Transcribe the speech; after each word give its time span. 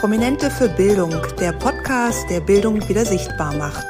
Prominente 0.00 0.50
für 0.50 0.70
Bildung, 0.70 1.14
der 1.38 1.52
Podcast, 1.52 2.24
der 2.30 2.40
Bildung 2.40 2.88
wieder 2.88 3.04
sichtbar 3.04 3.54
macht. 3.54 3.84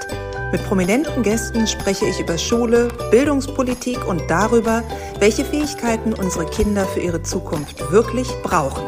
Mit 0.51 0.61
prominenten 0.65 1.23
Gästen 1.23 1.69
spreche 1.69 2.05
ich 2.05 2.19
über 2.19 2.37
Schule, 2.37 2.89
Bildungspolitik 3.13 4.05
und 4.09 4.29
darüber, 4.29 4.83
welche 5.21 5.45
Fähigkeiten 5.45 6.13
unsere 6.13 6.47
Kinder 6.47 6.85
für 6.85 6.99
ihre 6.99 7.23
Zukunft 7.23 7.93
wirklich 7.93 8.27
brauchen. 8.43 8.83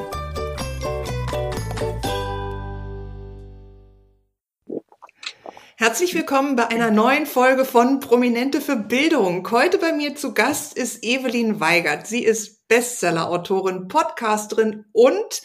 Herzlich 5.77 6.15
willkommen 6.15 6.57
bei 6.57 6.69
einer 6.69 6.91
neuen 6.91 7.27
Folge 7.27 7.65
von 7.65 8.01
Prominente 8.01 8.61
für 8.61 8.77
Bildung. 8.77 9.49
Heute 9.53 9.79
bei 9.79 9.93
mir 9.93 10.17
zu 10.17 10.35
Gast 10.35 10.77
ist 10.77 11.05
Evelyn 11.05 11.61
Weigert. 11.61 12.09
Sie 12.09 12.25
ist 12.25 12.67
Bestseller-Autorin, 12.69 13.89
Podcasterin 13.89 14.87
und 14.93 15.43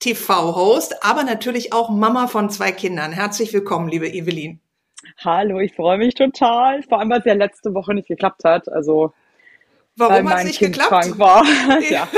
TV-Host, 0.00 1.04
aber 1.04 1.24
natürlich 1.24 1.72
auch 1.72 1.90
Mama 1.90 2.26
von 2.26 2.48
zwei 2.50 2.72
Kindern. 2.72 3.12
Herzlich 3.12 3.52
willkommen, 3.52 3.88
liebe 3.88 4.08
Evelyn. 4.08 4.58
Hallo, 5.18 5.60
ich 5.60 5.74
freue 5.74 5.98
mich 5.98 6.14
total. 6.14 6.82
Vor 6.82 6.98
allem, 6.98 7.10
weil 7.10 7.20
es 7.20 7.26
ja 7.26 7.34
letzte 7.34 7.74
Woche 7.74 7.94
nicht 7.94 8.08
geklappt 8.08 8.44
hat. 8.44 8.68
Also 8.70 9.12
Warum 9.96 10.30
hat 10.30 10.38
es 10.38 10.44
nicht 10.44 10.58
kind 10.58 10.74
geklappt? 10.74 10.90
Krank 10.90 11.18
war. 11.18 11.44
ja, 11.90 12.08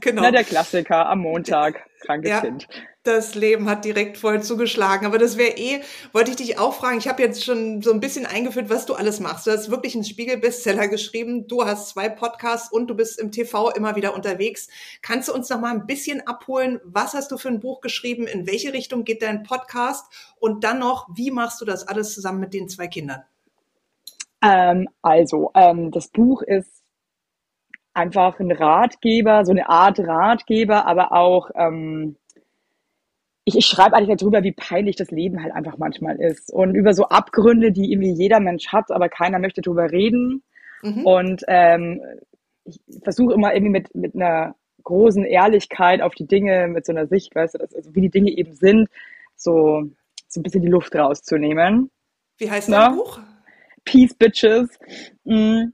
genau. 0.00 0.22
Na, 0.22 0.30
der 0.30 0.44
Klassiker 0.44 1.08
am 1.08 1.20
Montag, 1.20 1.84
krankes 2.00 2.30
Ja. 2.30 2.40
Kind. 2.40 2.68
Das 3.04 3.34
Leben 3.34 3.68
hat 3.68 3.84
direkt 3.84 4.16
voll 4.16 4.42
zugeschlagen. 4.42 5.04
Aber 5.06 5.18
das 5.18 5.36
wäre 5.36 5.58
eh, 5.58 5.82
wollte 6.12 6.30
ich 6.30 6.38
dich 6.38 6.58
auch 6.58 6.72
fragen. 6.72 6.96
Ich 6.96 7.06
habe 7.06 7.20
jetzt 7.20 7.44
schon 7.44 7.82
so 7.82 7.92
ein 7.92 8.00
bisschen 8.00 8.24
eingeführt, 8.24 8.70
was 8.70 8.86
du 8.86 8.94
alles 8.94 9.20
machst. 9.20 9.46
Du 9.46 9.50
hast 9.50 9.70
wirklich 9.70 9.94
einen 9.94 10.04
Spiegel-Bestseller 10.04 10.88
geschrieben. 10.88 11.46
Du 11.46 11.66
hast 11.66 11.90
zwei 11.90 12.08
Podcasts 12.08 12.72
und 12.72 12.86
du 12.86 12.94
bist 12.94 13.20
im 13.20 13.30
TV 13.30 13.70
immer 13.72 13.94
wieder 13.94 14.14
unterwegs. 14.14 14.68
Kannst 15.02 15.28
du 15.28 15.34
uns 15.34 15.50
noch 15.50 15.60
mal 15.60 15.70
ein 15.70 15.86
bisschen 15.86 16.26
abholen? 16.26 16.80
Was 16.82 17.12
hast 17.12 17.30
du 17.30 17.36
für 17.36 17.48
ein 17.48 17.60
Buch 17.60 17.82
geschrieben? 17.82 18.26
In 18.26 18.46
welche 18.46 18.72
Richtung 18.72 19.04
geht 19.04 19.20
dein 19.20 19.42
Podcast? 19.42 20.10
Und 20.40 20.64
dann 20.64 20.78
noch, 20.78 21.06
wie 21.14 21.30
machst 21.30 21.60
du 21.60 21.66
das 21.66 21.86
alles 21.86 22.14
zusammen 22.14 22.40
mit 22.40 22.54
den 22.54 22.70
zwei 22.70 22.86
Kindern? 22.86 23.22
Ähm, 24.42 24.88
also, 25.02 25.50
ähm, 25.54 25.90
das 25.90 26.08
Buch 26.08 26.40
ist 26.40 26.82
einfach 27.92 28.40
ein 28.40 28.50
Ratgeber, 28.50 29.44
so 29.44 29.52
eine 29.52 29.68
Art 29.68 29.98
Ratgeber, 29.98 30.86
aber 30.86 31.12
auch, 31.12 31.50
ähm, 31.54 32.16
ich, 33.44 33.56
ich 33.56 33.66
schreibe 33.66 33.94
eigentlich 33.94 34.16
darüber, 34.16 34.42
wie 34.42 34.52
peinlich 34.52 34.96
das 34.96 35.10
Leben 35.10 35.42
halt 35.42 35.52
einfach 35.52 35.76
manchmal 35.76 36.20
ist 36.20 36.52
und 36.52 36.74
über 36.74 36.94
so 36.94 37.04
Abgründe, 37.04 37.72
die 37.72 37.92
irgendwie 37.92 38.12
jeder 38.12 38.40
Mensch 38.40 38.68
hat, 38.68 38.90
aber 38.90 39.08
keiner 39.08 39.38
möchte 39.38 39.60
drüber 39.60 39.90
reden. 39.90 40.42
Mhm. 40.82 41.06
Und 41.06 41.44
ähm, 41.48 42.00
ich 42.64 42.80
versuche 43.02 43.34
immer 43.34 43.54
irgendwie 43.54 43.72
mit, 43.72 43.94
mit 43.94 44.14
einer 44.14 44.54
großen 44.82 45.24
Ehrlichkeit 45.24 46.00
auf 46.00 46.14
die 46.14 46.26
Dinge, 46.26 46.68
mit 46.68 46.86
so 46.86 46.92
einer 46.92 47.06
Sicht, 47.06 47.34
weißt 47.34 47.54
du, 47.54 47.58
das, 47.58 47.74
also 47.74 47.94
wie 47.94 48.02
die 48.02 48.10
Dinge 48.10 48.30
eben 48.30 48.54
sind, 48.54 48.88
so, 49.36 49.84
so 50.28 50.40
ein 50.40 50.42
bisschen 50.42 50.62
die 50.62 50.68
Luft 50.68 50.94
rauszunehmen. 50.94 51.90
Wie 52.38 52.50
heißt 52.50 52.68
Na? 52.68 52.88
dein 52.88 52.96
Buch? 52.96 53.20
Peace 53.84 54.14
Bitches. 54.14 54.78
Mm, 55.24 55.64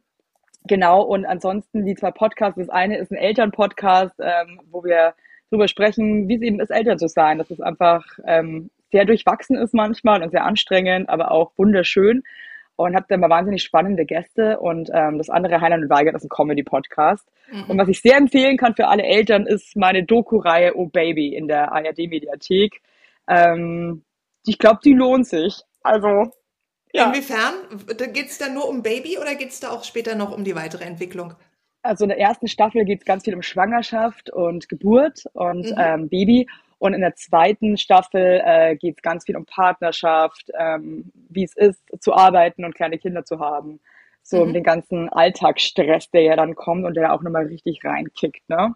genau, 0.64 1.02
und 1.02 1.24
ansonsten 1.26 1.84
die 1.84 1.94
zwei 1.94 2.10
Podcasts. 2.10 2.58
Das 2.58 2.68
eine 2.68 2.98
ist 2.98 3.12
ein 3.12 3.16
Elternpodcast, 3.16 4.14
ähm, 4.20 4.60
wo 4.70 4.82
wir 4.82 5.14
drüber 5.50 5.68
sprechen, 5.68 6.28
wie 6.28 6.36
es 6.36 6.42
eben 6.42 6.60
ist, 6.60 6.70
Eltern 6.70 6.98
zu 6.98 7.08
sein. 7.08 7.38
Dass 7.38 7.50
es 7.50 7.60
einfach 7.60 8.04
ähm, 8.24 8.70
sehr 8.90 9.04
durchwachsen 9.04 9.56
ist 9.56 9.74
manchmal 9.74 10.22
und 10.22 10.30
sehr 10.30 10.44
anstrengend, 10.44 11.08
aber 11.08 11.30
auch 11.30 11.52
wunderschön. 11.56 12.22
Und 12.76 12.94
habe 12.94 13.04
da 13.08 13.16
immer 13.16 13.28
wahnsinnig 13.28 13.62
spannende 13.62 14.06
Gäste. 14.06 14.58
Und 14.58 14.90
ähm, 14.94 15.18
das 15.18 15.28
andere, 15.28 15.60
Heinlein 15.60 15.82
und 15.82 15.90
Weigert, 15.90 16.14
ist 16.14 16.24
ein 16.24 16.30
Comedy-Podcast. 16.30 17.28
Und 17.68 17.76
was 17.78 17.88
ich 17.88 18.00
sehr 18.00 18.16
empfehlen 18.16 18.56
kann 18.56 18.74
für 18.74 18.88
alle 18.88 19.02
Eltern, 19.02 19.44
ist 19.44 19.76
meine 19.76 20.04
Doku-Reihe 20.04 20.76
Oh 20.76 20.86
Baby 20.86 21.34
in 21.34 21.46
der 21.46 21.72
ARD-Mediathek. 21.72 22.80
Ähm, 23.28 24.02
ich 24.46 24.58
glaube, 24.58 24.80
die 24.84 24.94
lohnt 24.94 25.26
sich. 25.26 25.60
Also, 25.82 26.32
ja. 26.92 27.06
Inwiefern? 27.06 27.54
Geht 28.12 28.28
es 28.28 28.38
da 28.38 28.48
nur 28.48 28.68
um 28.68 28.82
Baby 28.82 29.18
oder 29.18 29.34
geht 29.34 29.50
es 29.50 29.60
da 29.60 29.70
auch 29.70 29.84
später 29.84 30.14
noch 30.14 30.36
um 30.36 30.44
die 30.44 30.56
weitere 30.56 30.84
Entwicklung? 30.84 31.34
Also 31.82 32.04
in 32.04 32.10
der 32.10 32.18
ersten 32.18 32.46
Staffel 32.46 32.84
geht 32.84 33.00
es 33.00 33.04
ganz 33.06 33.24
viel 33.24 33.34
um 33.34 33.42
Schwangerschaft 33.42 34.30
und 34.30 34.68
Geburt 34.68 35.24
und 35.32 35.70
Mhm. 35.70 35.76
ähm, 35.78 36.08
Baby. 36.08 36.46
Und 36.78 36.94
in 36.94 37.00
der 37.00 37.14
zweiten 37.14 37.76
Staffel 37.76 38.40
äh, 38.44 38.76
geht 38.76 38.96
es 38.98 39.02
ganz 39.02 39.24
viel 39.24 39.36
um 39.36 39.44
Partnerschaft, 39.46 40.50
ähm, 40.58 41.10
wie 41.28 41.44
es 41.44 41.54
ist, 41.56 41.82
zu 42.00 42.14
arbeiten 42.14 42.64
und 42.64 42.74
kleine 42.74 42.98
Kinder 42.98 43.24
zu 43.24 43.38
haben. 43.38 43.80
So 44.22 44.42
um 44.42 44.48
Mhm. 44.48 44.52
den 44.52 44.62
ganzen 44.64 45.08
Alltagsstress, 45.08 46.10
der 46.10 46.22
ja 46.22 46.36
dann 46.36 46.54
kommt 46.54 46.84
und 46.84 46.94
der 46.94 47.12
auch 47.12 47.22
nochmal 47.22 47.46
richtig 47.46 47.80
reinkickt, 47.84 48.48
ne? 48.48 48.74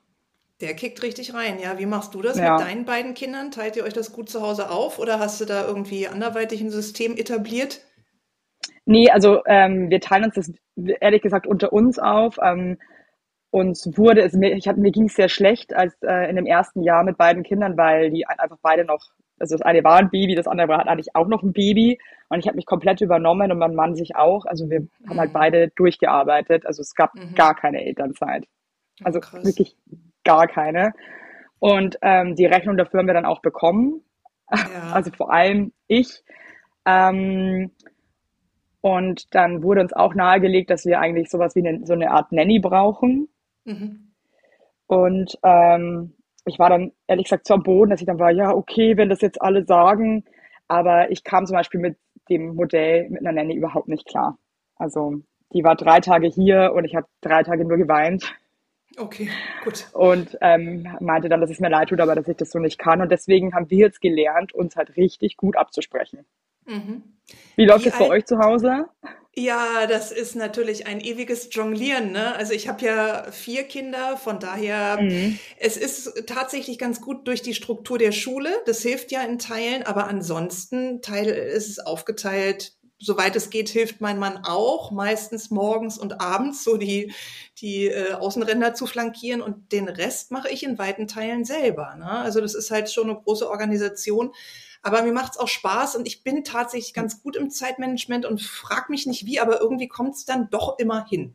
Der 0.60 0.74
kickt 0.74 1.02
richtig 1.02 1.34
rein, 1.34 1.58
ja. 1.60 1.78
Wie 1.78 1.86
machst 1.86 2.14
du 2.14 2.22
das 2.22 2.38
Ja. 2.38 2.52
mit 2.52 2.60
deinen 2.60 2.84
beiden 2.84 3.14
Kindern? 3.14 3.50
Teilt 3.50 3.76
ihr 3.76 3.84
euch 3.84 3.92
das 3.92 4.12
gut 4.12 4.28
zu 4.30 4.40
Hause 4.40 4.70
auf 4.70 4.98
oder 4.98 5.18
hast 5.18 5.40
du 5.40 5.44
da 5.44 5.66
irgendwie 5.66 6.08
anderweitig 6.08 6.60
ein 6.60 6.70
System 6.70 7.16
etabliert? 7.16 7.80
Nee, 8.86 9.10
also 9.10 9.42
ähm, 9.46 9.90
wir 9.90 10.00
teilen 10.00 10.24
uns 10.24 10.34
das 10.34 10.52
ehrlich 11.00 11.22
gesagt 11.22 11.46
unter 11.46 11.72
uns 11.72 11.98
auf. 11.98 12.38
Ähm, 12.42 12.78
uns 13.60 13.96
wurde 13.96 14.22
es 14.22 14.32
mir, 14.32 14.52
ich 14.56 14.66
hab, 14.66 14.76
mir 14.76 14.90
ging 14.90 15.04
es 15.06 15.14
sehr 15.14 15.28
schlecht 15.28 15.74
als 15.74 15.94
äh, 16.02 16.28
in 16.28 16.36
dem 16.36 16.46
ersten 16.46 16.82
Jahr 16.82 17.04
mit 17.04 17.16
beiden 17.16 17.42
Kindern, 17.44 17.76
weil 17.76 18.10
die 18.10 18.26
ein- 18.26 18.40
einfach 18.40 18.58
beide 18.62 18.84
noch, 18.84 19.00
also 19.38 19.54
das 19.54 19.62
eine 19.62 19.84
war 19.84 19.96
ein 19.98 20.10
Baby, 20.10 20.34
das 20.34 20.48
andere 20.48 20.68
war 20.68 20.78
hat 20.78 20.88
eigentlich 20.88 21.14
auch 21.14 21.28
noch 21.28 21.42
ein 21.44 21.52
Baby 21.52 21.98
und 22.28 22.40
ich 22.40 22.46
habe 22.48 22.56
mich 22.56 22.66
komplett 22.66 23.00
übernommen 23.00 23.52
und 23.52 23.58
mein 23.58 23.74
Mann 23.76 23.94
sich 23.94 24.16
auch. 24.16 24.44
Also 24.46 24.68
wir 24.70 24.86
haben 25.08 25.20
halt 25.20 25.30
Mhm. 25.30 25.34
beide 25.34 25.68
durchgearbeitet. 25.76 26.66
Also 26.66 26.80
es 26.82 26.94
gab 26.96 27.14
Mhm. 27.14 27.34
gar 27.36 27.54
keine 27.54 27.84
Elternzeit. 27.84 28.44
Oh, 29.00 29.04
Also 29.04 29.20
krass. 29.20 29.44
wirklich 29.44 29.76
gar 30.24 30.48
keine. 30.48 30.92
Und 31.60 31.96
ähm, 32.02 32.34
die 32.34 32.46
Rechnung 32.46 32.76
dafür 32.76 33.00
haben 33.00 33.06
wir 33.06 33.14
dann 33.14 33.26
auch 33.26 33.40
bekommen. 33.40 34.02
Ja. 34.50 34.58
Also 34.94 35.10
vor 35.12 35.32
allem 35.32 35.72
ich. 35.86 36.22
Ähm, 36.86 37.70
und 38.80 39.34
dann 39.34 39.62
wurde 39.62 39.80
uns 39.80 39.92
auch 39.92 40.14
nahegelegt, 40.14 40.70
dass 40.70 40.84
wir 40.84 41.00
eigentlich 41.00 41.30
sowas 41.30 41.54
wie 41.56 41.66
eine, 41.66 41.86
so 41.86 41.94
eine 41.94 42.10
Art 42.10 42.32
Nanny 42.32 42.58
brauchen. 42.58 43.28
Mhm. 43.64 44.12
Und 44.86 45.38
ähm, 45.42 46.14
ich 46.44 46.58
war 46.58 46.70
dann 46.70 46.92
ehrlich 47.06 47.24
gesagt 47.24 47.46
so 47.46 47.54
am 47.54 47.62
Boden, 47.62 47.90
dass 47.90 48.00
ich 48.00 48.06
dann 48.06 48.18
war, 48.18 48.30
ja, 48.30 48.52
okay, 48.54 48.96
wenn 48.96 49.08
das 49.08 49.20
jetzt 49.20 49.40
alle 49.40 49.64
sagen. 49.64 50.24
Aber 50.68 51.10
ich 51.10 51.24
kam 51.24 51.46
zum 51.46 51.56
Beispiel 51.56 51.80
mit 51.80 51.96
dem 52.28 52.54
Modell 52.54 53.08
mit 53.10 53.20
einer 53.20 53.32
Nanny 53.32 53.54
überhaupt 53.54 53.88
nicht 53.88 54.06
klar. 54.06 54.38
Also 54.76 55.22
die 55.52 55.64
war 55.64 55.76
drei 55.76 56.00
Tage 56.00 56.26
hier 56.26 56.72
und 56.74 56.84
ich 56.84 56.94
habe 56.94 57.06
drei 57.20 57.42
Tage 57.42 57.64
nur 57.64 57.78
geweint 57.78 58.34
Okay, 58.96 59.28
gut. 59.64 59.88
und 59.92 60.38
ähm, 60.40 60.86
meinte 61.00 61.28
dann, 61.28 61.40
dass 61.40 61.50
es 61.50 61.60
mir 61.60 61.68
leid 61.68 61.88
tut, 61.88 62.00
aber 62.00 62.14
dass 62.14 62.28
ich 62.28 62.36
das 62.36 62.50
so 62.50 62.58
nicht 62.58 62.78
kann. 62.78 63.00
Und 63.00 63.10
deswegen 63.10 63.54
haben 63.54 63.70
wir 63.70 63.78
jetzt 63.78 64.00
gelernt, 64.00 64.52
uns 64.52 64.76
halt 64.76 64.96
richtig 64.96 65.36
gut 65.36 65.56
abzusprechen. 65.56 66.24
Mhm. 66.66 67.02
Wie 67.56 67.66
läuft 67.66 67.86
es 67.86 67.98
bei 67.98 68.08
euch 68.08 68.24
zu 68.24 68.38
Hause? 68.38 68.86
Ja, 69.36 69.86
das 69.88 70.12
ist 70.12 70.36
natürlich 70.36 70.86
ein 70.86 71.00
ewiges 71.00 71.48
Jonglieren, 71.50 72.12
ne? 72.12 72.36
Also 72.36 72.52
ich 72.52 72.68
habe 72.68 72.84
ja 72.84 73.32
vier 73.32 73.64
Kinder, 73.64 74.16
von 74.16 74.38
daher, 74.38 75.00
Mhm. 75.00 75.38
es 75.58 75.76
ist 75.76 76.26
tatsächlich 76.26 76.78
ganz 76.78 77.00
gut 77.00 77.26
durch 77.26 77.42
die 77.42 77.54
Struktur 77.54 77.98
der 77.98 78.12
Schule. 78.12 78.50
Das 78.66 78.82
hilft 78.82 79.10
ja 79.10 79.22
in 79.22 79.40
Teilen, 79.40 79.82
aber 79.82 80.06
ansonsten 80.06 81.02
Teil 81.02 81.26
ist 81.26 81.68
es 81.68 81.78
aufgeteilt. 81.80 82.74
Soweit 83.00 83.34
es 83.34 83.50
geht, 83.50 83.68
hilft 83.68 84.00
mein 84.00 84.18
Mann 84.20 84.38
auch, 84.44 84.92
meistens 84.92 85.50
morgens 85.50 85.98
und 85.98 86.20
abends 86.20 86.62
so 86.62 86.76
die, 86.76 87.12
die 87.60 87.86
äh, 87.86 88.12
Außenränder 88.12 88.74
zu 88.74 88.86
flankieren 88.86 89.42
und 89.42 89.72
den 89.72 89.88
Rest 89.88 90.30
mache 90.30 90.48
ich 90.48 90.62
in 90.62 90.78
weiten 90.78 91.08
Teilen 91.08 91.44
selber. 91.44 91.96
Ne? 91.96 92.08
Also 92.08 92.40
das 92.40 92.54
ist 92.54 92.70
halt 92.70 92.90
schon 92.90 93.10
eine 93.10 93.18
große 93.20 93.50
Organisation. 93.50 94.32
Aber 94.84 95.02
mir 95.02 95.12
macht's 95.14 95.38
auch 95.38 95.48
Spaß 95.48 95.96
und 95.96 96.06
ich 96.06 96.22
bin 96.22 96.44
tatsächlich 96.44 96.92
ganz 96.92 97.22
gut 97.22 97.36
im 97.36 97.48
Zeitmanagement 97.48 98.26
und 98.26 98.42
frag 98.42 98.90
mich 98.90 99.06
nicht 99.06 99.24
wie, 99.24 99.40
aber 99.40 99.60
irgendwie 99.60 99.88
kommt's 99.88 100.26
dann 100.26 100.50
doch 100.50 100.78
immer 100.78 101.06
hin. 101.06 101.34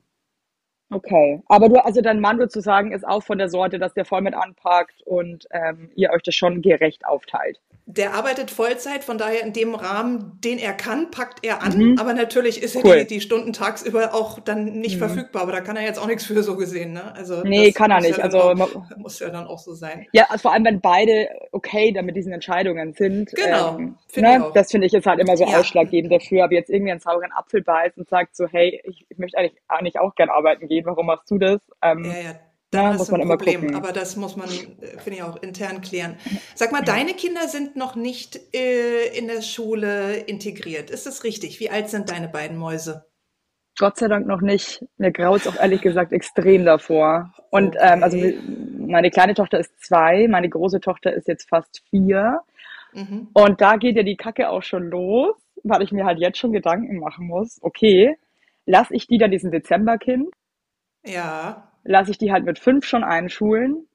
Okay. 0.92 1.42
Aber 1.48 1.68
du, 1.68 1.84
also 1.84 2.02
dein 2.02 2.20
Mann 2.20 2.40
sozusagen 2.40 2.92
ist 2.92 3.08
auch 3.08 3.24
von 3.24 3.40
der 3.40 3.50
Sorte, 3.50 3.80
dass 3.80 3.94
der 3.94 4.06
voll 4.06 4.22
mit 4.22 4.36
anpackt 4.36 5.02
und 5.04 5.48
ähm, 5.50 5.92
ihr 5.96 6.12
euch 6.12 6.22
das 6.22 6.36
schon 6.36 6.62
gerecht 6.62 7.06
aufteilt. 7.06 7.60
Der 7.92 8.14
arbeitet 8.14 8.52
Vollzeit, 8.52 9.04
von 9.04 9.18
daher 9.18 9.42
in 9.42 9.52
dem 9.52 9.74
Rahmen, 9.74 10.40
den 10.44 10.60
er 10.60 10.74
kann, 10.74 11.10
packt 11.10 11.44
er 11.44 11.64
an. 11.64 11.76
Mhm. 11.76 11.98
Aber 11.98 12.14
natürlich 12.14 12.62
ist 12.62 12.76
er 12.76 12.86
Cool. 12.86 12.98
die, 13.00 13.08
die 13.08 13.20
Stunden 13.22 13.52
tagsüber 13.52 14.14
auch 14.14 14.40
dann 14.40 14.66
nicht 14.80 14.96
Mhm. 14.98 15.00
verfügbar. 15.00 15.42
Aber 15.42 15.54
da 15.54 15.62
kann 15.62 15.76
er 15.76 15.82
jetzt 15.82 15.98
auch 15.98 16.06
nichts 16.06 16.24
für 16.24 16.44
so 16.44 16.56
gesehen. 16.56 16.94
Ne? 16.94 17.16
Also 17.16 17.42
Nee, 17.44 17.72
kann 17.72 17.90
er 17.90 17.98
ja 17.98 18.02
nicht. 18.02 18.20
dann 18.20 18.26
Also 18.26 18.42
auch, 18.42 18.98
muss 18.98 19.20
ja 19.20 19.30
dann 19.30 19.48
auch 19.48 19.58
so 19.58 19.74
sein. 19.74 20.06
Ja, 20.12 20.26
also 20.30 20.44
vor 20.44 20.54
allem, 20.54 20.66
wenn 20.66 20.82
beide 20.82 21.30
okay 21.52 21.92
dann 21.92 22.06
mit 22.06 22.16
diesen 22.16 22.32
Entscheidungen 22.32 22.94
sind. 22.94 23.32
Genau, 23.34 23.78
Ähm, 23.80 23.98
finde 24.08 24.30
ich 24.34 24.38
ne? 24.38 24.46
auch. 24.46 24.54
Das 24.54 24.70
finde 24.70 24.86
ich 24.86 24.94
ist 24.94 25.08
halt 25.08 25.20
immer 25.20 25.36
so 25.36 25.46
Ja. 25.46 25.58
ausschlaggebend 25.60 26.14
dafür. 26.14 26.44
Aber 26.44 26.54
jetzt 26.54 26.70
irgendwie 26.70 26.92
einen 26.92 27.00
sauren 27.00 27.32
Apfel 27.32 27.64
beißt 27.64 27.98
und 27.98 28.08
sagt 28.08 28.36
so, 28.36 28.46
hey, 28.48 28.80
ich, 28.84 29.08
möchte 29.18 29.36
eigentlich, 29.40 29.60
eigentlich 29.68 30.00
auch 30.00 30.14
gern 30.14 30.30
arbeiten 30.30 30.68
gehen, 30.68 30.86
warum 30.86 31.08
machst 31.08 31.32
du 31.32 31.40
das? 31.40 31.60
Ähm, 31.82 32.06
Ja, 32.06 32.12
ja, 32.12 32.18
Ja, 32.22 32.34
da 32.72 32.94
muss 32.94 33.08
du 33.08 33.14
ein 33.14 33.18
man 33.18 33.22
immer 33.22 33.38
Problem. 33.38 33.62
gucken. 33.62 33.76
Aber 33.76 33.92
das 33.94 34.16
muss 34.16 34.36
man, 34.36 34.50
äh, 34.82 35.00
finde 35.00 35.18
ich, 35.18 35.24
auch 35.24 35.42
intern 35.42 35.82
klären. 35.82 36.18
Sag 36.56 36.72
mal, 36.72 36.84
deine 36.84 37.14
Kinder 37.14 37.48
sind 37.48 37.76
noch 37.76 37.96
nicht 37.96 38.40
äh, 38.56 39.08
in 39.18 39.28
der 39.28 39.42
Schule 39.42 40.18
integriert. 40.18 40.90
Ist 40.90 41.06
das 41.06 41.24
richtig? 41.24 41.60
Wie 41.60 41.70
alt 41.70 41.90
sind 41.90 42.10
deine 42.10 42.28
beiden 42.30 42.58
Mäuse? 42.58 43.06
Gott 43.78 43.98
sei 43.98 44.08
Dank 44.08 44.28
noch 44.28 44.42
nicht. 44.42 44.84
Mir 44.98 45.12
graut 45.12 45.42
es 45.42 45.48
auch 45.48 45.56
ehrlich 45.56 45.82
gesagt 45.82 46.12
extrem 46.12 46.66
davor. 46.66 47.34
Und 47.50 47.78
Okay. 47.78 47.94
ähm, 47.94 48.04
also 48.04 48.18
meine 48.78 49.10
kleine 49.10 49.34
Tochter 49.34 49.60
ist 49.60 49.72
zwei, 49.82 50.28
meine 50.28 50.50
große 50.50 50.82
Tochter 50.82 51.14
ist 51.14 51.28
jetzt 51.28 51.48
fast 51.50 51.82
vier. 51.90 52.42
Mhm. 52.94 53.30
Und 53.34 53.62
da 53.62 53.78
geht 53.78 53.96
ja 53.96 54.04
die 54.04 54.18
Kacke 54.18 54.50
auch 54.50 54.64
schon 54.64 54.90
los, 54.90 55.36
weil 55.64 55.82
ich 55.84 55.92
mir 55.92 56.06
halt 56.06 56.20
jetzt 56.20 56.38
schon 56.40 56.52
Gedanken 56.54 57.00
machen 57.00 57.28
muss, 57.28 57.60
okay, 57.62 58.18
lasse 58.66 58.96
ich 58.96 59.08
die 59.08 59.18
dann 59.18 59.32
diesen 59.32 59.52
Dezemberkind? 59.52 60.30
Ja. 61.04 61.69
Lasse 61.84 62.12
ich 62.12 62.18
die 62.18 62.32
halt 62.32 62.46
mit 62.46 62.60
fünf 62.60 62.86
schon 62.86 63.04
einschulen? 63.04 63.88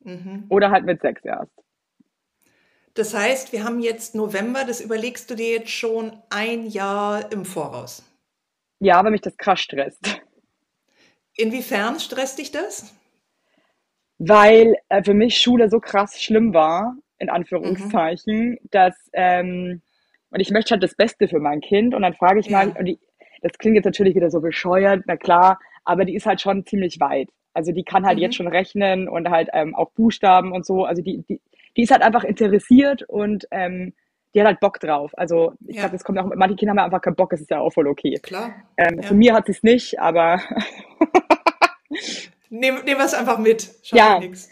Mhm. 0.00 0.46
Oder 0.48 0.70
halt 0.70 0.84
mit 0.84 1.00
sechs 1.00 1.24
erst? 1.24 1.52
Das 2.94 3.12
heißt, 3.12 3.52
wir 3.52 3.64
haben 3.64 3.80
jetzt 3.80 4.14
November, 4.14 4.64
das 4.64 4.80
überlegst 4.80 5.30
du 5.30 5.34
dir 5.34 5.50
jetzt 5.50 5.70
schon 5.70 6.16
ein 6.30 6.66
Jahr 6.66 7.30
im 7.30 7.44
Voraus. 7.44 8.02
Ja, 8.78 9.04
weil 9.04 9.10
mich 9.10 9.20
das 9.20 9.36
krass 9.36 9.60
stresst. 9.60 10.22
Inwiefern 11.36 12.00
stresst 12.00 12.38
dich 12.38 12.52
das? 12.52 12.94
Weil 14.18 14.76
äh, 14.88 15.02
für 15.02 15.12
mich 15.12 15.38
Schule 15.38 15.68
so 15.68 15.78
krass 15.78 16.22
schlimm 16.22 16.54
war, 16.54 16.96
in 17.18 17.28
Anführungszeichen, 17.28 18.52
mhm. 18.52 18.58
dass, 18.70 18.94
ähm, 19.12 19.82
und 20.30 20.40
ich 20.40 20.50
möchte 20.50 20.70
halt 20.72 20.82
das 20.82 20.94
Beste 20.94 21.28
für 21.28 21.40
mein 21.40 21.60
Kind 21.60 21.94
und 21.94 22.00
dann 22.00 22.14
frage 22.14 22.40
ich 22.40 22.46
ja. 22.46 22.64
mal, 22.64 22.76
und 22.78 22.86
die, 22.86 22.98
das 23.42 23.58
klingt 23.58 23.76
jetzt 23.76 23.84
natürlich 23.84 24.14
wieder 24.14 24.30
so 24.30 24.40
bescheuert, 24.40 25.02
na 25.06 25.16
klar, 25.16 25.58
aber 25.86 26.04
die 26.04 26.14
ist 26.14 26.26
halt 26.26 26.40
schon 26.40 26.66
ziemlich 26.66 27.00
weit. 27.00 27.30
Also 27.54 27.72
die 27.72 27.84
kann 27.84 28.04
halt 28.04 28.18
mhm. 28.18 28.22
jetzt 28.22 28.36
schon 28.36 28.48
rechnen 28.48 29.08
und 29.08 29.30
halt 29.30 29.48
ähm, 29.54 29.74
auch 29.74 29.90
Buchstaben 29.92 30.52
und 30.52 30.66
so. 30.66 30.84
Also 30.84 31.02
die, 31.02 31.24
die, 31.28 31.40
die 31.76 31.82
ist 31.82 31.90
halt 31.90 32.02
einfach 32.02 32.24
interessiert 32.24 33.02
und 33.08 33.46
ähm, 33.50 33.94
die 34.34 34.40
hat 34.40 34.46
halt 34.46 34.60
Bock 34.60 34.78
drauf. 34.78 35.12
Also 35.16 35.54
ich 35.66 35.76
ja. 35.76 35.82
glaube, 35.82 35.96
das 35.96 36.04
kommt 36.04 36.18
auch, 36.18 36.30
manche 36.34 36.56
Kinder 36.56 36.72
haben 36.72 36.78
einfach 36.78 37.00
keinen 37.00 37.16
Bock, 37.16 37.30
das 37.30 37.40
ist 37.40 37.50
ja 37.50 37.60
auch 37.60 37.72
voll 37.72 37.88
okay. 37.88 38.18
Klar. 38.22 38.54
Ähm, 38.76 39.00
ja. 39.00 39.08
Für 39.08 39.14
mir 39.14 39.32
hat 39.32 39.46
sie 39.46 39.52
es 39.52 39.62
nicht, 39.62 39.98
aber 39.98 40.42
Nehmen 42.50 42.84
nehm 42.84 42.98
wir 42.98 43.04
es 43.04 43.14
einfach 43.14 43.38
mit. 43.38 43.62
Schaut 43.82 43.98
ja. 43.98 44.18
Nix. 44.18 44.50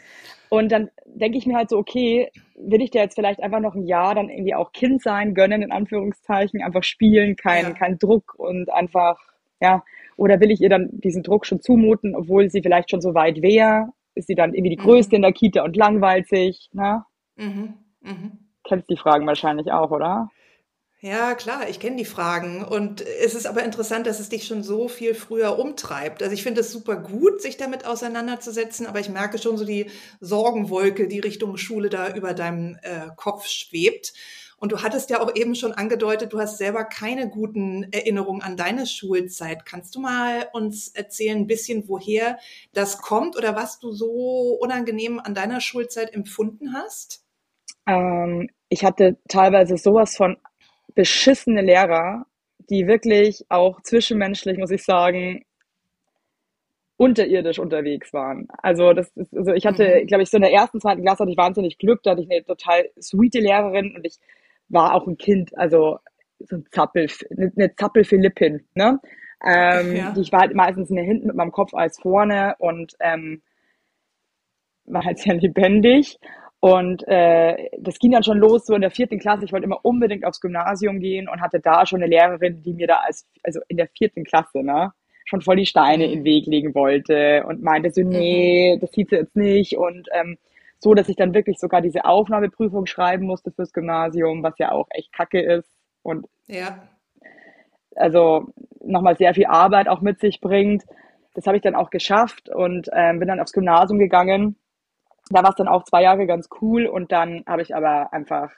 Und 0.49 0.71
dann 0.71 0.91
denke 1.07 1.39
ich 1.39 1.47
mir 1.47 1.57
halt 1.57 1.71
so, 1.71 1.79
okay, 1.79 2.31
will 2.57 2.83
ich 2.83 2.91
dir 2.91 3.03
jetzt 3.03 3.15
vielleicht 3.15 3.41
einfach 3.41 3.61
noch 3.61 3.75
ein 3.75 3.87
Jahr 3.87 4.15
dann 4.15 4.31
irgendwie 4.31 4.55
auch 4.55 4.73
Kind 4.73 5.03
sein, 5.03 5.35
gönnen, 5.35 5.63
in 5.63 5.73
Anführungszeichen, 5.73 6.63
einfach 6.63 6.85
spielen, 6.85 7.37
kein, 7.37 7.65
ja. 7.65 7.71
kein 7.73 7.99
Druck 7.99 8.35
und 8.37 8.73
einfach, 8.73 9.19
ja, 9.61 9.83
oder 10.17 10.41
will 10.41 10.51
ich 10.51 10.61
ihr 10.61 10.69
dann 10.69 10.91
diesen 10.93 11.23
Druck 11.23 11.47
schon 11.47 11.61
zumuten, 11.61 12.15
obwohl 12.15 12.51
sie 12.51 12.63
vielleicht 12.63 12.91
schon 12.91 13.01
so 13.01 13.15
weit 13.15 13.43
wäre? 13.43 13.89
Ist 14.15 14.29
sie 14.29 14.35
dann 14.35 14.55
irgendwie 14.55 14.77
die 14.77 14.83
mhm. 14.83 14.87
Größte 14.87 15.17
in 15.17 15.23
der 15.23 15.33
Kita 15.33 15.63
und 15.63 15.77
langweilt 15.77 16.29
sich, 16.29 16.71
ne? 16.73 17.05
Mhm. 17.37 17.75
Mhm. 18.01 18.39
Kennst 18.63 18.89
die 18.89 18.97
Fragen 18.97 19.27
wahrscheinlich 19.27 19.73
auch, 19.73 19.91
oder? 19.91 20.31
Ja, 21.05 21.35
klar, 21.35 21.69
ich 21.69 21.81
kenne 21.81 21.97
die 21.97 22.07
Fragen. 22.07 22.65
Und 22.65 23.03
es 23.03 23.35
ist 23.35 23.47
aber 23.47 23.63
interessant, 23.63 24.07
dass 24.07 24.21
es 24.21 24.31
dich 24.31 24.47
schon 24.47 24.63
so 24.63 24.89
viel 24.89 25.15
früher 25.15 25.59
umtreibt. 25.59 26.23
Also 26.23 26.33
ich 26.33 26.43
finde 26.43 26.63
es 26.63 26.73
super 26.73 26.97
gut, 26.97 27.43
sich 27.43 27.59
damit 27.59 27.85
auseinanderzusetzen, 27.85 28.87
aber 28.87 29.01
ich 29.01 29.11
merke 29.11 29.37
schon 29.37 29.59
so 29.59 29.67
die 29.67 29.91
Sorgenwolke, 30.21 31.07
die 31.07 31.21
Richtung 31.21 31.59
Schule 31.59 31.91
da 31.91 32.15
über 32.15 32.33
deinem 32.33 32.79
äh, 32.81 33.11
Kopf 33.17 33.49
schwebt. 33.49 34.15
Und 34.65 34.73
du 34.73 34.81
hattest 34.81 35.11
ja 35.11 35.21
auch 35.21 35.35
eben 35.35 35.55
schon 35.55 35.73
angedeutet, 35.73 36.33
du 36.33 36.39
hast 36.39 36.57
selber 36.57 36.85
keine 36.85 37.29
guten 37.29 37.87
Erinnerungen 37.93 38.41
an 38.41 38.57
deine 38.57 38.87
Schulzeit. 38.87 39.67
Kannst 39.67 39.95
du 39.95 40.01
mal 40.01 40.49
uns 40.55 40.89
erzählen, 40.89 41.37
ein 41.37 41.47
bisschen, 41.47 41.87
woher 41.87 42.39
das 42.73 42.97
kommt 42.97 43.37
oder 43.37 43.57
was 43.57 43.79
du 43.79 43.93
so 43.93 44.57
unangenehm 44.59 45.21
an 45.23 45.35
deiner 45.35 45.61
Schulzeit 45.61 46.15
empfunden 46.15 46.73
hast? 46.73 47.27
Ähm, 47.87 48.49
ich 48.71 48.87
hatte 48.87 49.19
teilweise 49.29 49.77
sowas 49.77 50.17
von 50.17 50.39
beschissene 50.95 51.61
Lehrer, 51.61 52.25
die 52.71 52.87
wirklich 52.87 53.45
auch 53.51 53.83
zwischenmenschlich, 53.83 54.57
muss 54.57 54.71
ich 54.71 54.83
sagen, 54.83 55.45
unterirdisch 56.97 57.59
unterwegs 57.59 58.15
waren. 58.15 58.49
Also 58.63 58.95
das 58.95 59.11
ist, 59.15 59.37
also 59.37 59.53
ich 59.53 59.67
hatte, 59.67 60.01
mhm. 60.01 60.07
glaube 60.07 60.23
ich, 60.23 60.31
so 60.31 60.39
in 60.39 60.43
der 60.43 60.53
ersten, 60.53 60.81
zweiten 60.81 61.03
Klasse 61.03 61.25
hatte 61.25 61.33
ich 61.33 61.37
wahnsinnig 61.37 61.77
Glück, 61.77 62.03
da 62.03 62.13
hatte 62.13 62.23
ich 62.23 62.31
eine 62.31 62.43
total 62.43 62.89
sweete 62.99 63.41
Lehrerin 63.41 63.95
und 63.95 64.07
ich 64.07 64.19
war 64.69 64.95
auch 64.95 65.07
ein 65.07 65.17
Kind, 65.17 65.57
also 65.57 65.99
so 66.39 66.57
ein 66.57 66.67
Zappel, 66.71 67.09
eine 67.31 67.75
Zappel-Philippin, 67.75 68.67
ne? 68.75 69.01
Ähm, 69.47 69.97
ja. 69.97 70.15
ich 70.19 70.33
war 70.33 70.41
halt 70.41 70.55
meistens 70.55 70.89
mehr 70.91 71.05
hinten 71.05 71.27
mit 71.27 71.37
meinem 71.37 71.53
Kopf 71.53 71.75
als 71.75 72.01
vorne 72.01 72.55
und 72.59 72.95
ähm, 73.01 73.43
war 74.87 75.05
halt 75.05 75.19
sehr 75.19 75.35
lebendig. 75.35 76.19
Und 76.61 77.07
äh, 77.09 77.69
das 77.79 77.99
ging 77.99 78.13
dann 78.13 78.23
schon 78.23 78.39
los, 78.39 78.65
so 78.65 78.75
in 78.75 78.81
der 78.81 78.91
vierten 78.91 79.19
Klasse. 79.19 79.45
Ich 79.45 79.53
wollte 79.53 79.67
immer 79.67 79.85
unbedingt 79.85 80.25
aufs 80.25 80.41
Gymnasium 80.41 80.99
gehen 80.99 81.29
und 81.29 81.43
hatte 81.43 81.61
da 81.61 81.85
schon 81.85 82.03
eine 82.03 82.11
Lehrerin, 82.11 82.63
die 82.63 82.73
mir 82.73 82.87
da 82.87 83.01
als, 83.01 83.27
also 83.43 83.61
in 83.69 83.77
der 83.77 83.89
vierten 83.89 84.25
Klasse, 84.25 84.63
ne, 84.63 84.93
schon 85.27 85.43
voll 85.43 85.57
die 85.57 85.67
Steine 85.67 86.07
mhm. 86.07 86.13
in 86.13 86.19
den 86.21 86.25
Weg 86.25 86.47
legen 86.47 86.75
wollte 86.75 87.45
und 87.47 87.63
meinte 87.63 87.91
so, 87.91 88.01
nee, 88.01 88.77
mhm. 88.77 88.81
das 88.81 88.93
sieht 88.93 89.11
sie 89.11 89.17
jetzt 89.17 89.37
nicht. 89.37 89.77
Und 89.77 90.09
ähm, 90.13 90.39
so, 90.85 90.95
dass 90.95 91.09
ich 91.09 91.17
dann 91.17 91.35
wirklich 91.35 91.59
sogar 91.59 91.81
diese 91.81 92.05
Aufnahmeprüfung 92.05 92.87
schreiben 92.87 93.27
musste 93.27 93.51
fürs 93.51 93.73
Gymnasium, 93.73 94.45
was 94.45 94.57
ja 94.59 94.71
auch 94.71 94.87
echt 94.91 95.13
kacke 95.13 95.41
ist. 95.41 95.69
Und 96.03 96.27
ja. 96.47 96.87
also 97.97 98.47
nochmal 98.81 99.17
sehr 99.17 99.35
viel 99.35 99.47
Arbeit 99.47 99.89
auch 99.89 100.01
mit 100.01 100.21
sich 100.21 100.41
bringt. 100.41 100.85
Das 101.35 101.47
habe 101.47 101.57
ich 101.57 101.63
dann 101.63 101.75
auch 101.75 101.91
geschafft 101.91 102.49
und 102.49 102.89
ähm, 102.93 103.19
bin 103.19 103.27
dann 103.27 103.41
aufs 103.41 103.53
Gymnasium 103.53 103.99
gegangen 103.99 104.57
da 105.31 105.43
war 105.43 105.51
es 105.51 105.57
dann 105.57 105.69
auch 105.69 105.85
zwei 105.85 106.03
Jahre 106.03 106.27
ganz 106.27 106.49
cool 106.61 106.87
und 106.87 107.13
dann 107.13 107.45
habe 107.47 107.63
ich 107.63 107.75
aber 107.75 108.13
einfach, 108.13 108.51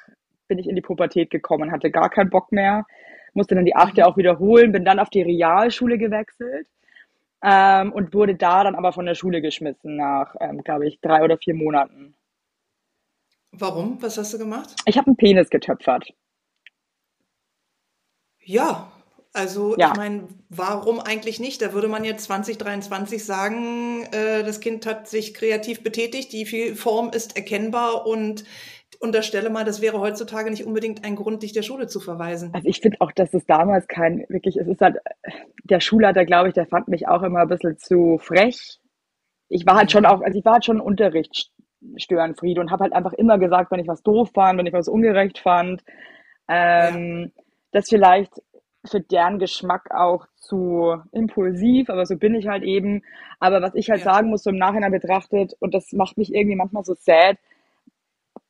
bin 0.48 0.58
ich 0.58 0.68
in 0.68 0.74
die 0.74 0.82
Pubertät 0.82 1.30
gekommen, 1.30 1.70
hatte 1.70 1.90
gar 1.90 2.10
keinen 2.10 2.30
Bock 2.30 2.50
mehr, 2.50 2.84
musste 3.34 3.54
dann 3.54 3.64
die 3.64 3.76
achte 3.76 4.02
mhm. 4.02 4.06
auch 4.06 4.16
wiederholen, 4.16 4.72
bin 4.72 4.84
dann 4.84 4.98
auf 4.98 5.10
die 5.10 5.22
Realschule 5.22 5.98
gewechselt 5.98 6.66
ähm, 7.42 7.92
und 7.92 8.14
wurde 8.14 8.34
da 8.34 8.64
dann 8.64 8.74
aber 8.74 8.92
von 8.92 9.06
der 9.06 9.14
Schule 9.14 9.40
geschmissen 9.40 9.96
nach, 9.96 10.34
ähm, 10.40 10.62
glaube 10.62 10.88
ich, 10.88 11.00
drei 11.00 11.22
oder 11.22 11.38
vier 11.38 11.54
Monaten. 11.54 12.14
Warum? 13.52 14.00
Was 14.02 14.18
hast 14.18 14.34
du 14.34 14.38
gemacht? 14.38 14.74
Ich 14.86 14.98
habe 14.98 15.06
einen 15.08 15.16
Penis 15.16 15.50
getöpfert. 15.50 16.12
Ja, 18.42 18.92
also 19.36 19.76
ja. 19.76 19.90
ich 19.90 19.96
meine, 19.98 20.28
warum 20.48 20.98
eigentlich 20.98 21.40
nicht? 21.40 21.60
Da 21.60 21.72
würde 21.72 21.88
man 21.88 22.04
jetzt 22.04 22.24
2023 22.24 23.22
sagen, 23.22 24.04
äh, 24.12 24.42
das 24.42 24.60
Kind 24.60 24.86
hat 24.86 25.08
sich 25.08 25.34
kreativ 25.34 25.82
betätigt, 25.82 26.32
die 26.32 26.74
Form 26.74 27.10
ist 27.10 27.36
erkennbar 27.36 28.06
und 28.06 28.44
unterstelle 29.00 29.50
mal, 29.50 29.64
das 29.64 29.80
wäre 29.80 30.00
heutzutage 30.00 30.50
nicht 30.50 30.64
unbedingt 30.64 31.04
ein 31.04 31.16
Grund, 31.16 31.42
dich 31.42 31.52
der 31.52 31.62
Schule 31.62 31.86
zu 31.86 32.00
verweisen. 32.00 32.50
Also 32.52 32.68
ich 32.68 32.80
finde 32.80 32.98
auch, 33.00 33.12
dass 33.12 33.32
es 33.34 33.46
damals 33.46 33.88
kein 33.88 34.24
wirklich, 34.28 34.56
es 34.56 34.66
ist 34.66 34.80
halt, 34.80 34.96
der 35.64 35.80
Schulleiter, 35.80 36.24
glaube 36.24 36.48
ich, 36.48 36.54
der 36.54 36.66
fand 36.66 36.88
mich 36.88 37.08
auch 37.08 37.22
immer 37.22 37.40
ein 37.40 37.48
bisschen 37.48 37.78
zu 37.78 38.18
frech. 38.18 38.78
Ich 39.48 39.66
war 39.66 39.76
halt 39.76 39.92
schon 39.92 40.06
auch, 40.06 40.22
also 40.22 40.38
ich 40.38 40.44
war 40.44 40.54
halt 40.54 40.64
schon 40.64 40.80
Unterrichtsstörenfried 40.80 42.58
und 42.58 42.70
habe 42.70 42.84
halt 42.84 42.92
einfach 42.92 43.12
immer 43.12 43.38
gesagt, 43.38 43.70
wenn 43.70 43.80
ich 43.80 43.88
was 43.88 44.02
doof 44.02 44.30
fand, 44.34 44.58
wenn 44.58 44.66
ich 44.66 44.72
was 44.72 44.88
ungerecht 44.88 45.38
fand, 45.38 45.82
ähm, 46.48 47.32
ja. 47.34 47.42
dass 47.72 47.88
vielleicht 47.88 48.42
für 48.86 49.00
deren 49.00 49.38
Geschmack 49.38 49.90
auch 49.90 50.26
zu 50.36 50.96
impulsiv, 51.12 51.90
aber 51.90 52.06
so 52.06 52.16
bin 52.16 52.34
ich 52.34 52.46
halt 52.46 52.62
eben. 52.62 53.02
Aber 53.40 53.60
was 53.60 53.74
ich 53.74 53.90
halt 53.90 54.00
ja. 54.00 54.12
sagen 54.12 54.30
muss, 54.30 54.42
so 54.42 54.50
im 54.50 54.58
Nachhinein 54.58 54.92
betrachtet, 54.92 55.54
und 55.58 55.74
das 55.74 55.92
macht 55.92 56.16
mich 56.16 56.32
irgendwie 56.32 56.56
manchmal 56.56 56.84
so 56.84 56.94
sad, 56.94 57.36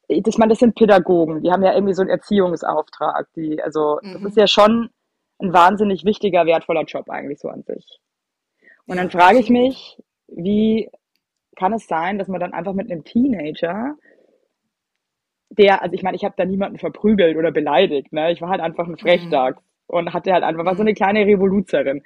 ich 0.09 0.39
meine, 0.39 0.51
das 0.51 0.61
sind 0.61 0.75
Pädagogen, 0.75 1.43
die 1.43 1.51
haben 1.51 1.65
ja 1.65 1.75
irgendwie 1.75 1.95
so 1.95 2.03
einen 2.03 2.11
Erziehungsauftrag. 2.11 3.29
Die, 3.35 3.61
also 3.63 3.99
mhm. 4.03 4.15
das 4.15 4.23
ist 4.23 4.37
ja 4.37 4.47
schon 4.47 4.91
ein 5.39 5.53
wahnsinnig 5.53 6.05
wichtiger, 6.05 6.47
wertvoller 6.47 6.85
Job 6.85 7.11
eigentlich 7.11 7.41
so 7.41 7.49
an 7.49 7.63
sich. 7.63 7.85
Und 8.87 8.97
dann 8.97 9.11
frage 9.11 9.39
ich 9.39 9.51
mich, 9.51 10.01
wie 10.29 10.91
kann 11.57 11.73
es 11.73 11.87
sein, 11.87 12.19
dass 12.19 12.29
man 12.29 12.41
dann 12.41 12.53
einfach 12.53 12.73
mit 12.73 12.91
einem 12.91 13.05
Teenager, 13.05 13.97
der, 15.51 15.83
also 15.83 15.95
ich 15.95 16.03
meine, 16.03 16.17
ich 16.17 16.25
habe 16.25 16.35
da 16.37 16.45
niemanden 16.45 16.79
verprügelt 16.79 17.37
oder 17.37 17.51
beleidigt, 17.51 18.13
ne? 18.13 18.31
Ich 18.33 18.41
war 18.41 18.51
halt 18.51 18.61
einfach 18.61 18.87
ein 18.87 18.97
Frechdachs. 18.97 19.61
Mhm 19.61 19.67
und 19.87 20.13
hatte 20.13 20.33
halt 20.33 20.45
einfach, 20.45 20.65
war 20.65 20.77
so 20.77 20.83
eine 20.83 20.95
kleine 20.95 21.27
Revoluzerin. 21.27 22.03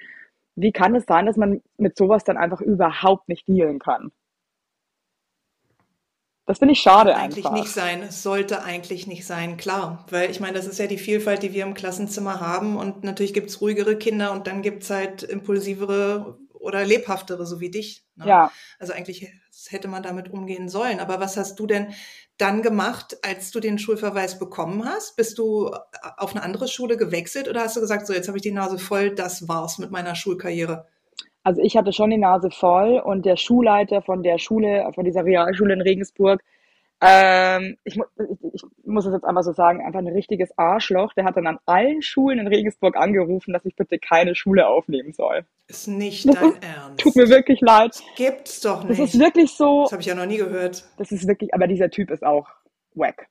Wie 0.57 0.73
kann 0.73 0.95
es 0.95 1.04
sein, 1.07 1.26
dass 1.26 1.37
man 1.37 1.62
mit 1.78 1.97
sowas 1.97 2.25
dann 2.25 2.37
einfach 2.37 2.61
überhaupt 2.61 3.28
nicht 3.28 3.49
dealen 3.49 3.78
kann? 3.78 4.11
Das 6.50 6.59
finde 6.59 6.73
ich 6.73 6.80
schade 6.80 7.14
eigentlich 7.14 7.47
einfach. 7.47 7.62
nicht 7.62 7.73
sein. 7.73 8.02
Es 8.02 8.25
sollte 8.25 8.64
eigentlich 8.64 9.07
nicht 9.07 9.25
sein, 9.25 9.57
klar. 9.57 10.04
Weil 10.11 10.33
ich 10.33 10.40
meine, 10.40 10.54
das 10.54 10.66
ist 10.66 10.80
ja 10.80 10.88
die 10.88 10.99
Vielfalt, 10.99 11.45
die 11.45 11.52
wir 11.52 11.62
im 11.62 11.75
Klassenzimmer 11.75 12.40
haben. 12.40 12.76
Und 12.76 13.04
natürlich 13.04 13.33
gibt 13.33 13.50
es 13.50 13.61
ruhigere 13.61 13.95
Kinder 13.95 14.33
und 14.33 14.49
dann 14.49 14.61
gibt 14.61 14.83
es 14.83 14.90
halt 14.90 15.23
impulsivere 15.23 16.40
oder 16.54 16.85
lebhaftere, 16.85 17.47
so 17.47 17.61
wie 17.61 17.71
dich. 17.71 18.04
Ne? 18.16 18.26
Ja. 18.26 18.52
Also 18.80 18.92
eigentlich 18.95 19.28
hätte 19.69 19.87
man 19.87 20.02
damit 20.02 20.33
umgehen 20.33 20.69
sollen. 20.69 20.99
Aber 20.99 21.21
was 21.21 21.37
hast 21.37 21.54
du 21.61 21.69
denn 21.69 21.95
dann 22.37 22.62
gemacht, 22.62 23.19
als 23.23 23.52
du 23.52 23.61
den 23.61 23.78
Schulverweis 23.78 24.40
bekommen 24.40 24.85
hast? 24.85 25.14
Bist 25.14 25.38
du 25.38 25.71
auf 26.16 26.35
eine 26.35 26.42
andere 26.42 26.66
Schule 26.66 26.97
gewechselt 26.97 27.47
oder 27.47 27.61
hast 27.61 27.76
du 27.76 27.80
gesagt, 27.80 28.09
so 28.09 28.12
jetzt 28.12 28.26
habe 28.26 28.38
ich 28.38 28.42
die 28.42 28.50
Nase 28.50 28.80
voll, 28.80 29.14
das 29.14 29.47
war's 29.47 29.78
mit 29.78 29.92
meiner 29.92 30.16
Schulkarriere? 30.16 30.88
Also 31.42 31.62
ich 31.62 31.76
hatte 31.76 31.92
schon 31.92 32.11
die 32.11 32.18
Nase 32.18 32.50
voll 32.50 32.99
und 32.99 33.25
der 33.25 33.37
Schulleiter 33.37 34.02
von 34.02 34.23
der 34.23 34.38
Schule, 34.38 34.90
von 34.94 35.04
dieser 35.04 35.25
Realschule 35.25 35.73
in 35.73 35.80
Regensburg, 35.80 36.42
ähm, 37.02 37.78
ich, 37.85 37.97
ich, 37.97 38.54
ich, 38.54 38.62
muss 38.85 39.06
es 39.06 39.14
jetzt 39.14 39.25
einfach 39.25 39.42
so 39.42 39.52
sagen, 39.52 39.82
einfach 39.85 40.00
ein 40.00 40.09
richtiges 40.09 40.56
Arschloch. 40.59 41.14
Der 41.14 41.25
hat 41.25 41.37
dann 41.37 41.47
an 41.47 41.59
allen 41.64 42.02
Schulen 42.02 42.38
in 42.38 42.47
Regensburg 42.47 42.94
angerufen, 42.97 43.54
dass 43.54 43.64
ich 43.64 43.75
bitte 43.75 43.99
keine 43.99 44.35
Schule 44.35 44.66
aufnehmen 44.66 45.14
soll. 45.14 45.47
Ist 45.66 45.88
nicht 45.88 46.28
das 46.28 46.35
dein 46.35 46.50
ist, 46.50 46.59
Ernst. 46.62 47.00
Tut 47.00 47.16
mir 47.16 47.28
wirklich 47.30 47.61
leid. 47.62 47.92
Das 47.92 48.04
gibt's 48.16 48.61
doch 48.61 48.85
nicht. 48.85 49.00
Das 49.00 49.14
ist 49.14 49.18
wirklich 49.18 49.50
so. 49.52 49.85
Das 49.85 49.92
habe 49.92 50.02
ich 50.02 50.09
ja 50.09 50.14
noch 50.14 50.26
nie 50.26 50.37
gehört. 50.37 50.85
Das 50.99 51.11
ist 51.11 51.26
wirklich, 51.26 51.54
aber 51.54 51.66
dieser 51.66 51.88
Typ 51.88 52.11
ist 52.11 52.23
auch 52.23 52.49
wack. 52.94 53.28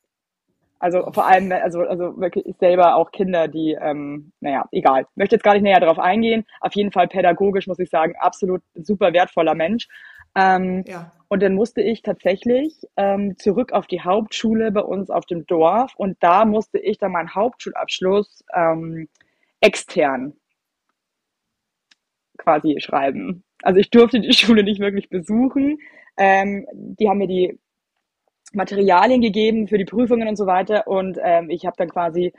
Also 0.80 1.12
vor 1.12 1.28
allem, 1.28 1.52
also, 1.52 1.82
also 1.82 2.18
wirklich 2.20 2.46
selber 2.58 2.96
auch 2.96 3.12
Kinder, 3.12 3.50
die, 3.50 3.78
ähm, 3.80 4.32
naja, 4.40 4.66
egal. 4.72 5.06
Möchte 5.16 5.36
jetzt 5.36 5.44
gar 5.44 5.54
nicht 5.54 5.64
näher 5.64 5.82
darauf 5.82 6.00
eingehen. 6.00 6.46
Auf 6.62 6.74
jeden 6.74 6.92
Fall 6.92 7.08
pädagogisch, 7.10 7.68
muss 7.68 7.80
ich 7.80 7.90
sagen, 7.90 8.16
absolut 8.18 8.62
super 8.76 9.12
wertvoller 9.12 9.56
Mensch. 9.56 9.88
Ähm, 10.36 10.84
ja. 10.88 11.12
Und 11.28 11.44
dann 11.44 11.54
musste 11.54 11.82
ich 11.82 12.02
tatsächlich 12.02 12.76
ähm, 12.98 13.38
zurück 13.38 13.74
auf 13.74 13.88
die 13.88 14.02
Hauptschule 14.02 14.72
bei 14.72 14.82
uns 14.82 15.10
auf 15.10 15.26
dem 15.26 15.46
Dorf 15.46 15.94
und 15.96 16.18
da 16.22 16.46
musste 16.46 16.80
ich 16.80 16.98
dann 16.98 17.12
meinen 17.12 17.36
Hauptschulabschluss 17.36 18.44
ähm, 18.56 19.08
extern 19.60 20.34
quasi 22.38 22.80
schreiben. 22.80 23.44
Also 23.62 23.80
ich 23.80 23.90
durfte 23.90 24.20
die 24.22 24.34
Schule 24.34 24.64
nicht 24.64 24.80
wirklich 24.80 25.10
besuchen. 25.10 25.78
Ähm, 26.18 26.66
die 26.74 27.10
haben 27.10 27.20
mir 27.20 27.28
die 27.28 27.60
Materialien 28.54 29.22
gegeben 29.22 29.68
für 29.68 29.78
die 29.78 29.86
Prüfungen 29.86 30.28
und 30.28 30.36
so 30.36 30.46
weiter. 30.46 30.88
Und 30.88 31.18
ähm, 31.22 31.50
ich 31.50 31.66
habe 31.66 31.76
dann 31.78 31.90
quasi 31.90 32.34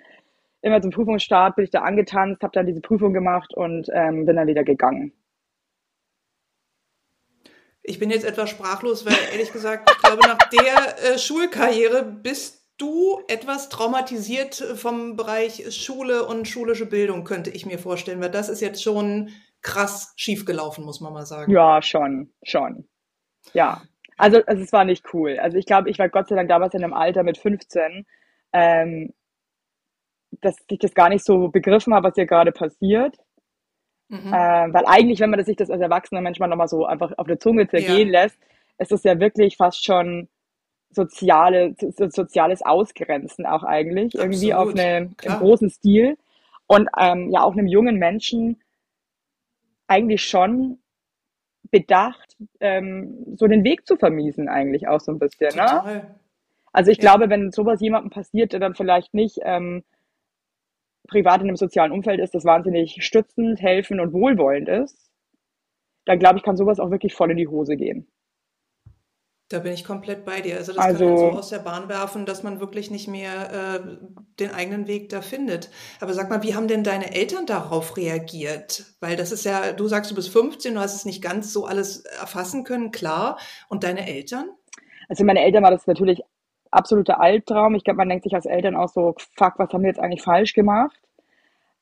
immer 0.62 0.82
zum 0.82 0.90
Prüfungsstart 0.90 1.56
bin 1.56 1.64
ich 1.64 1.70
da 1.70 1.80
angetanzt, 1.80 2.42
habe 2.42 2.52
dann 2.52 2.66
diese 2.66 2.80
Prüfung 2.80 3.12
gemacht 3.12 3.54
und 3.54 3.88
ähm, 3.92 4.26
bin 4.26 4.36
dann 4.36 4.46
wieder 4.48 4.64
gegangen. 4.64 5.12
Ich 7.82 7.98
bin 7.98 8.10
jetzt 8.10 8.24
etwas 8.24 8.50
sprachlos, 8.50 9.06
weil 9.06 9.16
ehrlich 9.32 9.52
gesagt, 9.52 9.90
ich 9.90 10.02
glaube, 10.02 10.26
nach 10.26 10.38
der 10.50 11.14
äh, 11.14 11.18
Schulkarriere 11.18 12.04
bist 12.04 12.60
du 12.76 13.20
etwas 13.28 13.68
traumatisiert 13.68 14.54
vom 14.54 15.16
Bereich 15.16 15.74
Schule 15.74 16.26
und 16.26 16.46
schulische 16.46 16.86
Bildung, 16.86 17.24
könnte 17.24 17.50
ich 17.50 17.66
mir 17.66 17.78
vorstellen, 17.78 18.20
weil 18.20 18.30
das 18.30 18.48
ist 18.48 18.60
jetzt 18.60 18.82
schon 18.82 19.30
krass 19.62 20.12
schiefgelaufen, 20.16 20.84
muss 20.84 21.00
man 21.00 21.12
mal 21.12 21.26
sagen. 21.26 21.52
Ja, 21.52 21.82
schon, 21.82 22.32
schon. 22.42 22.88
Ja. 23.52 23.82
Also, 24.20 24.42
also 24.46 24.62
es 24.62 24.72
war 24.72 24.84
nicht 24.84 25.12
cool. 25.14 25.38
Also 25.38 25.56
ich 25.56 25.66
glaube, 25.66 25.90
ich 25.90 25.98
war 25.98 26.08
Gott 26.08 26.28
sei 26.28 26.36
Dank 26.36 26.48
damals 26.48 26.74
in 26.74 26.84
einem 26.84 26.92
Alter 26.92 27.22
mit 27.22 27.38
15, 27.38 28.06
ähm, 28.52 29.12
dass 30.40 30.56
ich 30.68 30.78
das 30.78 30.94
gar 30.94 31.08
nicht 31.08 31.24
so 31.24 31.48
begriffen 31.48 31.94
habe, 31.94 32.08
was 32.08 32.14
hier 32.14 32.26
gerade 32.26 32.52
passiert. 32.52 33.16
Mhm. 34.08 34.32
Äh, 34.32 34.72
weil 34.72 34.84
eigentlich, 34.86 35.20
wenn 35.20 35.30
man 35.30 35.38
das 35.38 35.46
sich 35.46 35.56
das 35.56 35.70
als 35.70 35.80
erwachsener 35.80 36.20
Mensch 36.20 36.38
mal 36.38 36.48
nochmal 36.48 36.68
so 36.68 36.84
einfach 36.84 37.12
auf 37.16 37.26
der 37.26 37.40
Zunge 37.40 37.68
zergehen 37.68 38.10
ja. 38.12 38.22
lässt, 38.22 38.38
ist 38.78 38.92
es 38.92 39.04
ja 39.04 39.18
wirklich 39.20 39.56
fast 39.56 39.84
schon 39.84 40.28
soziale, 40.90 41.74
so, 41.78 42.08
soziales 42.08 42.62
Ausgrenzen 42.62 43.46
auch 43.46 43.62
eigentlich, 43.62 44.14
Absolut. 44.14 44.24
irgendwie 44.24 44.54
auf 44.54 44.70
eine, 44.70 45.10
im 45.22 45.32
großen 45.38 45.70
Stil. 45.70 46.18
Und 46.66 46.88
ähm, 46.98 47.30
ja 47.30 47.42
auch 47.42 47.52
einem 47.52 47.66
jungen 47.66 47.96
Menschen 47.96 48.60
eigentlich 49.86 50.24
schon 50.24 50.78
bedacht, 51.70 52.29
ähm, 52.60 53.36
so 53.36 53.46
den 53.46 53.64
Weg 53.64 53.86
zu 53.86 53.96
vermiesen, 53.96 54.48
eigentlich 54.48 54.88
auch 54.88 55.00
so 55.00 55.12
ein 55.12 55.18
bisschen. 55.18 55.54
Ne? 55.56 56.16
Also 56.72 56.90
ich 56.90 56.98
ja. 56.98 57.02
glaube, 57.02 57.30
wenn 57.30 57.50
sowas 57.50 57.80
jemandem 57.80 58.10
passiert, 58.10 58.52
der 58.52 58.60
dann 58.60 58.74
vielleicht 58.74 59.14
nicht 59.14 59.38
ähm, 59.42 59.82
privat 61.08 61.40
in 61.40 61.48
einem 61.48 61.56
sozialen 61.56 61.92
Umfeld 61.92 62.20
ist, 62.20 62.34
das 62.34 62.44
wahnsinnig 62.44 63.04
stützend, 63.04 63.60
helfend 63.60 64.00
und 64.00 64.12
wohlwollend 64.12 64.68
ist, 64.68 65.10
dann 66.06 66.18
glaube 66.18 66.38
ich, 66.38 66.42
kann 66.42 66.56
sowas 66.56 66.80
auch 66.80 66.90
wirklich 66.90 67.14
voll 67.14 67.30
in 67.30 67.36
die 67.36 67.48
Hose 67.48 67.76
gehen. 67.76 68.06
Da 69.50 69.58
bin 69.58 69.72
ich 69.72 69.84
komplett 69.84 70.24
bei 70.24 70.40
dir. 70.40 70.56
Also 70.58 70.72
das 70.72 70.84
also, 70.84 71.04
kann 71.04 71.08
man 71.08 71.32
so 71.32 71.38
aus 71.38 71.48
der 71.48 71.58
Bahn 71.58 71.88
werfen, 71.88 72.24
dass 72.24 72.44
man 72.44 72.60
wirklich 72.60 72.88
nicht 72.92 73.08
mehr 73.08 73.82
äh, 73.82 73.96
den 74.38 74.52
eigenen 74.52 74.86
Weg 74.86 75.08
da 75.08 75.22
findet. 75.22 75.70
Aber 76.00 76.14
sag 76.14 76.30
mal, 76.30 76.44
wie 76.44 76.54
haben 76.54 76.68
denn 76.68 76.84
deine 76.84 77.12
Eltern 77.12 77.46
darauf 77.46 77.96
reagiert? 77.96 78.84
Weil 79.00 79.16
das 79.16 79.32
ist 79.32 79.44
ja, 79.44 79.72
du 79.72 79.88
sagst, 79.88 80.08
du 80.12 80.14
bist 80.14 80.30
15, 80.30 80.74
du 80.74 80.80
hast 80.80 80.94
es 80.94 81.04
nicht 81.04 81.20
ganz 81.20 81.52
so 81.52 81.66
alles 81.66 82.04
erfassen 82.04 82.62
können, 82.62 82.92
klar. 82.92 83.38
Und 83.68 83.82
deine 83.82 84.06
Eltern? 84.06 84.50
Also 85.08 85.24
meine 85.24 85.42
Eltern 85.42 85.64
war 85.64 85.72
das 85.72 85.88
natürlich 85.88 86.22
absoluter 86.70 87.20
Albtraum. 87.20 87.74
Ich 87.74 87.82
glaube, 87.82 87.98
man 87.98 88.08
denkt 88.08 88.22
sich 88.22 88.34
als 88.36 88.46
Eltern 88.46 88.76
auch 88.76 88.88
so, 88.88 89.16
fuck, 89.34 89.54
was 89.56 89.72
haben 89.72 89.82
wir 89.82 89.88
jetzt 89.88 89.98
eigentlich 89.98 90.22
falsch 90.22 90.54
gemacht? 90.54 90.96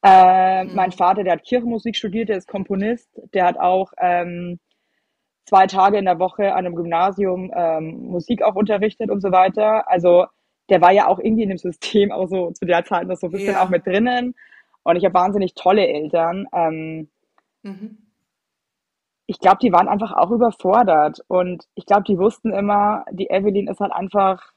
Äh, 0.02 0.64
mhm. 0.64 0.74
Mein 0.74 0.92
Vater, 0.92 1.22
der 1.22 1.34
hat 1.34 1.44
Kirchenmusik 1.44 1.96
studiert, 1.96 2.30
der 2.30 2.38
ist 2.38 2.48
Komponist, 2.48 3.10
der 3.34 3.44
hat 3.44 3.58
auch 3.58 3.92
ähm, 3.98 4.58
zwei 5.48 5.66
Tage 5.66 5.98
in 5.98 6.04
der 6.04 6.18
Woche 6.18 6.52
an 6.52 6.66
einem 6.66 6.76
Gymnasium 6.76 7.50
ähm, 7.54 8.10
Musik 8.10 8.42
auch 8.42 8.54
unterrichtet 8.54 9.10
und 9.10 9.20
so 9.20 9.32
weiter. 9.32 9.88
Also 9.90 10.26
der 10.68 10.80
war 10.80 10.92
ja 10.92 11.06
auch 11.06 11.18
irgendwie 11.18 11.44
in 11.44 11.48
dem 11.48 11.58
System 11.58 12.12
auch 12.12 12.28
so 12.28 12.50
zu 12.50 12.66
der 12.66 12.84
Zeit 12.84 13.06
noch 13.06 13.16
so 13.16 13.28
ein 13.28 13.32
bisschen 13.32 13.54
ja. 13.54 13.64
auch 13.64 13.70
mit 13.70 13.86
drinnen. 13.86 14.34
Und 14.82 14.96
ich 14.96 15.04
habe 15.04 15.14
wahnsinnig 15.14 15.54
tolle 15.54 15.86
Eltern. 15.86 16.46
Ähm, 16.52 17.08
mhm. 17.62 17.98
Ich 19.26 19.40
glaube, 19.40 19.58
die 19.62 19.72
waren 19.72 19.88
einfach 19.88 20.12
auch 20.12 20.30
überfordert. 20.30 21.20
Und 21.28 21.66
ich 21.74 21.86
glaube, 21.86 22.04
die 22.04 22.18
wussten 22.18 22.52
immer, 22.52 23.04
die 23.10 23.30
Evelyn 23.30 23.68
ist 23.68 23.80
halt 23.80 23.92
einfach, 23.92 24.52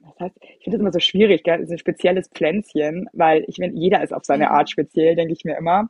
das 0.00 0.18
heißt, 0.20 0.36
ich 0.40 0.64
finde 0.64 0.78
das 0.78 0.80
immer 0.80 0.92
so 0.92 1.00
schwierig, 1.00 1.42
gell? 1.42 1.60
ist 1.60 1.70
ein 1.70 1.78
spezielles 1.78 2.28
Pflänzchen, 2.28 3.08
weil 3.12 3.44
ich 3.46 3.56
finde, 3.56 3.78
jeder 3.78 4.02
ist 4.02 4.12
auf 4.12 4.24
seine 4.24 4.46
mhm. 4.46 4.52
Art 4.52 4.70
speziell, 4.70 5.16
denke 5.16 5.32
ich 5.32 5.44
mir 5.44 5.56
immer. 5.56 5.88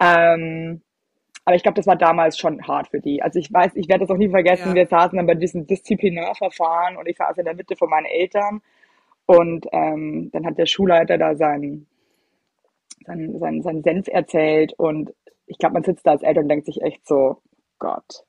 Ähm, 0.00 0.82
aber 1.46 1.54
ich 1.54 1.62
glaube, 1.62 1.76
das 1.76 1.86
war 1.86 1.94
damals 1.94 2.36
schon 2.38 2.66
hart 2.66 2.88
für 2.88 3.00
die. 3.00 3.22
Also 3.22 3.38
ich 3.38 3.52
weiß, 3.52 3.76
ich 3.76 3.88
werde 3.88 4.04
das 4.04 4.10
auch 4.10 4.18
nie 4.18 4.28
vergessen. 4.28 4.70
Ja. 4.70 4.74
Wir 4.74 4.86
saßen 4.88 5.16
dann 5.16 5.28
bei 5.28 5.36
diesem 5.36 5.64
Disziplinarverfahren 5.64 6.96
und 6.96 7.06
ich 7.06 7.16
saß 7.16 7.38
in 7.38 7.44
der 7.44 7.54
Mitte 7.54 7.76
von 7.76 7.88
meinen 7.88 8.06
Eltern. 8.06 8.62
Und 9.26 9.64
ähm, 9.70 10.28
dann 10.32 10.44
hat 10.44 10.58
der 10.58 10.66
Schulleiter 10.66 11.18
da 11.18 11.36
seinen, 11.36 11.86
seinen, 13.06 13.38
seinen, 13.38 13.62
seinen 13.62 13.82
Senf 13.84 14.08
erzählt. 14.08 14.72
Und 14.76 15.14
ich 15.46 15.58
glaube, 15.58 15.74
man 15.74 15.84
sitzt 15.84 16.04
da 16.04 16.10
als 16.10 16.24
Eltern 16.24 16.44
und 16.44 16.48
denkt 16.48 16.66
sich 16.66 16.82
echt 16.82 17.06
so, 17.06 17.40
Gott, 17.78 18.24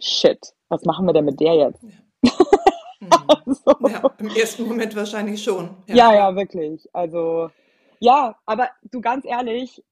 shit, 0.00 0.52
was 0.68 0.84
machen 0.84 1.06
wir 1.06 1.12
denn 1.12 1.24
mit 1.24 1.38
der 1.38 1.54
jetzt? 1.54 1.84
Ja. 1.84 2.30
Also, 3.28 3.76
ja, 3.88 4.10
im 4.18 4.28
ersten 4.28 4.66
Moment 4.66 4.96
wahrscheinlich 4.96 5.42
schon. 5.42 5.70
Ja. 5.86 5.94
ja, 5.94 6.14
ja, 6.14 6.36
wirklich. 6.36 6.88
Also, 6.92 7.50
ja, 8.00 8.36
aber 8.46 8.70
du 8.90 9.00
ganz 9.00 9.24
ehrlich, 9.24 9.84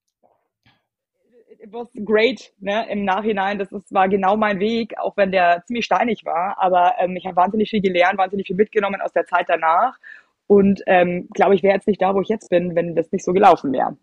was 1.71 1.89
great, 2.05 2.53
ne, 2.61 2.87
im 2.91 3.05
Nachhinein. 3.05 3.59
Das 3.59 3.73
ist, 3.73 3.93
war 3.93 4.09
genau 4.09 4.37
mein 4.37 4.61
Weg, 4.61 4.99
auch 4.99 5.17
wenn 5.17 5.33
der 5.33 5.63
ziemlich 5.67 5.85
steinig 5.85 6.25
war. 6.25 6.57
Aber 6.59 6.95
ähm, 6.99 7.17
ich 7.17 7.27
habe 7.27 7.37
wahnsinnig 7.37 7.71
viel 7.71 7.81
gelernt, 7.81 8.19
wahnsinnig 8.19 8.47
viel 8.47 8.57
mitgenommen 8.57 9.01
aus 9.01 9.13
der 9.13 9.27
Zeit 9.27 9.49
danach. 9.49 9.99
Und 10.47 10.83
ähm, 10.87 11.29
glaube 11.33 11.55
ich, 11.55 11.63
wäre 11.63 11.75
jetzt 11.75 11.89
nicht 11.89 12.03
da, 12.03 12.15
wo 12.15 12.21
ich 12.21 12.29
jetzt 12.29 12.51
bin, 12.51 12.75
wenn 12.75 12.95
das 12.95 13.13
nicht 13.13 13.25
so 13.25 13.33
gelaufen 13.33 13.73
wäre. 13.73 13.97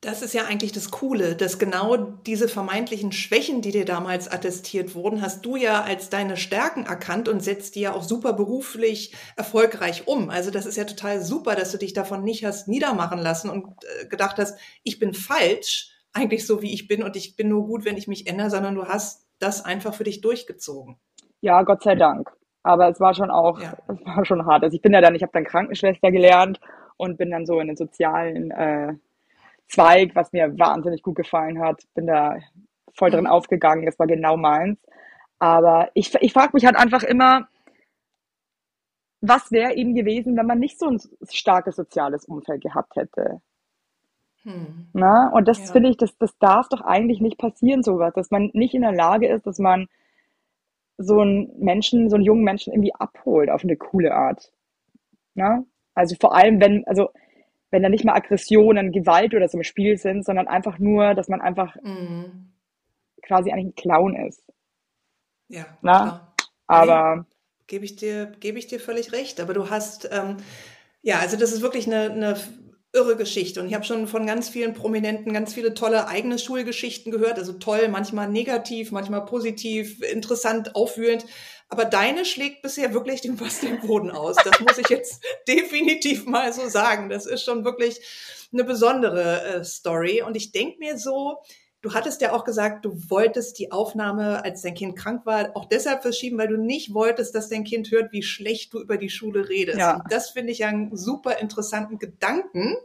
Das 0.00 0.20
ist 0.20 0.34
ja 0.34 0.46
eigentlich 0.46 0.72
das 0.72 0.90
Coole, 0.90 1.36
dass 1.36 1.60
genau 1.60 1.96
diese 1.96 2.48
vermeintlichen 2.48 3.12
Schwächen, 3.12 3.62
die 3.62 3.70
dir 3.70 3.84
damals 3.84 4.26
attestiert 4.26 4.96
wurden, 4.96 5.22
hast 5.22 5.46
du 5.46 5.54
ja 5.54 5.82
als 5.82 6.10
deine 6.10 6.36
Stärken 6.36 6.86
erkannt 6.86 7.28
und 7.28 7.40
setzt 7.40 7.76
die 7.76 7.82
ja 7.82 7.92
auch 7.92 8.02
super 8.02 8.32
beruflich 8.32 9.14
erfolgreich 9.36 10.08
um. 10.08 10.28
Also 10.28 10.50
das 10.50 10.66
ist 10.66 10.76
ja 10.76 10.84
total 10.84 11.22
super, 11.22 11.54
dass 11.54 11.70
du 11.70 11.78
dich 11.78 11.92
davon 11.92 12.24
nicht 12.24 12.44
hast 12.44 12.66
niedermachen 12.66 13.20
lassen 13.20 13.48
und 13.48 13.68
äh, 14.00 14.06
gedacht 14.06 14.38
hast, 14.38 14.58
ich 14.82 14.98
bin 14.98 15.14
falsch, 15.14 15.91
eigentlich 16.12 16.46
so, 16.46 16.62
wie 16.62 16.72
ich 16.72 16.88
bin 16.88 17.02
und 17.02 17.16
ich 17.16 17.36
bin 17.36 17.48
nur 17.48 17.66
gut, 17.66 17.84
wenn 17.84 17.96
ich 17.96 18.08
mich 18.08 18.26
ändere, 18.26 18.50
sondern 18.50 18.74
du 18.74 18.84
hast 18.86 19.26
das 19.38 19.64
einfach 19.64 19.94
für 19.94 20.04
dich 20.04 20.20
durchgezogen. 20.20 20.96
Ja, 21.40 21.62
Gott 21.62 21.82
sei 21.82 21.94
Dank. 21.94 22.30
Aber 22.62 22.88
es 22.88 23.00
war 23.00 23.14
schon 23.14 23.30
auch, 23.30 23.60
ja. 23.60 23.76
es 23.88 24.04
war 24.04 24.24
schon 24.24 24.46
hart. 24.46 24.62
Also 24.62 24.76
ich 24.76 24.82
bin 24.82 24.92
ja 24.92 25.00
dann, 25.00 25.14
ich 25.14 25.22
habe 25.22 25.32
dann 25.32 25.44
Krankenschwester 25.44 26.10
gelernt 26.12 26.60
und 26.96 27.18
bin 27.18 27.30
dann 27.30 27.46
so 27.46 27.58
in 27.58 27.66
den 27.66 27.76
sozialen 27.76 28.50
äh, 28.52 28.94
Zweig, 29.68 30.14
was 30.14 30.32
mir 30.32 30.58
wahnsinnig 30.58 31.02
gut 31.02 31.16
gefallen 31.16 31.58
hat. 31.60 31.82
Bin 31.94 32.06
da 32.06 32.36
voll 32.94 33.10
drin 33.10 33.24
mhm. 33.24 33.30
aufgegangen. 33.30 33.86
Das 33.86 33.98
war 33.98 34.06
genau 34.06 34.36
meins. 34.36 34.78
Aber 35.38 35.90
ich, 35.94 36.14
ich 36.20 36.32
frage 36.32 36.50
mich 36.52 36.66
halt 36.66 36.76
einfach 36.76 37.02
immer, 37.02 37.48
was 39.22 39.50
wäre 39.50 39.74
eben 39.74 39.94
gewesen, 39.94 40.36
wenn 40.36 40.46
man 40.46 40.58
nicht 40.58 40.78
so 40.78 40.88
ein 40.88 41.00
starkes 41.30 41.76
soziales 41.76 42.26
Umfeld 42.26 42.60
gehabt 42.60 42.96
hätte? 42.96 43.40
Hm. 44.44 44.88
Na, 44.92 45.30
und 45.32 45.46
das 45.46 45.58
ja. 45.58 45.72
finde 45.72 45.90
ich, 45.90 45.96
das, 45.96 46.16
das 46.18 46.36
darf 46.38 46.68
doch 46.68 46.80
eigentlich 46.80 47.20
nicht 47.20 47.38
passieren, 47.38 47.82
sowas, 47.82 48.12
dass 48.14 48.30
man 48.30 48.50
nicht 48.54 48.74
in 48.74 48.82
der 48.82 48.92
Lage 48.92 49.28
ist, 49.28 49.46
dass 49.46 49.58
man 49.58 49.88
so 50.98 51.20
einen 51.20 51.52
Menschen, 51.58 52.10
so 52.10 52.16
einen 52.16 52.24
jungen 52.24 52.44
Menschen 52.44 52.72
irgendwie 52.72 52.94
abholt 52.94 53.50
auf 53.50 53.64
eine 53.64 53.76
coole 53.76 54.14
Art. 54.14 54.52
Na? 55.34 55.64
Also 55.94 56.16
vor 56.20 56.34
allem, 56.34 56.60
wenn, 56.60 56.86
also 56.86 57.10
wenn 57.70 57.82
da 57.82 57.88
nicht 57.88 58.04
mal 58.04 58.14
Aggressionen, 58.14 58.92
Gewalt 58.92 59.34
oder 59.34 59.48
so 59.48 59.58
im 59.58 59.64
Spiel 59.64 59.96
sind, 59.96 60.24
sondern 60.24 60.48
einfach 60.48 60.78
nur, 60.78 61.14
dass 61.14 61.28
man 61.28 61.40
einfach 61.40 61.76
mhm. 61.82 62.52
quasi 63.22 63.50
eigentlich 63.50 63.66
ein 63.66 63.74
Clown 63.74 64.16
ist. 64.16 64.42
Ja, 65.48 65.66
Na? 65.82 65.98
Klar. 65.98 66.34
Aber 66.66 67.16
nee, 67.16 67.22
gebe 67.66 67.84
ich 67.84 67.96
dir, 67.96 68.32
gebe 68.40 68.58
ich 68.58 68.66
dir 68.66 68.80
völlig 68.80 69.12
recht. 69.12 69.40
Aber 69.40 69.54
du 69.54 69.70
hast, 69.70 70.08
ähm, 70.12 70.38
ja, 71.02 71.18
also 71.18 71.36
das 71.36 71.52
ist 71.52 71.62
wirklich 71.62 71.86
eine, 71.86 72.10
eine 72.10 72.36
irre 72.92 73.16
Geschichte. 73.16 73.60
Und 73.60 73.68
ich 73.68 73.74
habe 73.74 73.84
schon 73.84 74.06
von 74.06 74.26
ganz 74.26 74.48
vielen 74.48 74.74
Prominenten 74.74 75.32
ganz 75.32 75.54
viele 75.54 75.74
tolle 75.74 76.08
eigene 76.08 76.38
Schulgeschichten 76.38 77.10
gehört. 77.10 77.38
Also 77.38 77.54
toll, 77.54 77.88
manchmal 77.88 78.28
negativ, 78.28 78.92
manchmal 78.92 79.24
positiv, 79.24 80.02
interessant, 80.02 80.74
aufwühlend. 80.74 81.24
Aber 81.68 81.86
deine 81.86 82.26
schlägt 82.26 82.60
bisher 82.60 82.92
wirklich 82.92 83.22
den 83.22 83.40
was 83.40 83.60
den 83.60 83.80
Boden 83.80 84.10
aus. 84.10 84.36
Das 84.44 84.60
muss 84.60 84.76
ich 84.76 84.88
jetzt 84.88 85.22
definitiv 85.48 86.26
mal 86.26 86.52
so 86.52 86.68
sagen. 86.68 87.08
Das 87.08 87.24
ist 87.24 87.44
schon 87.44 87.64
wirklich 87.64 88.00
eine 88.52 88.64
besondere 88.64 89.42
äh, 89.42 89.64
Story. 89.64 90.20
Und 90.20 90.36
ich 90.36 90.52
denke 90.52 90.78
mir 90.78 90.98
so, 90.98 91.38
Du 91.82 91.94
hattest 91.94 92.20
ja 92.20 92.32
auch 92.32 92.44
gesagt, 92.44 92.84
du 92.84 92.96
wolltest 93.10 93.58
die 93.58 93.72
Aufnahme, 93.72 94.44
als 94.44 94.62
dein 94.62 94.74
Kind 94.74 94.96
krank 94.96 95.26
war, 95.26 95.50
auch 95.54 95.66
deshalb 95.66 96.02
verschieben, 96.02 96.38
weil 96.38 96.48
du 96.48 96.56
nicht 96.56 96.94
wolltest, 96.94 97.34
dass 97.34 97.48
dein 97.48 97.64
Kind 97.64 97.90
hört, 97.90 98.12
wie 98.12 98.22
schlecht 98.22 98.72
du 98.72 98.80
über 98.80 98.96
die 98.96 99.10
Schule 99.10 99.48
redest. 99.48 99.78
Ja. 99.78 99.96
Und 99.96 100.04
das 100.10 100.30
finde 100.30 100.52
ich 100.52 100.64
einen 100.64 100.96
super 100.96 101.38
interessanten 101.38 101.98
Gedanken 101.98 102.76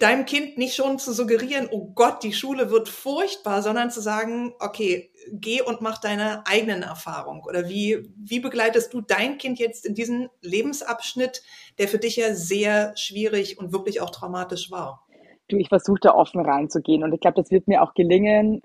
deinem 0.00 0.24
Kind 0.24 0.58
nicht 0.58 0.74
schon 0.74 0.98
zu 0.98 1.12
suggerieren, 1.12 1.68
oh 1.70 1.92
Gott, 1.94 2.22
die 2.22 2.32
Schule 2.32 2.70
wird 2.70 2.88
furchtbar, 2.88 3.62
sondern 3.62 3.90
zu 3.90 4.00
sagen, 4.00 4.54
okay, 4.58 5.10
geh 5.32 5.62
und 5.62 5.80
mach 5.80 5.98
deine 5.98 6.46
eigenen 6.46 6.82
Erfahrungen. 6.82 7.42
Oder 7.44 7.68
wie, 7.68 8.10
wie 8.16 8.40
begleitest 8.40 8.92
du 8.92 9.00
dein 9.00 9.38
Kind 9.38 9.58
jetzt 9.58 9.86
in 9.86 9.94
diesen 9.94 10.28
Lebensabschnitt, 10.40 11.42
der 11.78 11.88
für 11.88 11.98
dich 11.98 12.16
ja 12.16 12.34
sehr 12.34 12.96
schwierig 12.96 13.58
und 13.58 13.72
wirklich 13.72 14.00
auch 14.00 14.10
traumatisch 14.10 14.70
war? 14.70 15.06
Du, 15.48 15.56
ich 15.56 15.68
versuche 15.68 16.00
da 16.00 16.14
offen 16.14 16.40
reinzugehen 16.40 17.02
und 17.02 17.12
ich 17.12 17.20
glaube, 17.20 17.40
das 17.40 17.50
wird 17.50 17.68
mir 17.68 17.82
auch 17.82 17.94
gelingen. 17.94 18.62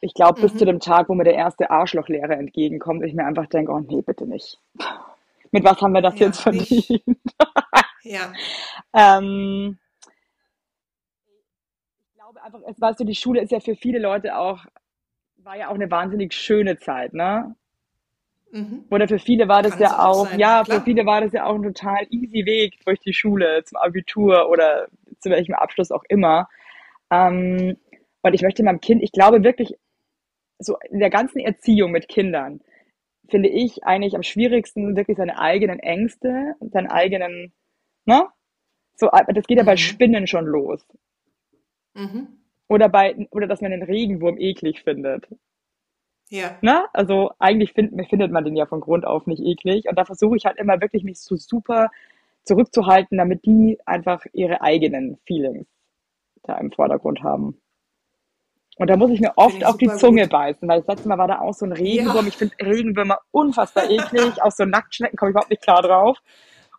Ich 0.00 0.14
glaube, 0.14 0.40
bis 0.40 0.54
mhm. 0.54 0.58
zu 0.58 0.64
dem 0.64 0.80
Tag, 0.80 1.08
wo 1.08 1.14
mir 1.14 1.24
der 1.24 1.34
erste 1.34 1.70
Arschlochlehrer 1.70 2.38
entgegenkommt, 2.38 3.04
ich 3.04 3.14
mir 3.14 3.26
einfach 3.26 3.46
denke, 3.46 3.72
oh 3.72 3.80
nee, 3.80 4.02
bitte 4.02 4.26
nicht. 4.26 4.58
Mit 5.52 5.64
was 5.64 5.80
haben 5.80 5.92
wir 5.92 6.02
das 6.02 6.18
ja, 6.18 6.26
jetzt 6.26 6.40
verdient? 6.40 7.02
ja. 8.04 8.32
ähm, 8.94 9.78
glaube 12.30 12.42
einfach, 12.42 12.60
es 12.70 12.80
weißt 12.80 13.00
du, 13.00 13.04
die 13.04 13.14
Schule 13.14 13.40
ist 13.40 13.52
ja 13.52 13.60
für 13.60 13.74
viele 13.74 13.98
Leute 13.98 14.36
auch, 14.36 14.64
war 15.38 15.56
ja 15.56 15.68
auch 15.68 15.74
eine 15.74 15.90
wahnsinnig 15.90 16.32
schöne 16.34 16.78
Zeit, 16.78 17.12
ne? 17.12 17.54
Mhm. 18.52 18.84
Oder 18.90 19.06
für 19.06 19.18
viele 19.18 19.48
war 19.48 19.62
das 19.62 19.72
Kann 19.72 19.82
ja 19.82 19.98
auch, 20.04 20.28
sein, 20.28 20.40
ja, 20.40 20.64
klar. 20.64 20.78
für 20.78 20.84
viele 20.84 21.06
war 21.06 21.20
das 21.20 21.32
ja 21.32 21.44
auch 21.44 21.54
ein 21.54 21.62
total 21.62 22.06
easy 22.10 22.44
Weg 22.44 22.78
durch 22.84 22.98
die 23.00 23.12
Schule 23.12 23.62
zum 23.64 23.78
Abitur 23.78 24.48
oder 24.48 24.88
zu 25.20 25.30
welchem 25.30 25.54
Abschluss 25.54 25.90
auch 25.90 26.04
immer. 26.08 26.48
Ähm, 27.10 27.76
und 28.22 28.34
ich 28.34 28.42
möchte 28.42 28.62
meinem 28.62 28.80
Kind, 28.80 29.02
ich 29.02 29.12
glaube 29.12 29.42
wirklich, 29.44 29.74
so 30.58 30.76
in 30.90 30.98
der 30.98 31.10
ganzen 31.10 31.38
Erziehung 31.38 31.90
mit 31.90 32.08
Kindern, 32.08 32.60
finde 33.28 33.48
ich 33.48 33.84
eigentlich 33.84 34.14
am 34.14 34.22
schwierigsten 34.22 34.96
wirklich 34.96 35.16
seine 35.16 35.38
eigenen 35.38 35.78
Ängste 35.78 36.54
und 36.58 36.72
seinen 36.72 36.88
eigenen, 36.88 37.52
ne? 38.04 38.26
So, 38.96 39.08
das 39.28 39.46
geht 39.46 39.56
ja 39.56 39.64
bei 39.64 39.72
mhm. 39.72 39.78
Spinnen 39.78 40.26
schon 40.26 40.44
los. 40.44 40.84
Mhm. 41.94 42.28
Oder 42.68 42.88
bei, 42.88 43.26
oder 43.30 43.46
dass 43.46 43.62
man 43.62 43.70
den 43.70 43.82
Regenwurm 43.82 44.38
eklig 44.38 44.82
findet. 44.82 45.26
Ja. 46.28 46.58
Na, 46.60 46.86
also 46.92 47.32
eigentlich 47.38 47.72
find, 47.72 47.92
findet 48.08 48.30
man 48.30 48.44
den 48.44 48.56
ja 48.56 48.66
von 48.66 48.80
Grund 48.80 49.04
auf 49.04 49.26
nicht 49.26 49.42
eklig. 49.42 49.88
Und 49.88 49.98
da 49.98 50.04
versuche 50.04 50.36
ich 50.36 50.44
halt 50.44 50.58
immer 50.58 50.80
wirklich 50.80 51.02
mich 51.02 51.18
so 51.20 51.36
super 51.36 51.90
zurückzuhalten, 52.44 53.18
damit 53.18 53.44
die 53.44 53.78
einfach 53.86 54.24
ihre 54.32 54.62
eigenen 54.62 55.18
Feelings 55.26 55.66
da 56.42 56.56
im 56.58 56.72
Vordergrund 56.72 57.22
haben. 57.22 57.60
Und 58.76 58.88
da 58.88 58.96
muss 58.96 59.10
ich 59.10 59.20
mir 59.20 59.32
oft 59.36 59.58
ich 59.58 59.66
auf 59.66 59.76
die 59.76 59.88
Zunge 59.88 60.22
gut. 60.22 60.30
beißen, 60.30 60.66
weil 60.66 60.78
das 60.78 60.88
letzte 60.88 61.08
Mal 61.08 61.18
war 61.18 61.28
da 61.28 61.40
auch 61.40 61.52
so 61.52 61.66
ein 61.66 61.72
Regenwurm. 61.72 62.24
Ja. 62.24 62.28
Ich 62.28 62.36
finde 62.36 62.54
Regenwürmer 62.62 63.18
unfassbar 63.30 63.90
eklig. 63.90 64.40
auch 64.42 64.52
so 64.52 64.64
Nacktschnecken 64.64 65.18
komme 65.18 65.30
ich 65.30 65.34
überhaupt 65.34 65.50
nicht 65.50 65.62
klar 65.62 65.82
drauf. 65.82 66.18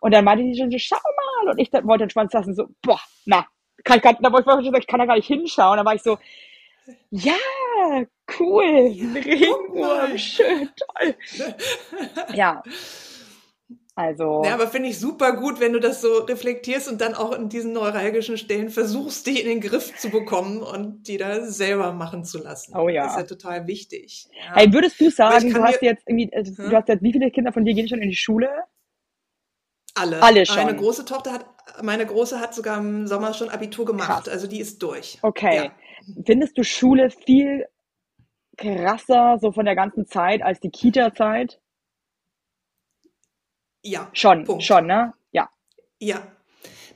Und 0.00 0.12
dann 0.12 0.24
meinte 0.24 0.42
die 0.42 0.58
schon 0.58 0.70
so, 0.70 0.78
schau 0.78 0.96
mal. 0.96 1.52
Und 1.52 1.60
ich 1.60 1.72
wollte 1.72 2.04
den 2.04 2.10
Schwanz 2.10 2.32
lassen, 2.32 2.56
so, 2.56 2.66
boah, 2.82 2.98
na, 3.24 3.46
kann 3.84 3.98
ich 3.98 4.02
gar, 4.02 4.14
da 4.14 4.32
wollte 4.32 4.50
ich, 4.60 4.72
ich 4.72 4.86
kann 4.88 4.98
da 4.98 5.06
gar 5.06 5.14
nicht 5.14 5.28
hinschauen. 5.28 5.76
Da 5.76 5.84
war 5.84 5.94
ich 5.94 6.02
so, 6.02 6.18
ja, 7.10 7.34
cool, 8.40 8.64
ja, 8.64 9.12
Regenwurm, 9.12 10.18
schön, 10.18 10.70
toll. 10.76 11.14
ja. 12.34 12.62
Also. 13.94 14.42
Ja, 14.44 14.54
aber 14.54 14.68
finde 14.68 14.88
ich 14.88 14.98
super 14.98 15.36
gut, 15.36 15.60
wenn 15.60 15.74
du 15.74 15.78
das 15.78 16.00
so 16.00 16.18
reflektierst 16.20 16.88
und 16.88 17.02
dann 17.02 17.14
auch 17.14 17.32
in 17.32 17.50
diesen 17.50 17.74
neuralgischen 17.74 18.38
Stellen 18.38 18.70
versuchst, 18.70 19.26
die 19.26 19.38
in 19.38 19.46
den 19.46 19.60
Griff 19.60 19.94
zu 19.98 20.08
bekommen 20.08 20.62
und 20.62 21.08
die 21.08 21.18
da 21.18 21.42
selber 21.42 21.92
machen 21.92 22.24
zu 22.24 22.38
lassen. 22.38 22.74
Oh 22.74 22.88
ja. 22.88 23.04
Das 23.04 23.12
ist 23.12 23.18
ja 23.18 23.26
total 23.26 23.66
wichtig. 23.66 24.28
Ja. 24.32 24.54
Hey, 24.54 24.72
würdest 24.72 24.98
du 24.98 25.10
sagen, 25.10 25.52
du 25.52 25.62
hast 25.62 25.82
jetzt 25.82 26.04
irgendwie, 26.06 26.32
äh, 26.32 26.42
hm? 26.42 26.70
du 26.70 26.76
hast 26.76 26.88
jetzt, 26.88 27.02
wie 27.02 27.12
viele 27.12 27.30
Kinder 27.30 27.52
von 27.52 27.66
dir 27.66 27.74
gehen 27.74 27.86
schon 27.86 28.00
in 28.00 28.08
die 28.08 28.16
Schule? 28.16 28.48
Alle. 29.94 30.22
Alle 30.22 30.46
schon. 30.46 30.56
Meine 30.56 30.74
große 30.74 31.04
Tochter 31.04 31.32
hat, 31.32 31.46
meine 31.82 32.06
große 32.06 32.40
hat 32.40 32.54
sogar 32.54 32.78
im 32.78 33.06
Sommer 33.06 33.34
schon 33.34 33.50
Abitur 33.50 33.84
gemacht. 33.84 34.24
Krass. 34.24 34.28
Also 34.28 34.46
die 34.46 34.60
ist 34.60 34.82
durch. 34.82 35.18
Okay. 35.20 35.56
Ja. 35.56 35.72
Findest 36.24 36.56
du 36.56 36.64
Schule 36.64 37.10
viel 37.10 37.66
krasser, 38.56 39.36
so 39.38 39.52
von 39.52 39.66
der 39.66 39.74
ganzen 39.74 40.06
Zeit, 40.06 40.42
als 40.42 40.60
die 40.60 40.70
Kita-Zeit? 40.70 41.60
Ja. 43.82 44.08
Schon, 44.12 44.44
Punkt. 44.44 44.62
schon, 44.62 44.86
ne? 44.86 45.12
Ja. 45.32 45.50
Ja. 45.98 46.22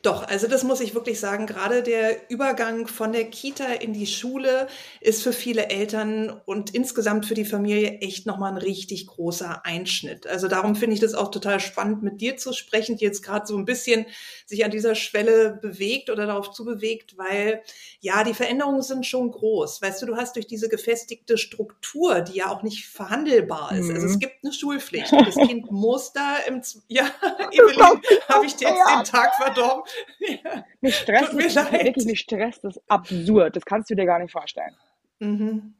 Doch, 0.03 0.27
also 0.27 0.47
das 0.47 0.65
muss 0.65 0.81
ich 0.81 0.95
wirklich 0.95 1.21
sagen, 1.21 1.47
gerade 1.47 1.83
der 1.83 2.31
Übergang 2.31 2.87
von 2.87 3.13
der 3.13 3.25
Kita 3.25 3.65
in 3.67 3.93
die 3.93 4.07
Schule 4.07 4.67
ist 5.01 5.23
für 5.23 5.33
viele 5.33 5.69
Eltern 5.69 6.41
und 6.45 6.75
insgesamt 6.75 7.27
für 7.27 7.35
die 7.35 7.45
Familie 7.45 7.99
echt 8.01 8.27
nochmal 8.27 8.53
ein 8.53 8.59
richtig 8.59 9.07
großer 9.07 9.65
Einschnitt. 9.65 10.27
Also 10.27 10.49
darum 10.49 10.77
finde 10.77 10.95
ich 10.95 11.01
das 11.01 11.15
auch 11.15 11.31
total 11.31 11.61
spannend, 11.61 12.03
mit 12.03 12.21
dir 12.21 12.37
zu 12.37 12.53
sprechen, 12.53 12.97
die 12.97 13.05
jetzt 13.05 13.23
gerade 13.23 13.47
so 13.47 13.57
ein 13.57 13.65
bisschen 13.65 14.07
sich 14.45 14.65
an 14.65 14.71
dieser 14.71 14.95
Schwelle 14.95 15.59
bewegt 15.61 16.11
oder 16.11 16.27
darauf 16.27 16.53
zubewegt, 16.53 17.19
weil 17.19 17.63
ja, 18.01 18.23
die 18.25 18.35
Veränderungen 18.35 18.83
sind 18.83 19.07
schon 19.07 19.31
groß. 19.31 19.83
Weißt 19.83 20.03
du, 20.03 20.07
du 20.07 20.17
hast 20.17 20.37
durch 20.37 20.47
diese 20.47 20.69
gefestigte 20.69 21.39
Struktur, 21.39 22.21
die 22.21 22.39
ja 22.39 22.51
auch 22.51 22.63
nicht 22.63 22.87
verhandelbar 22.87 23.73
ist. 23.73 23.87
Mhm. 23.87 23.95
Also 23.95 24.07
es 24.07 24.15
mhm. 24.15 24.21
gibt 24.21 24.45
eine 24.45 24.53
Schulpflicht. 24.53 25.13
Das 25.13 25.35
Kind 25.35 25.71
muss 25.71 26.13
da 26.13 26.37
im, 26.47 26.63
Z 26.63 26.83
ja, 26.89 27.11
Evelyn, 27.51 28.01
habe 28.29 28.47
ich 28.47 28.55
dir 28.57 28.69
jetzt 28.69 28.89
den 28.89 29.05
Tag 29.05 29.35
verdorben. 29.37 29.85
Ja. 30.19 30.65
Mich 30.81 30.97
stresst 30.97 31.31
Tut 31.31 31.35
mir 31.35 31.49
das, 31.49 31.73
wirklich, 31.73 32.05
mich 32.05 32.21
stresst 32.21 32.65
das 32.65 32.81
absurd. 32.89 33.57
Das 33.57 33.65
kannst 33.65 33.91
du 33.91 33.95
dir 33.95 34.07
gar 34.07 34.19
nicht 34.19 34.33
vorstellen. 34.33 34.75
Mhm. 35.19 35.75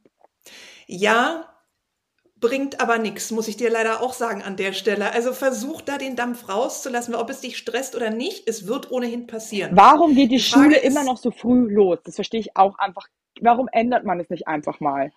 Ja, 0.87 1.49
bringt 2.39 2.79
aber 2.79 2.97
nichts, 2.97 3.31
muss 3.31 3.47
ich 3.47 3.57
dir 3.57 3.69
leider 3.69 4.01
auch 4.01 4.13
sagen 4.13 4.41
an 4.41 4.55
der 4.55 4.73
Stelle. 4.73 5.11
Also 5.11 5.33
versuch 5.33 5.81
da 5.81 5.97
den 5.97 6.15
Dampf 6.15 6.49
rauszulassen, 6.49 7.15
ob 7.15 7.29
es 7.29 7.41
dich 7.41 7.57
stresst 7.57 7.95
oder 7.95 8.09
nicht. 8.09 8.47
Es 8.47 8.67
wird 8.67 8.91
ohnehin 8.91 9.27
passieren. 9.27 9.75
Warum 9.75 10.15
geht 10.15 10.31
die, 10.31 10.37
die 10.37 10.39
Schule 10.39 10.77
immer 10.77 11.03
noch 11.03 11.17
so 11.17 11.31
früh 11.31 11.69
los? 11.69 11.99
Das 12.03 12.15
verstehe 12.15 12.39
ich 12.39 12.55
auch 12.55 12.77
einfach. 12.79 13.07
Warum 13.41 13.67
ändert 13.71 14.03
man 14.03 14.19
es 14.19 14.29
nicht 14.29 14.47
einfach 14.47 14.79
mal? 14.79 15.11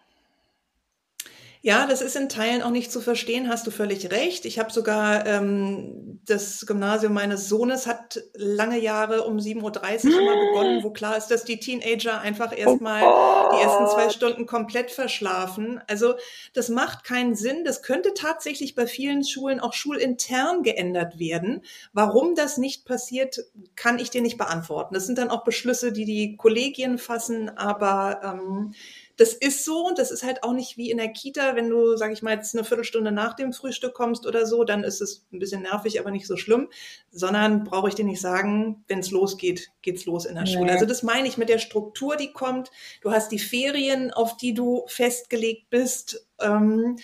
Ja, 1.62 1.86
das 1.86 2.00
ist 2.00 2.16
in 2.16 2.30
Teilen 2.30 2.62
auch 2.62 2.70
nicht 2.70 2.90
zu 2.90 3.02
verstehen, 3.02 3.48
hast 3.50 3.66
du 3.66 3.70
völlig 3.70 4.10
recht. 4.10 4.46
Ich 4.46 4.58
habe 4.58 4.72
sogar 4.72 5.26
ähm, 5.26 6.18
das 6.24 6.64
Gymnasium 6.66 7.12
meines 7.12 7.50
Sohnes 7.50 7.86
hat 7.86 8.22
lange 8.34 8.78
Jahre 8.78 9.24
um 9.24 9.36
7.30 9.36 10.06
Uhr 10.06 10.20
immer 10.20 10.46
begonnen, 10.46 10.82
wo 10.82 10.90
klar 10.90 11.18
ist, 11.18 11.26
dass 11.26 11.44
die 11.44 11.60
Teenager 11.60 12.18
einfach 12.18 12.56
erstmal 12.56 13.02
oh 13.02 13.54
die 13.54 13.62
ersten 13.62 13.86
zwei 13.88 14.08
Stunden 14.08 14.46
komplett 14.46 14.90
verschlafen. 14.90 15.82
Also 15.86 16.14
das 16.54 16.70
macht 16.70 17.04
keinen 17.04 17.34
Sinn. 17.34 17.62
Das 17.64 17.82
könnte 17.82 18.14
tatsächlich 18.14 18.74
bei 18.74 18.86
vielen 18.86 19.22
Schulen 19.22 19.60
auch 19.60 19.74
schulintern 19.74 20.62
geändert 20.62 21.18
werden. 21.18 21.62
Warum 21.92 22.34
das 22.34 22.56
nicht 22.56 22.86
passiert, 22.86 23.38
kann 23.76 23.98
ich 23.98 24.08
dir 24.08 24.22
nicht 24.22 24.38
beantworten. 24.38 24.94
Das 24.94 25.04
sind 25.04 25.18
dann 25.18 25.28
auch 25.28 25.44
Beschlüsse, 25.44 25.92
die 25.92 26.06
die 26.06 26.36
Kollegien 26.38 26.96
fassen, 26.96 27.50
aber 27.50 28.22
ähm, 28.24 28.72
das 29.20 29.34
ist 29.34 29.66
so 29.66 29.86
und 29.86 29.98
das 29.98 30.10
ist 30.10 30.22
halt 30.22 30.42
auch 30.42 30.54
nicht 30.54 30.78
wie 30.78 30.90
in 30.90 30.96
der 30.96 31.08
Kita, 31.08 31.54
wenn 31.54 31.68
du, 31.68 31.94
sag 31.94 32.10
ich 32.10 32.22
mal, 32.22 32.34
jetzt 32.34 32.54
eine 32.54 32.64
Viertelstunde 32.64 33.12
nach 33.12 33.34
dem 33.34 33.52
Frühstück 33.52 33.92
kommst 33.92 34.26
oder 34.26 34.46
so, 34.46 34.64
dann 34.64 34.82
ist 34.82 35.02
es 35.02 35.26
ein 35.30 35.38
bisschen 35.38 35.60
nervig, 35.60 36.00
aber 36.00 36.10
nicht 36.10 36.26
so 36.26 36.38
schlimm, 36.38 36.70
sondern 37.10 37.64
brauche 37.64 37.90
ich 37.90 37.94
dir 37.94 38.06
nicht 38.06 38.22
sagen, 38.22 38.82
wenn 38.88 39.00
es 39.00 39.10
losgeht, 39.10 39.72
geht's 39.82 40.06
los 40.06 40.24
in 40.24 40.36
der 40.36 40.44
nee. 40.44 40.54
Schule. 40.54 40.72
Also 40.72 40.86
das 40.86 41.02
meine 41.02 41.28
ich 41.28 41.36
mit 41.36 41.50
der 41.50 41.58
Struktur, 41.58 42.16
die 42.16 42.32
kommt. 42.32 42.70
Du 43.02 43.12
hast 43.12 43.30
die 43.30 43.38
Ferien, 43.38 44.10
auf 44.10 44.38
die 44.38 44.54
du 44.54 44.84
festgelegt 44.86 45.68
bist. 45.68 46.26
Ähm, 46.40 46.96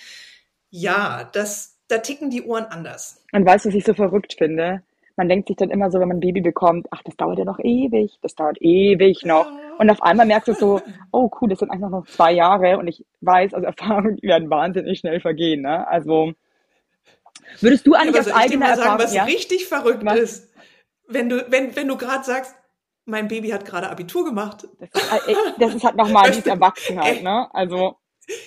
ja, 0.71 1.29
das, 1.35 1.77
da 1.87 1.99
ticken 1.99 2.31
die 2.31 2.41
Uhren 2.41 2.65
anders. 2.65 3.23
Und 3.33 3.45
weißt 3.45 3.67
du, 3.67 3.69
was 3.69 3.77
ich 3.77 3.85
so 3.85 3.93
verrückt 3.93 4.37
finde? 4.39 4.83
Man 5.17 5.29
denkt 5.29 5.49
sich 5.49 5.57
dann 5.57 5.71
immer 5.71 5.91
so, 5.91 5.99
wenn 5.99 6.09
man 6.09 6.19
ein 6.19 6.21
Baby 6.21 6.43
bekommt, 6.43 6.87
ach, 6.91 7.03
das 7.03 7.17
dauert 7.17 7.39
ja 7.39 7.45
noch 7.45 7.59
ewig, 7.59 8.19
das 8.23 8.35
dauert 8.35 8.59
ewig 8.61 9.25
noch. 9.25 9.51
Und 9.79 9.91
auf 9.91 10.03
einmal 10.03 10.27
merkst 10.27 10.49
du 10.49 10.53
so, 10.55 10.81
oh 11.13 11.31
cool, 11.41 11.49
das 11.49 11.59
sind 11.59 11.71
eigentlich 11.71 11.91
noch 11.91 12.07
zwei 12.07 12.33
Jahre 12.33 12.79
und 12.79 12.87
ich 12.87 13.05
weiß 13.21 13.55
aus 13.55 13.63
Erfahrung, 13.63 14.17
die 14.17 14.29
werden 14.29 14.51
wahnsinnig 14.51 14.99
schnell 14.99 15.21
vergehen. 15.21 15.63
Ne? 15.63 15.87
Also 15.89 16.33
würdest 17.61 17.87
du 17.87 17.95
eigentlich 17.95 18.15
ja, 18.15 18.21
aus 18.21 18.33
eigener 18.33 18.67
Erfahrung 18.67 18.99
sagen, 18.99 19.03
was 19.03 19.15
ja? 19.15 19.25
richtig 19.25 19.67
verrückt 19.67 20.05
was? 20.05 20.19
ist, 20.19 20.55
wenn 21.09 21.29
du 21.29 21.47
wenn 21.51 21.77
wenn 21.77 21.89
du 21.89 21.97
gerade 21.97 22.25
sagst, 22.25 22.55
mein 23.05 23.29
Baby 23.29 23.51
hat 23.51 23.65
gerade 23.65 23.89
Abitur 23.89 24.25
gemacht. 24.25 24.67
Das 24.81 24.91
ist, 24.91 25.29
äh, 25.29 25.35
das 25.59 25.75
ist 25.75 25.85
halt 25.85 25.97
nochmal 25.97 26.31
die 26.45 26.49
Erwachsenheit, 26.49 27.23
ne? 27.23 27.49
Also 27.53 27.97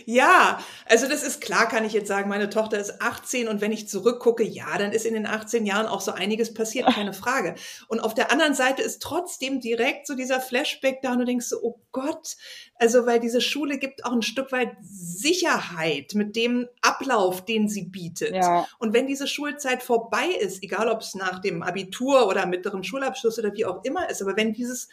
ja, 0.05 0.59
also 0.85 1.07
das 1.07 1.23
ist 1.23 1.39
klar, 1.41 1.67
kann 1.67 1.85
ich 1.85 1.93
jetzt 1.93 2.07
sagen, 2.07 2.29
meine 2.29 2.49
Tochter 2.49 2.77
ist 2.77 3.01
18 3.01 3.47
und 3.47 3.61
wenn 3.61 3.71
ich 3.71 3.87
zurückgucke, 3.87 4.43
ja, 4.43 4.77
dann 4.77 4.91
ist 4.91 5.05
in 5.05 5.13
den 5.13 5.25
18 5.25 5.65
Jahren 5.65 5.87
auch 5.87 6.01
so 6.01 6.11
einiges 6.11 6.53
passiert, 6.53 6.87
keine 6.87 7.13
Frage. 7.13 7.55
Und 7.87 8.01
auf 8.01 8.13
der 8.13 8.31
anderen 8.31 8.53
Seite 8.53 8.81
ist 8.81 9.01
trotzdem 9.01 9.61
direkt 9.61 10.07
so 10.07 10.15
dieser 10.15 10.41
Flashback 10.41 11.01
da 11.01 11.13
und 11.13 11.19
du 11.19 11.25
denkst 11.25 11.45
so, 11.45 11.59
oh 11.61 11.79
Gott, 11.91 12.35
also 12.75 13.05
weil 13.05 13.19
diese 13.19 13.41
Schule 13.41 13.77
gibt 13.77 14.05
auch 14.05 14.11
ein 14.11 14.21
Stück 14.21 14.51
weit 14.51 14.75
Sicherheit 14.81 16.13
mit 16.13 16.35
dem 16.35 16.67
Ablauf, 16.81 17.45
den 17.45 17.69
sie 17.69 17.83
bietet. 17.83 18.35
Ja. 18.35 18.67
Und 18.79 18.93
wenn 18.93 19.07
diese 19.07 19.27
Schulzeit 19.27 19.81
vorbei 19.81 20.27
ist, 20.39 20.61
egal 20.61 20.89
ob 20.89 21.01
es 21.01 21.15
nach 21.15 21.39
dem 21.39 21.63
Abitur 21.63 22.27
oder 22.27 22.45
mittleren 22.45 22.83
Schulabschluss 22.83 23.39
oder 23.39 23.53
wie 23.53 23.65
auch 23.65 23.83
immer 23.83 24.09
ist, 24.09 24.21
aber 24.21 24.35
wenn 24.35 24.53
dieses 24.53 24.89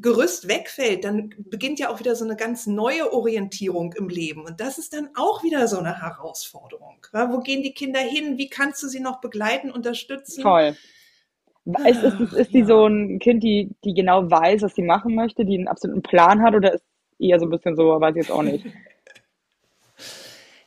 Gerüst 0.00 0.48
wegfällt, 0.48 1.04
dann 1.04 1.34
beginnt 1.38 1.78
ja 1.78 1.90
auch 1.90 1.98
wieder 1.98 2.16
so 2.16 2.24
eine 2.24 2.36
ganz 2.36 2.66
neue 2.66 3.12
Orientierung 3.12 3.92
im 3.92 4.08
Leben. 4.08 4.44
Und 4.44 4.60
das 4.60 4.78
ist 4.78 4.92
dann 4.94 5.10
auch 5.14 5.42
wieder 5.42 5.68
so 5.68 5.78
eine 5.78 6.00
Herausforderung. 6.00 7.06
Wo 7.12 7.40
gehen 7.40 7.62
die 7.62 7.74
Kinder 7.74 8.00
hin? 8.00 8.38
Wie 8.38 8.48
kannst 8.48 8.82
du 8.82 8.88
sie 8.88 9.00
noch 9.00 9.20
begleiten, 9.20 9.70
unterstützen? 9.70 10.42
Toll. 10.42 10.76
Ist, 11.86 12.02
ist, 12.02 12.20
ist, 12.20 12.32
ist 12.32 12.54
die 12.54 12.60
ja. 12.60 12.66
so 12.66 12.86
ein 12.86 13.18
Kind, 13.18 13.42
die, 13.42 13.70
die 13.84 13.94
genau 13.94 14.30
weiß, 14.30 14.62
was 14.62 14.74
sie 14.74 14.82
machen 14.82 15.14
möchte, 15.14 15.44
die 15.44 15.58
einen 15.58 15.68
absoluten 15.68 16.02
Plan 16.02 16.42
hat 16.42 16.54
oder 16.54 16.74
ist 16.74 16.84
eher 17.18 17.38
so 17.38 17.46
ein 17.46 17.50
bisschen 17.50 17.76
so, 17.76 18.00
weiß 18.00 18.16
ich 18.16 18.22
jetzt 18.22 18.30
auch 18.30 18.42
nicht? 18.42 18.66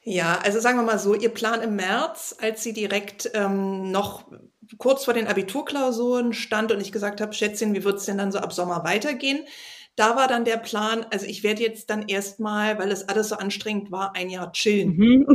Ja, 0.05 0.39
also 0.43 0.59
sagen 0.59 0.77
wir 0.77 0.83
mal 0.83 0.99
so, 0.99 1.15
ihr 1.15 1.29
Plan 1.29 1.61
im 1.61 1.77
März, 1.77 2.35
als 2.41 2.61
sie 2.61 2.73
direkt 2.73 3.31
ähm, 3.35 3.89
noch 3.89 4.25
kurz 4.77 5.05
vor 5.05 5.13
den 5.13 5.27
Abiturklausuren 5.27 6.33
stand 6.33 6.71
und 6.71 6.81
ich 6.81 6.91
gesagt 6.91 7.21
habe, 7.21 7.33
Schätzchen, 7.33 7.73
wie 7.73 7.83
wird's 7.83 8.05
denn 8.05 8.17
dann 8.17 8.31
so 8.31 8.39
ab 8.39 8.53
Sommer 8.53 8.83
weitergehen? 8.83 9.45
Da 9.95 10.15
war 10.15 10.27
dann 10.27 10.45
der 10.45 10.57
Plan, 10.57 11.05
also 11.11 11.25
ich 11.25 11.43
werde 11.43 11.61
jetzt 11.61 11.89
dann 11.89 12.07
erstmal, 12.07 12.79
weil 12.79 12.91
es 12.91 13.07
alles 13.07 13.29
so 13.29 13.35
anstrengend 13.35 13.91
war, 13.91 14.15
ein 14.15 14.29
Jahr 14.29 14.51
chillen. 14.51 14.95
Mhm. 14.95 15.27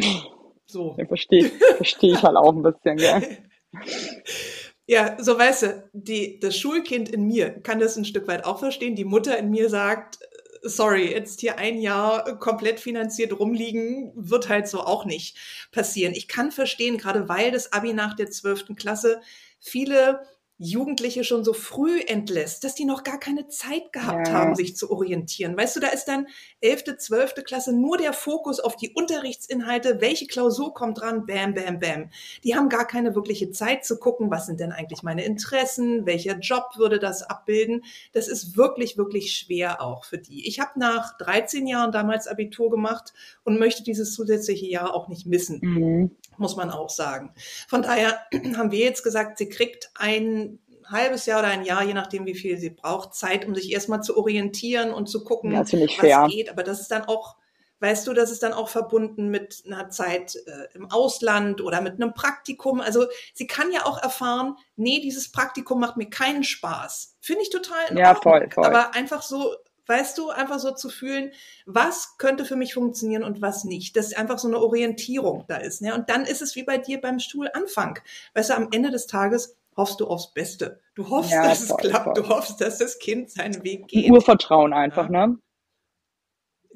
So. 0.66 0.96
Ja, 0.98 1.06
verstehe 1.06 1.50
versteh 1.76 2.12
ich 2.12 2.22
halt 2.22 2.36
auch 2.36 2.52
ein 2.52 2.62
bisschen, 2.62 2.96
gell? 2.96 3.38
Ja, 4.90 5.18
so 5.20 5.38
weißt 5.38 5.62
du, 5.64 5.90
die, 5.92 6.40
das 6.40 6.56
Schulkind 6.56 7.10
in 7.10 7.26
mir 7.26 7.50
kann 7.50 7.78
das 7.78 7.98
ein 7.98 8.06
Stück 8.06 8.26
weit 8.26 8.46
auch 8.46 8.58
verstehen. 8.58 8.96
Die 8.96 9.04
Mutter 9.04 9.36
in 9.36 9.50
mir 9.50 9.68
sagt, 9.68 10.18
sorry, 10.62 11.10
jetzt 11.10 11.40
hier 11.40 11.58
ein 11.58 11.80
Jahr 11.80 12.38
komplett 12.38 12.80
finanziert 12.80 13.38
rumliegen, 13.38 14.12
wird 14.14 14.48
halt 14.48 14.68
so 14.68 14.80
auch 14.80 15.04
nicht 15.04 15.36
passieren. 15.72 16.14
Ich 16.14 16.28
kann 16.28 16.50
verstehen, 16.50 16.98
gerade 16.98 17.28
weil 17.28 17.50
das 17.50 17.72
Abi 17.72 17.92
nach 17.92 18.14
der 18.14 18.30
zwölften 18.30 18.76
Klasse 18.76 19.20
viele 19.60 20.20
Jugendliche 20.58 21.22
schon 21.22 21.44
so 21.44 21.52
früh 21.52 22.00
entlässt, 22.00 22.64
dass 22.64 22.74
die 22.74 22.84
noch 22.84 23.04
gar 23.04 23.20
keine 23.20 23.46
Zeit 23.46 23.92
gehabt 23.92 24.26
ja. 24.26 24.34
haben, 24.34 24.56
sich 24.56 24.76
zu 24.76 24.90
orientieren. 24.90 25.56
Weißt 25.56 25.76
du, 25.76 25.80
da 25.80 25.88
ist 25.88 26.06
dann 26.06 26.26
elfte, 26.60 26.96
zwölfte 26.96 27.42
Klasse 27.42 27.72
nur 27.72 27.96
der 27.96 28.12
Fokus 28.12 28.58
auf 28.58 28.74
die 28.74 28.90
Unterrichtsinhalte, 28.92 30.00
welche 30.00 30.26
Klausur 30.26 30.74
kommt 30.74 31.00
dran, 31.00 31.26
bam, 31.26 31.54
bam, 31.54 31.78
bam. 31.78 32.10
Die 32.42 32.56
haben 32.56 32.68
gar 32.68 32.86
keine 32.86 33.14
wirkliche 33.14 33.52
Zeit 33.52 33.84
zu 33.84 33.98
gucken, 33.98 34.32
was 34.32 34.46
sind 34.46 34.58
denn 34.58 34.72
eigentlich 34.72 35.04
meine 35.04 35.24
Interessen, 35.24 36.06
welcher 36.06 36.38
Job 36.38 36.64
würde 36.76 36.98
das 36.98 37.22
abbilden. 37.22 37.84
Das 38.12 38.26
ist 38.26 38.56
wirklich, 38.56 38.98
wirklich 38.98 39.36
schwer 39.36 39.80
auch 39.80 40.04
für 40.04 40.18
die. 40.18 40.48
Ich 40.48 40.58
habe 40.58 40.78
nach 40.80 41.16
13 41.18 41.68
Jahren 41.68 41.92
damals 41.92 42.26
Abitur 42.26 42.68
gemacht 42.68 43.12
und 43.44 43.60
möchte 43.60 43.84
dieses 43.84 44.12
zusätzliche 44.12 44.66
Jahr 44.66 44.92
auch 44.92 45.06
nicht 45.06 45.24
missen. 45.24 45.60
Mhm 45.62 46.10
muss 46.38 46.56
man 46.56 46.70
auch 46.70 46.90
sagen. 46.90 47.32
Von 47.68 47.82
daher 47.82 48.20
haben 48.56 48.70
wir 48.70 48.84
jetzt 48.84 49.02
gesagt, 49.02 49.38
sie 49.38 49.48
kriegt 49.48 49.90
ein 49.94 50.58
halbes 50.90 51.26
Jahr 51.26 51.40
oder 51.40 51.48
ein 51.48 51.64
Jahr, 51.64 51.84
je 51.84 51.94
nachdem, 51.94 52.26
wie 52.26 52.34
viel 52.34 52.58
sie 52.58 52.70
braucht, 52.70 53.14
Zeit, 53.14 53.46
um 53.46 53.54
sich 53.54 53.70
erstmal 53.72 54.02
zu 54.02 54.16
orientieren 54.16 54.92
und 54.92 55.08
zu 55.08 55.24
gucken, 55.24 55.52
was 55.52 55.70
fair. 55.70 56.26
geht. 56.28 56.50
Aber 56.50 56.62
das 56.62 56.80
ist 56.80 56.90
dann 56.90 57.04
auch, 57.04 57.36
weißt 57.80 58.06
du, 58.06 58.14
das 58.14 58.30
ist 58.30 58.42
dann 58.42 58.52
auch 58.52 58.68
verbunden 58.68 59.28
mit 59.28 59.62
einer 59.66 59.90
Zeit 59.90 60.36
äh, 60.36 60.74
im 60.74 60.90
Ausland 60.90 61.60
oder 61.60 61.80
mit 61.80 61.94
einem 61.94 62.14
Praktikum. 62.14 62.80
Also 62.80 63.06
sie 63.34 63.46
kann 63.46 63.70
ja 63.70 63.84
auch 63.84 64.02
erfahren, 64.02 64.56
nee, 64.76 65.00
dieses 65.00 65.30
Praktikum 65.30 65.80
macht 65.80 65.96
mir 65.96 66.08
keinen 66.08 66.44
Spaß. 66.44 67.16
Finde 67.20 67.42
ich 67.42 67.50
total 67.50 67.90
in 67.90 67.98
Ja, 67.98 68.14
voll, 68.14 68.48
voll. 68.50 68.64
Aber 68.64 68.94
einfach 68.94 69.22
so 69.22 69.54
weißt 69.88 70.18
du, 70.18 70.30
einfach 70.30 70.58
so 70.58 70.72
zu 70.72 70.90
fühlen, 70.90 71.32
was 71.66 72.16
könnte 72.18 72.44
für 72.44 72.56
mich 72.56 72.74
funktionieren 72.74 73.24
und 73.24 73.40
was 73.42 73.64
nicht. 73.64 73.96
Dass 73.96 74.14
einfach 74.14 74.38
so 74.38 74.48
eine 74.48 74.58
Orientierung 74.58 75.44
da 75.48 75.56
ist. 75.56 75.82
Ne? 75.82 75.94
Und 75.94 76.08
dann 76.10 76.24
ist 76.24 76.42
es 76.42 76.54
wie 76.56 76.62
bei 76.62 76.78
dir 76.78 77.00
beim 77.00 77.18
Stuhlanfang. 77.18 77.98
Weißt 78.34 78.50
du, 78.50 78.54
am 78.54 78.68
Ende 78.70 78.90
des 78.90 79.06
Tages 79.06 79.56
hoffst 79.76 80.00
du 80.00 80.06
aufs 80.06 80.32
Beste. 80.32 80.80
Du 80.94 81.08
hoffst, 81.08 81.32
ja, 81.32 81.42
dass 81.42 81.66
voll, 81.66 81.76
es 81.80 81.88
klappt. 81.88 82.04
Voll. 82.04 82.14
Du 82.14 82.28
hoffst, 82.28 82.60
dass 82.60 82.78
das 82.78 82.98
Kind 82.98 83.30
seinen 83.30 83.64
Weg 83.64 83.88
geht. 83.88 84.10
Urvertrauen 84.10 84.72
einfach, 84.72 85.10
ja. 85.10 85.26
ne? 85.26 85.38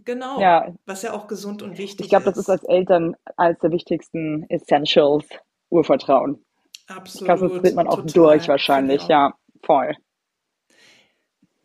Genau. 0.05 0.40
Ja. 0.40 0.75
Was 0.87 1.03
ja 1.03 1.12
auch 1.12 1.29
gesund 1.29 1.62
und 1.62 1.79
wichtig 1.79 2.01
ist. 2.01 2.05
Ich 2.07 2.09
glaube, 2.09 2.25
das 2.25 2.37
ist 2.37 2.48
als 2.48 2.64
Eltern 2.64 3.16
eines 3.37 3.59
der 3.61 3.70
wichtigsten 3.70 4.44
Essentials, 4.48 5.25
Urvertrauen. 5.70 6.44
Absolut. 6.88 7.20
Ich 7.20 7.25
glaube, 7.25 7.55
das 7.55 7.62
wird 7.62 7.75
man 7.77 7.87
auch 7.87 7.96
total, 7.96 8.12
durch 8.12 8.48
wahrscheinlich, 8.48 9.03
genau. 9.03 9.12
ja, 9.12 9.35
voll 9.64 9.96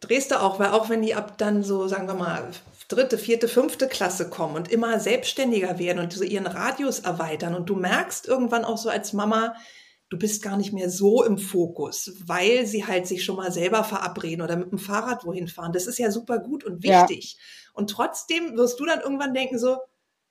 drehst 0.08 0.32
du 0.32 0.41
auch, 0.41 0.60
weil 0.60 0.70
auch 0.70 0.89
wenn 0.89 1.02
die 1.02 1.15
ab 1.15 1.38
dann 1.38 1.63
so, 1.63 1.88
sagen 1.88 2.08
wir 2.08 2.13
mal, 2.15 2.48
dritte, 2.88 3.17
vierte, 3.17 3.48
fünfte 3.48 3.88
Klasse 3.88 4.30
kommen 4.30 4.56
und 4.56 4.72
immer 4.72 5.00
selbstständiger 5.00 5.78
werden 5.78 6.00
und 6.00 6.13
so 6.13 6.24
ihren 6.24 6.48
Radius 6.48 7.00
erweitern 7.00 7.54
und 7.54 7.70
du 7.70 7.76
merkst 7.76 8.28
irgendwann 8.28 8.65
auch 8.65 8.78
so 8.78 8.89
als 8.89 9.13
Mama, 9.13 9.56
du 10.10 10.17
bist 10.17 10.41
gar 10.41 10.56
nicht 10.56 10.72
mehr 10.72 10.89
so 10.89 11.24
im 11.24 11.38
Fokus, 11.38 12.13
weil 12.26 12.65
sie 12.65 12.86
halt 12.86 13.08
sich 13.08 13.26
schon 13.26 13.36
mal 13.36 13.52
selber 13.52 13.84
verabreden 13.84 14.41
oder 14.41 14.56
mit 14.56 14.72
dem 14.72 14.80
Fahrrad 14.80 15.26
wohin 15.26 15.48
fahren. 15.48 15.74
Das 15.74 15.86
ist 15.86 16.00
ja 16.00 16.12
super 16.12 16.39
gut 16.39 16.63
und 16.63 16.82
wichtig. 16.82 17.34
Ja. 17.34 17.72
Und 17.74 17.89
trotzdem 17.89 18.56
wirst 18.56 18.80
du 18.80 18.86
dann 18.86 19.02
irgendwann 19.02 19.34
denken 19.34 19.60
so, 19.60 19.78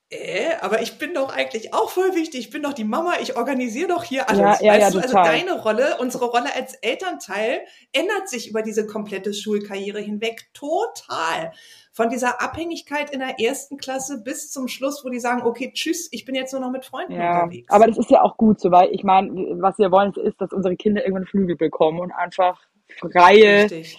äh, 0.08 0.54
aber 0.60 0.82
ich 0.82 0.98
bin 0.98 1.14
doch 1.14 1.34
eigentlich 1.34 1.74
auch 1.74 1.90
voll 1.90 2.14
wichtig. 2.14 2.40
Ich 2.40 2.50
bin 2.50 2.62
doch 2.62 2.74
die 2.74 2.84
Mama, 2.84 3.14
ich 3.20 3.36
organisiere 3.36 3.88
doch 3.88 4.04
hier 4.04 4.28
alles. 4.28 4.60
Ja, 4.60 4.66
ja, 4.66 4.72
weißt 4.74 4.80
ja, 4.82 4.90
du, 4.90 4.98
also 5.00 5.14
deine 5.14 5.60
Rolle, 5.60 5.96
unsere 5.98 6.26
Rolle 6.26 6.54
als 6.54 6.74
Elternteil 6.74 7.62
ändert 7.92 8.28
sich 8.28 8.48
über 8.48 8.62
diese 8.62 8.86
komplette 8.86 9.34
Schulkarriere 9.34 9.98
hinweg 9.98 10.48
total. 10.54 11.52
Von 11.92 12.08
dieser 12.08 12.40
Abhängigkeit 12.40 13.10
in 13.10 13.18
der 13.18 13.40
ersten 13.40 13.78
Klasse 13.78 14.22
bis 14.22 14.50
zum 14.52 14.68
Schluss, 14.68 15.04
wo 15.04 15.08
die 15.08 15.18
sagen, 15.18 15.42
okay, 15.42 15.72
tschüss, 15.74 16.08
ich 16.12 16.24
bin 16.24 16.36
jetzt 16.36 16.52
nur 16.52 16.60
noch 16.60 16.70
mit 16.70 16.84
Freunden 16.84 17.14
ja, 17.14 17.42
unterwegs. 17.42 17.68
Aber 17.68 17.86
das 17.88 17.98
ist 17.98 18.10
ja 18.10 18.22
auch 18.22 18.36
gut 18.36 18.60
so, 18.60 18.70
weil 18.70 18.90
ich 18.92 19.02
meine, 19.02 19.30
was 19.60 19.76
wir 19.78 19.90
wollen, 19.90 20.12
ist, 20.14 20.40
dass 20.40 20.52
unsere 20.52 20.76
Kinder 20.76 21.02
irgendwann 21.02 21.26
Flügel 21.26 21.56
bekommen 21.56 21.98
und 21.98 22.12
einfach 22.12 22.60
freie, 23.00 23.64
Richtig 23.64 23.98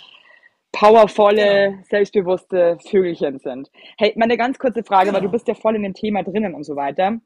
powervolle, 0.72 1.72
genau. 1.72 1.84
selbstbewusste 1.90 2.78
Vögelchen 2.90 3.40
sind. 3.40 3.70
Hey, 3.98 4.14
meine 4.16 4.38
ganz 4.38 4.60
kurze 4.60 4.84
Frage, 4.84 5.08
genau. 5.08 5.16
weil 5.18 5.26
du 5.26 5.32
bist 5.32 5.48
ja 5.48 5.54
voll 5.54 5.76
in 5.76 5.84
dem 5.84 5.94
Thema 5.94 6.24
drinnen 6.24 6.54
und 6.54 6.64
so 6.64 6.76
weiter. 6.76 7.20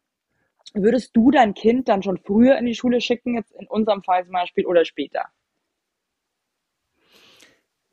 Würdest 0.74 1.16
du 1.16 1.32
dein 1.32 1.54
Kind 1.54 1.90
dann 1.90 2.04
schon 2.04 2.18
früher 2.18 2.58
in 2.58 2.66
die 2.66 2.76
Schule 2.76 3.02
schicken, 3.02 3.36
jetzt 3.36 3.52
in 3.54 3.68
unserem 3.68 4.04
Fall 4.04 4.24
zum 4.24 4.34
Beispiel, 4.34 4.66
oder 4.66 4.86
später? 4.86 5.26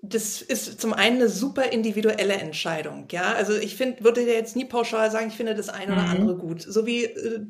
Das 0.01 0.43
ist 0.43 0.81
zum 0.81 0.93
einen 0.93 1.17
eine 1.17 1.29
super 1.29 1.73
individuelle 1.73 2.35
Entscheidung, 2.35 3.09
ja. 3.11 3.33
Also 3.33 3.57
ich 3.57 3.75
finde, 3.75 4.05
würde 4.05 4.25
dir 4.25 4.35
jetzt 4.35 4.55
nie 4.55 4.65
pauschal 4.65 5.11
sagen, 5.11 5.27
ich 5.29 5.35
finde 5.35 5.57
das 5.57 5.69
eine 5.69 5.93
mhm. 5.93 5.99
oder 5.99 6.09
andere 6.09 6.37
gut. 6.37 6.63
So 6.63 6.87
wie 6.87 7.05
äh, 7.05 7.47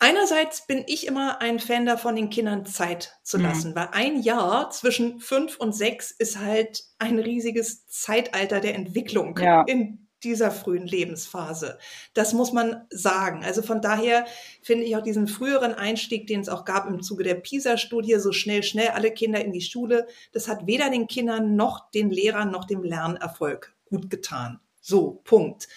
Einerseits 0.00 0.66
bin 0.66 0.84
ich 0.86 1.06
immer 1.06 1.40
ein 1.40 1.58
Fan 1.58 1.84
davon, 1.84 2.14
den 2.14 2.30
Kindern 2.30 2.64
Zeit 2.64 3.18
zu 3.22 3.38
mhm. 3.38 3.44
lassen, 3.44 3.70
mhm. 3.70 3.76
weil 3.76 3.88
ein 3.92 4.22
Jahr 4.22 4.70
zwischen 4.70 5.20
fünf 5.20 5.56
und 5.56 5.74
sechs 5.74 6.10
ist 6.10 6.38
halt 6.38 6.84
ein 6.98 7.18
riesiges 7.18 7.86
Zeitalter 7.86 8.60
der 8.60 8.76
Entwicklung 8.76 9.36
ja. 9.38 9.62
in 9.62 10.08
dieser 10.24 10.50
frühen 10.50 10.86
Lebensphase. 10.86 11.78
Das 12.14 12.32
muss 12.32 12.52
man 12.52 12.86
sagen. 12.90 13.44
Also 13.44 13.62
von 13.62 13.80
daher 13.80 14.26
finde 14.62 14.84
ich 14.84 14.96
auch 14.96 15.02
diesen 15.02 15.28
früheren 15.28 15.74
Einstieg, 15.74 16.26
den 16.26 16.40
es 16.40 16.48
auch 16.48 16.64
gab 16.64 16.88
im 16.88 17.02
Zuge 17.02 17.24
der 17.24 17.34
PISA-Studie, 17.34 18.16
so 18.16 18.32
schnell, 18.32 18.62
schnell 18.62 18.88
alle 18.88 19.12
Kinder 19.12 19.44
in 19.44 19.52
die 19.52 19.60
Schule, 19.60 20.06
das 20.32 20.48
hat 20.48 20.66
weder 20.66 20.90
den 20.90 21.06
Kindern 21.06 21.56
noch 21.56 21.90
den 21.90 22.10
Lehrern 22.10 22.50
noch 22.50 22.64
dem 22.64 22.82
Lernerfolg 22.82 23.74
gut 23.84 24.10
getan. 24.10 24.60
So, 24.80 25.20
Punkt. 25.24 25.68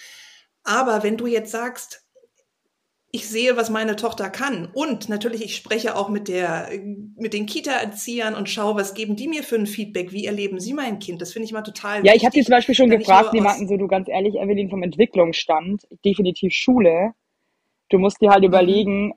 Aber 0.63 1.03
wenn 1.03 1.17
du 1.17 1.27
jetzt 1.27 1.51
sagst, 1.51 2.00
ich 3.13 3.28
sehe, 3.28 3.58
was 3.58 3.69
meine 3.69 3.97
Tochter 3.97 4.30
kann. 4.30 4.69
Und 4.74 5.10
natürlich, 5.10 5.43
ich 5.43 5.56
spreche 5.56 5.95
auch 5.97 6.08
mit 6.08 6.30
der, 6.30 6.69
mit 7.17 7.34
den 7.34 7.45
Kita-Erziehern 7.45 8.36
und 8.36 8.50
schaue, 8.50 8.76
was 8.76 8.93
geben 8.93 9.17
die 9.17 9.28
mir 9.28 9.43
für 9.43 9.56
ein 9.56 9.67
Feedback? 9.67 10.13
Wie 10.13 10.26
erleben 10.26 10.60
sie 10.60 10.74
mein 10.74 11.00
Kind? 11.00 11.21
Das 11.21 11.34
finde 11.34 11.45
ich 11.45 11.52
mal 11.52 11.62
total 11.62 12.06
Ja, 12.06 12.13
ich 12.15 12.24
habe 12.24 12.34
die 12.34 12.43
zum 12.43 12.54
Beispiel 12.54 12.76
schon 12.76 12.89
gefragt, 12.89 13.34
die 13.34 13.41
meinten 13.41 13.67
so, 13.67 13.76
du 13.76 13.88
ganz 13.88 14.08
ehrlich, 14.08 14.36
Evelyn, 14.36 14.69
vom 14.69 14.82
Entwicklungsstand, 14.82 15.88
definitiv 16.06 16.54
Schule. 16.54 17.12
Du 17.89 18.00
musst 18.00 18.21
dir 18.21 18.30
halt 18.30 18.41
mhm. 18.41 18.47
überlegen, 18.47 19.13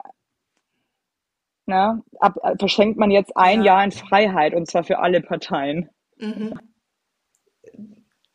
na, 1.66 2.02
ab, 2.18 2.36
äh, 2.42 2.56
verschenkt 2.58 2.98
man 2.98 3.12
jetzt 3.12 3.36
ein 3.36 3.60
ja. 3.60 3.74
Jahr 3.74 3.84
in 3.84 3.92
Freiheit 3.92 4.54
und 4.54 4.68
zwar 4.68 4.82
für 4.82 4.98
alle 4.98 5.20
Parteien. 5.20 5.88
Mhm. 6.18 6.58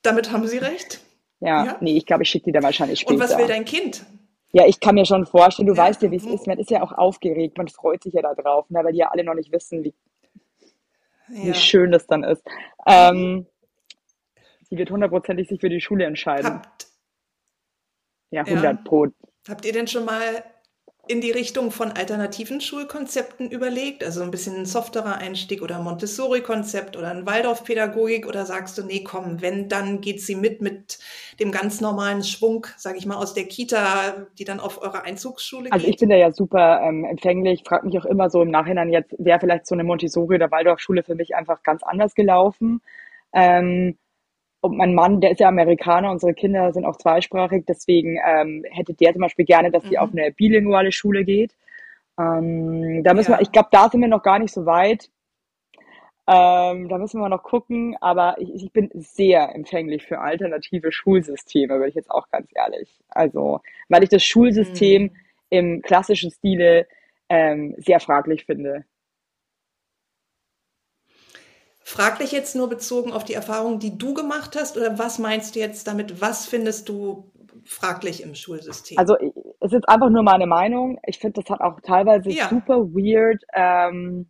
Damit 0.02 0.32
haben 0.32 0.48
Sie 0.48 0.58
recht. 0.58 1.02
Ja, 1.42 1.66
ja. 1.66 1.78
nee, 1.82 1.98
ich 1.98 2.06
glaube, 2.06 2.24
ich 2.24 2.30
schicke 2.30 2.46
die 2.46 2.52
dann 2.54 2.64
wahrscheinlich 2.64 3.02
später. 3.02 3.16
Und 3.16 3.20
was 3.20 3.38
will 3.38 3.48
dein 3.48 3.66
Kind? 3.66 4.06
Ja, 4.52 4.66
ich 4.66 4.80
kann 4.80 4.96
mir 4.96 5.06
schon 5.06 5.26
vorstellen, 5.26 5.68
du 5.68 5.74
ja. 5.74 5.84
weißt 5.84 6.02
ja, 6.02 6.12
wie 6.12 6.16
es 6.16 6.26
ist. 6.26 6.48
Man 6.48 6.58
ist 6.58 6.72
ja 6.72 6.82
auch 6.82 6.92
aufgeregt, 6.92 7.58
man 7.58 7.68
freut 7.68 8.04
sich 8.04 8.14
ja 8.14 8.22
da 8.22 8.34
drauf, 8.34 8.70
ne, 8.70 8.84
weil 8.84 8.94
die 8.94 9.00
ja 9.00 9.10
alle 9.10 9.24
noch 9.24 9.36
nicht 9.36 9.52
wissen, 9.52 9.84
wie, 9.84 9.94
ja. 11.30 11.44
wie 11.44 11.54
schön 11.54 11.92
das 11.92 12.08
dann 12.08 12.24
ist. 12.24 12.44
Ähm, 12.88 13.46
sie 14.70 14.78
wird 14.78 14.90
hundertprozentig 14.90 15.48
sich 15.48 15.60
für 15.60 15.70
die 15.70 15.82
Schule 15.82 16.06
entscheiden. 16.06 16.54
Habt, 16.54 16.88
ja, 18.32 18.42
100 18.42 18.64
ja. 18.64 18.74
Pro. 18.84 19.08
Habt 19.48 19.66
ihr 19.66 19.74
denn 19.74 19.88
schon 19.88 20.06
mal 20.06 20.44
in 21.10 21.22
die 21.22 21.32
Richtung 21.32 21.72
von 21.72 21.92
alternativen 21.92 22.62
Schulkonzepten 22.62 23.50
überlegt? 23.50 24.04
Also 24.04 24.22
ein 24.22 24.30
bisschen 24.30 24.56
ein 24.56 24.66
softerer 24.68 25.18
Einstieg 25.18 25.64
oder 25.64 25.82
Montessori-Konzept 25.82 26.96
oder 26.96 27.10
ein 27.10 27.26
Waldorf-Pädagogik? 27.26 28.28
Oder 28.28 28.46
sagst 28.46 28.78
du, 28.78 28.84
nee, 28.84 29.04
komm, 29.04 29.42
wenn, 29.42 29.70
dann 29.70 30.02
geht 30.02 30.22
sie 30.22 30.36
mit 30.36 30.62
mit 30.62 31.00
dem 31.40 31.52
ganz 31.52 31.82
normalen 31.82 32.24
Schwung, 32.24 32.68
sage 32.78 33.00
ich 33.00 33.08
mal, 33.08 33.16
aus 33.16 33.34
der 33.34 33.46
Kita, 33.46 34.28
die 34.38 34.46
dann 34.46 34.60
auf 34.60 34.84
eure 34.84 35.02
Einzugsschule 35.02 35.64
geht? 35.64 35.74
Also 35.74 35.88
ich 35.88 35.98
bin 35.98 36.10
da 36.10 36.16
ja 36.16 36.32
super 36.32 36.82
ähm, 36.84 37.04
empfänglich, 37.06 37.64
frage 37.66 37.88
mich 37.88 37.98
auch 37.98 38.06
immer 38.06 38.30
so 38.30 38.44
im 38.44 38.52
Nachhinein 38.52 38.90
jetzt, 38.90 39.16
wäre 39.18 39.40
vielleicht 39.40 39.66
so 39.66 39.74
eine 39.74 39.84
Montessori- 39.84 40.36
oder 40.36 40.52
Waldorfschule 40.52 41.02
für 41.02 41.16
mich 41.16 41.34
einfach 41.36 41.64
ganz 41.64 41.82
anders 41.82 42.14
gelaufen. 42.14 42.82
Ähm, 43.34 43.98
und 44.62 44.78
mein 44.78 44.94
Mann, 44.94 45.22
der 45.22 45.32
ist 45.32 45.40
ja 45.40 45.48
Amerikaner, 45.48 46.12
unsere 46.12 46.34
Kinder 46.34 46.74
sind 46.74 46.86
auch 46.86 46.98
zweisprachig, 46.98 47.66
deswegen 47.68 48.20
ähm, 48.26 48.66
hätte 48.70 48.94
der 48.94 49.14
zum 49.14 49.22
Beispiel 49.22 49.46
gerne, 49.46 49.72
dass 49.72 49.84
sie 49.84 49.98
mhm. 49.98 49.98
auf 49.98 50.12
eine 50.12 50.32
bilinguale 50.32 50.92
Schule 50.92 51.24
geht. 51.24 51.56
Ähm, 52.20 53.04
da 53.04 53.14
müssen 53.14 53.32
ja. 53.32 53.38
wir, 53.38 53.42
ich 53.42 53.52
glaube, 53.52 53.70
da 53.72 53.90
sind 53.90 54.02
wir 54.02 54.10
noch 54.10 54.24
gar 54.24 54.40
nicht 54.40 54.54
so 54.54 54.66
weit. 54.66 55.10
Ähm, 56.28 56.90
da 56.90 56.98
müssen 57.00 57.20
wir 57.20 57.30
noch 57.30 57.42
gucken, 57.42 57.96
aber 58.02 58.36
ich, 58.38 58.54
ich, 58.54 58.72
bin 58.72 58.92
sehr 58.94 59.56
empfänglich 59.56 60.06
für 60.06 60.20
alternative 60.20 60.92
Schulsysteme, 60.92 61.76
würde 61.76 61.90
ich 61.90 61.96
jetzt 61.96 62.12
auch 62.12 62.30
ganz 62.30 62.50
ehrlich. 62.54 63.00
Also, 63.10 63.62
weil 63.88 64.04
ich 64.04 64.10
das 64.10 64.24
Schulsystem 64.24 65.04
mhm. 65.04 65.12
im 65.50 65.82
klassischen 65.82 66.30
Stile 66.30 66.88
ähm, 67.30 67.74
sehr 67.80 68.00
fraglich 68.00 68.46
finde. 68.46 68.86
Fraglich 71.90 72.32
jetzt 72.32 72.56
nur 72.56 72.70
bezogen 72.70 73.12
auf 73.12 73.24
die 73.24 73.34
Erfahrungen, 73.34 73.80
die 73.80 73.98
du 73.98 74.14
gemacht 74.14 74.56
hast, 74.56 74.78
oder 74.78 75.00
was 75.00 75.18
meinst 75.18 75.56
du 75.56 75.60
jetzt 75.60 75.88
damit? 75.88 76.22
Was 76.22 76.46
findest 76.46 76.88
du 76.88 77.32
fraglich 77.66 78.22
im 78.22 78.36
Schulsystem? 78.36 78.96
Also 79.00 79.16
es 79.60 79.74
ist 79.74 79.90
einfach 79.90 80.12
nur 80.12 80.22
meine 80.22 80.46
Meinung. 80.46 81.00
Ich 81.08 81.18
finde, 81.18 81.42
das 81.42 81.50
hat 81.50 81.62
auch 81.62 81.80
teilweise 81.82 82.30
ja. 82.30 82.48
super 82.48 82.94
weird, 82.94 83.44
ähm, 83.56 84.30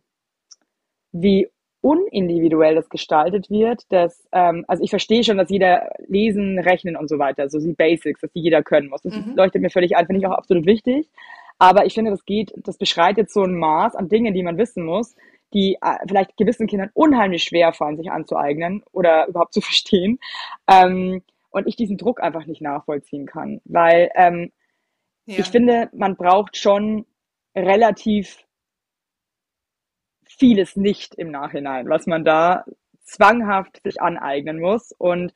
wie 1.12 1.48
unindividuell 1.82 2.76
das 2.76 2.88
gestaltet 2.88 3.50
wird. 3.50 3.82
Dass, 3.92 4.26
ähm, 4.32 4.64
also 4.66 4.82
ich 4.82 4.88
verstehe 4.88 5.22
schon, 5.22 5.36
dass 5.36 5.50
jeder 5.50 5.90
lesen, 6.08 6.58
rechnen 6.58 6.96
und 6.96 7.10
so 7.10 7.18
weiter, 7.18 7.50
so 7.50 7.58
die 7.58 7.74
Basics, 7.74 8.22
dass 8.22 8.32
die 8.32 8.40
jeder 8.40 8.62
können 8.62 8.88
muss. 8.88 9.02
Das 9.02 9.14
mhm. 9.14 9.34
leuchtet 9.36 9.60
mir 9.60 9.68
völlig 9.68 9.98
ein, 9.98 10.06
finde 10.06 10.20
ich 10.20 10.26
auch 10.26 10.38
absolut 10.38 10.64
wichtig. 10.64 11.10
Aber 11.58 11.84
ich 11.84 11.92
finde, 11.92 12.10
das 12.10 12.24
geht, 12.24 12.54
das 12.56 12.78
beschreitet 12.78 13.30
so 13.30 13.42
ein 13.42 13.54
Maß 13.54 13.96
an 13.96 14.08
Dingen, 14.08 14.32
die 14.32 14.42
man 14.42 14.56
wissen 14.56 14.82
muss, 14.82 15.14
die 15.52 15.76
äh, 15.80 15.98
vielleicht 16.06 16.36
gewissen 16.36 16.66
Kindern 16.66 16.90
unheimlich 16.94 17.44
schwer 17.44 17.72
fallen, 17.72 17.96
sich 17.96 18.10
anzueignen 18.10 18.82
oder 18.92 19.26
überhaupt 19.28 19.54
zu 19.54 19.60
verstehen. 19.60 20.18
Ähm, 20.68 21.22
und 21.50 21.66
ich 21.66 21.76
diesen 21.76 21.96
Druck 21.96 22.22
einfach 22.22 22.46
nicht 22.46 22.62
nachvollziehen 22.62 23.26
kann. 23.26 23.60
Weil 23.64 24.10
ähm, 24.14 24.52
ja. 25.26 25.40
ich 25.40 25.46
finde, 25.46 25.90
man 25.92 26.16
braucht 26.16 26.56
schon 26.56 27.06
relativ 27.56 28.44
vieles 30.24 30.76
nicht 30.76 31.14
im 31.16 31.30
Nachhinein, 31.30 31.88
was 31.88 32.06
man 32.06 32.24
da 32.24 32.64
zwanghaft 33.02 33.82
sich 33.82 34.00
aneignen 34.00 34.60
muss 34.60 34.92
und 34.96 35.34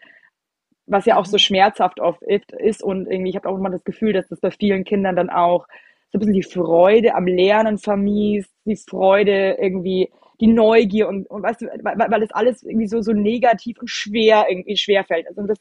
was 0.87 1.07
ja 1.07 1.17
auch 1.17 1.27
so 1.27 1.37
mhm. 1.37 1.41
schmerzhaft 1.41 2.01
oft 2.01 2.23
ist 2.23 2.83
und 2.83 3.07
irgendwie, 3.11 3.31
ich 3.31 3.37
habe 3.37 3.49
auch 3.49 3.57
immer 3.57 3.71
das 3.71 3.85
Gefühl, 3.85 4.13
dass 4.13 4.29
das 4.29 4.41
bei 4.41 4.51
vielen 4.51 4.85
Kindern 4.85 5.17
dann 5.17 5.31
auch 5.31 5.67
so 6.15 6.19
ein 6.19 6.21
bisschen 6.21 6.35
die 6.35 6.43
Freude 6.45 7.17
am 7.17 7.27
Lernen 7.27 7.77
vermisst, 7.77 8.55
die 8.65 8.77
Freude 8.77 9.57
irgendwie, 9.61 10.13
die 10.41 10.47
Neugier 10.47 11.09
und, 11.09 11.29
und 11.29 11.43
weißt 11.43 11.63
du, 11.63 11.67
weil, 11.83 11.97
weil 12.09 12.21
das 12.21 12.31
alles 12.31 12.63
irgendwie 12.63 12.87
so, 12.87 13.01
so 13.01 13.13
negativ 13.13 13.81
und 13.81 13.91
schwer 13.91 14.47
irgendwie 14.49 14.77
schwerfällt. 14.77 15.27
Also 15.27 15.43
das 15.43 15.59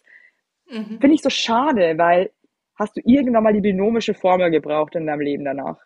mhm. 0.69 0.99
finde 1.01 1.15
ich 1.15 1.23
so 1.23 1.31
schade, 1.31 1.97
weil 1.97 2.29
hast 2.75 2.95
du 2.95 3.01
irgendwann 3.03 3.41
mal 3.41 3.53
die 3.53 3.61
binomische 3.61 4.13
Formel 4.13 4.51
gebraucht 4.51 4.93
in 4.93 5.07
deinem 5.07 5.21
Leben 5.21 5.43
danach? 5.43 5.77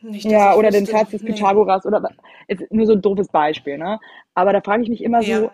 Nicht, 0.00 0.24
ja, 0.24 0.54
oder 0.54 0.70
den 0.70 0.86
Satz 0.86 1.10
des 1.10 1.22
Pythagoras 1.22 1.84
nee. 1.84 1.88
oder 1.88 2.08
ist 2.46 2.72
nur 2.72 2.86
so 2.86 2.94
ein 2.94 3.02
doofes 3.02 3.28
Beispiel, 3.28 3.76
ne? 3.76 3.98
Aber 4.32 4.54
da 4.54 4.62
frage 4.62 4.84
ich 4.84 4.88
mich 4.88 5.04
immer 5.04 5.20
ja. 5.20 5.40
so, 5.40 5.50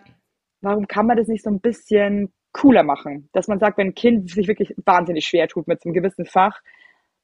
warum 0.60 0.86
kann 0.86 1.06
man 1.06 1.16
das 1.16 1.26
nicht 1.26 1.42
so 1.42 1.50
ein 1.50 1.60
bisschen 1.60 2.32
cooler 2.52 2.84
machen? 2.84 3.30
Dass 3.32 3.48
man 3.48 3.58
sagt, 3.58 3.78
wenn 3.78 3.88
ein 3.88 3.94
Kind 3.94 4.30
sich 4.30 4.46
wirklich 4.46 4.74
wahnsinnig 4.84 5.24
schwer 5.24 5.48
tut 5.48 5.66
mit 5.66 5.82
so 5.82 5.88
einem 5.88 5.94
gewissen 5.94 6.26
Fach, 6.26 6.60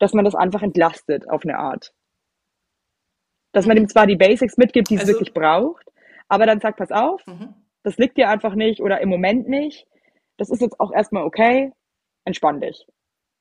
dass 0.01 0.15
man 0.15 0.25
das 0.25 0.35
einfach 0.35 0.63
entlastet 0.63 1.31
auf 1.31 1.45
eine 1.45 1.59
Art. 1.59 1.93
Dass 3.53 3.67
man 3.67 3.77
ihm 3.77 3.89
zwar 3.89 4.07
die 4.07 4.17
Basics 4.17 4.57
mitgibt, 4.57 4.91
die 4.91 4.97
es 4.97 5.03
also, 5.03 5.13
wirklich 5.13 5.33
braucht, 5.33 5.87
aber 6.29 6.47
dann 6.47 6.61
sagt, 6.61 6.79
pass 6.79 6.91
auf, 6.91 7.25
mhm. 7.27 7.55
das 7.85 7.99
liegt 7.99 8.17
dir 8.17 8.29
einfach 8.29 8.55
nicht 8.57 8.81
oder 8.81 9.01
im 9.01 9.09
Moment 9.09 9.49
nicht. 9.49 9.87
Das 10.39 10.51
ist 10.51 10.63
jetzt 10.63 10.81
auch 10.81 10.93
erstmal 10.93 11.25
okay, 11.25 11.73
entspann 12.25 12.61
dich. 12.61 12.87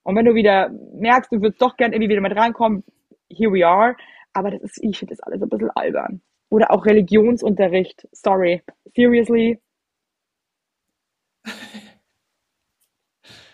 Und 0.04 0.16
wenn 0.16 0.26
du 0.26 0.36
wieder 0.36 0.70
merkst, 0.70 1.32
du 1.32 1.42
würdest 1.42 1.62
doch 1.62 1.78
gern 1.78 1.94
irgendwie 1.94 2.10
wieder 2.10 2.22
mit 2.22 2.36
reinkommen, 2.36 2.84
here 3.30 3.52
we 3.52 3.66
are. 3.66 3.96
Aber 4.34 4.52
das 4.52 4.62
ist, 4.62 4.84
ich 4.84 5.00
finde 5.00 5.16
das 5.16 5.22
alles 5.22 5.42
ein 5.42 5.50
bisschen 5.50 5.72
albern. 5.72 6.22
Oder 6.50 6.72
auch 6.72 6.86
Religionsunterricht. 6.86 8.08
Sorry. 8.12 8.62
Seriously. 8.96 9.60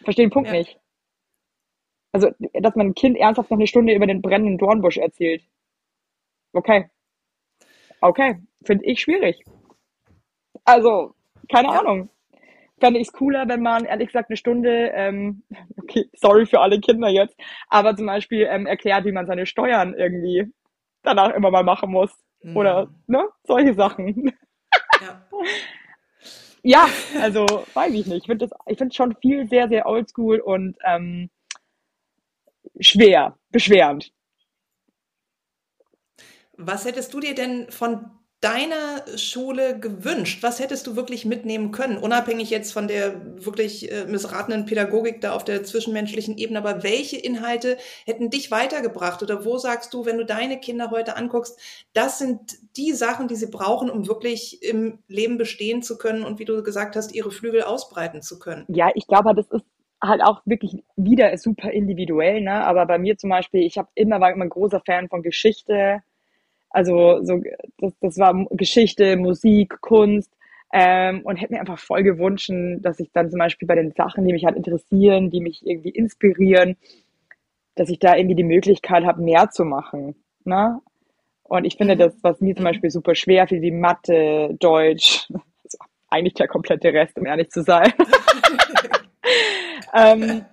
Verstehe 0.03 0.25
den 0.25 0.31
Punkt 0.31 0.49
ja. 0.49 0.55
nicht. 0.55 0.79
Also, 2.15 2.29
dass 2.53 2.77
man 2.77 2.87
ein 2.87 2.95
Kind 2.95 3.17
ernsthaft 3.17 3.51
noch 3.51 3.57
eine 3.57 3.67
Stunde 3.67 3.93
über 3.93 4.07
den 4.07 4.21
brennenden 4.21 4.57
Dornbusch 4.57 4.95
erzählt. 4.95 5.43
Okay. 6.53 6.89
Okay. 7.99 8.37
Finde 8.63 8.85
ich 8.85 9.01
schwierig. 9.01 9.43
Also, 10.63 11.13
keine 11.51 11.67
ja. 11.67 11.81
Ahnung. 11.81 12.09
Fände 12.79 13.01
ich 13.01 13.07
es 13.07 13.13
cooler, 13.13 13.49
wenn 13.49 13.61
man, 13.61 13.83
ehrlich 13.83 14.07
gesagt, 14.07 14.29
eine 14.29 14.37
Stunde, 14.37 14.91
ähm, 14.95 15.43
okay, 15.77 16.05
sorry 16.13 16.45
für 16.45 16.61
alle 16.61 16.79
Kinder 16.79 17.09
jetzt, 17.09 17.37
aber 17.67 17.97
zum 17.97 18.05
Beispiel 18.05 18.47
ähm, 18.49 18.65
erklärt, 18.65 19.03
wie 19.03 19.11
man 19.11 19.25
seine 19.27 19.45
Steuern 19.45 19.93
irgendwie 19.93 20.45
danach 21.03 21.33
immer 21.33 21.51
mal 21.51 21.63
machen 21.63 21.91
muss. 21.91 22.11
Mhm. 22.43 22.55
Oder, 22.55 22.87
ne? 23.07 23.27
Solche 23.43 23.73
Sachen. 23.73 24.31
Ja. 25.01 25.27
ja, 26.63 26.85
also, 27.21 27.45
weiß 27.73 27.93
ich 27.93 28.05
nicht. 28.05 28.21
Ich 28.21 28.25
finde 28.27 28.45
es 28.45 28.95
schon 28.95 29.17
viel 29.17 29.49
sehr, 29.49 29.67
sehr 29.67 29.85
oldschool 29.85 30.39
und 30.39 30.77
ähm, 30.85 31.29
schwer, 32.79 33.37
beschwerend. 33.51 34.11
Was 36.57 36.85
hättest 36.85 37.13
du 37.13 37.19
dir 37.19 37.35
denn 37.35 37.69
von 37.69 38.11
deiner 38.45 39.17
Schule 39.17 39.79
gewünscht? 39.79 40.43
Was 40.43 40.59
hättest 40.59 40.85
du 40.85 40.95
wirklich 40.95 41.25
mitnehmen 41.25 41.71
können? 41.71 41.97
Unabhängig 41.97 42.51
jetzt 42.51 42.73
von 42.73 42.87
der 42.87 43.43
wirklich 43.43 43.91
äh, 43.91 44.05
missratenen 44.05 44.65
Pädagogik 44.65 45.19
da 45.19 45.33
auf 45.33 45.43
der 45.43 45.63
zwischenmenschlichen 45.63 46.37
Ebene, 46.37 46.59
aber 46.59 46.83
welche 46.83 47.17
Inhalte 47.17 47.77
hätten 48.05 48.29
dich 48.29 48.51
weitergebracht? 48.51 49.23
Oder 49.23 49.45
wo 49.45 49.57
sagst 49.57 49.93
du, 49.95 50.05
wenn 50.05 50.19
du 50.19 50.25
deine 50.25 50.59
Kinder 50.59 50.91
heute 50.91 51.17
anguckst, 51.17 51.59
das 51.93 52.19
sind 52.19 52.39
die 52.77 52.93
Sachen, 52.93 53.27
die 53.27 53.35
sie 53.35 53.49
brauchen, 53.49 53.89
um 53.89 54.07
wirklich 54.07 54.61
im 54.61 54.99
Leben 55.07 55.37
bestehen 55.37 55.81
zu 55.81 55.97
können 55.97 56.23
und 56.23 56.37
wie 56.37 56.45
du 56.45 56.61
gesagt 56.61 56.95
hast, 56.95 57.15
ihre 57.15 57.31
Flügel 57.31 57.63
ausbreiten 57.63 58.21
zu 58.21 58.37
können? 58.37 58.65
Ja, 58.67 58.91
ich 58.93 59.07
glaube, 59.07 59.33
das 59.33 59.47
ist 59.49 59.65
halt 60.01 60.21
auch 60.21 60.41
wirklich 60.45 60.83
wieder 60.95 61.37
super 61.37 61.71
individuell, 61.71 62.41
ne? 62.41 62.63
Aber 62.65 62.85
bei 62.85 62.97
mir 62.97 63.17
zum 63.17 63.29
Beispiel, 63.29 63.61
ich 63.61 63.77
habe 63.77 63.89
immer 63.95 64.19
war 64.19 64.31
immer 64.31 64.45
ein 64.45 64.49
großer 64.49 64.81
Fan 64.85 65.09
von 65.09 65.23
Geschichte. 65.23 66.01
Also 66.69 67.23
so, 67.23 67.41
das, 67.77 67.93
das 68.01 68.17
war 68.17 68.45
Geschichte, 68.51 69.15
Musik, 69.17 69.79
Kunst 69.81 70.31
ähm, 70.73 71.21
und 71.23 71.37
hätte 71.37 71.53
mir 71.53 71.61
einfach 71.61 71.79
voll 71.79 72.03
gewünscht, 72.03 72.51
dass 72.79 72.99
ich 72.99 73.09
dann 73.13 73.29
zum 73.29 73.39
Beispiel 73.39 73.67
bei 73.67 73.75
den 73.75 73.91
Sachen, 73.91 74.25
die 74.25 74.33
mich 74.33 74.45
halt 74.45 74.57
interessieren, 74.57 75.29
die 75.29 75.39
mich 75.39 75.65
irgendwie 75.65 75.89
inspirieren, 75.89 76.75
dass 77.75 77.89
ich 77.89 77.99
da 77.99 78.15
irgendwie 78.15 78.35
die 78.35 78.43
Möglichkeit 78.43 79.05
habe, 79.05 79.21
mehr 79.21 79.49
zu 79.51 79.63
machen. 79.63 80.15
Ne? 80.43 80.81
Und 81.43 81.65
ich 81.65 81.77
finde, 81.77 81.95
das, 81.95 82.13
was 82.21 82.41
mir 82.41 82.55
zum 82.55 82.63
mhm. 82.63 82.69
Beispiel 82.69 82.89
super 82.91 83.15
schwer 83.15 83.47
fiel, 83.47 83.61
wie 83.61 83.71
Mathe, 83.71 84.55
Deutsch, 84.59 85.27
also 85.63 85.77
eigentlich 86.09 86.33
der 86.33 86.47
komplette 86.47 86.91
Rest, 86.91 87.17
um 87.17 87.25
ehrlich 87.25 87.51
zu 87.51 87.63
sein. 87.63 87.93
ähm, 89.95 90.45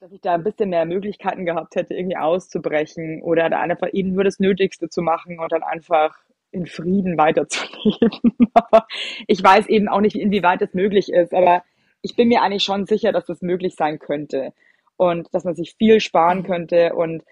dass 0.00 0.12
ich 0.12 0.20
da 0.20 0.34
ein 0.34 0.44
bisschen 0.44 0.70
mehr 0.70 0.86
Möglichkeiten 0.86 1.44
gehabt 1.44 1.76
hätte, 1.76 1.94
irgendwie 1.94 2.16
auszubrechen 2.16 3.22
oder 3.22 3.50
da 3.50 3.60
einfach 3.60 3.88
eben 3.92 4.12
nur 4.12 4.24
das 4.24 4.38
Nötigste 4.38 4.88
zu 4.88 5.02
machen 5.02 5.38
und 5.38 5.52
dann 5.52 5.62
einfach 5.62 6.16
in 6.50 6.66
Frieden 6.66 7.16
weiterzuleben. 7.16 8.34
ich 9.26 9.42
weiß 9.42 9.66
eben 9.68 9.88
auch 9.88 10.00
nicht, 10.00 10.16
inwieweit 10.16 10.62
das 10.62 10.74
möglich 10.74 11.12
ist, 11.12 11.32
aber 11.32 11.62
ich 12.02 12.16
bin 12.16 12.28
mir 12.28 12.42
eigentlich 12.42 12.64
schon 12.64 12.86
sicher, 12.86 13.12
dass 13.12 13.26
das 13.26 13.42
möglich 13.42 13.74
sein 13.76 13.98
könnte 13.98 14.52
und 14.96 15.32
dass 15.34 15.44
man 15.44 15.54
sich 15.54 15.74
viel 15.76 16.00
sparen 16.00 16.42
könnte 16.42 16.94
und 16.94 17.24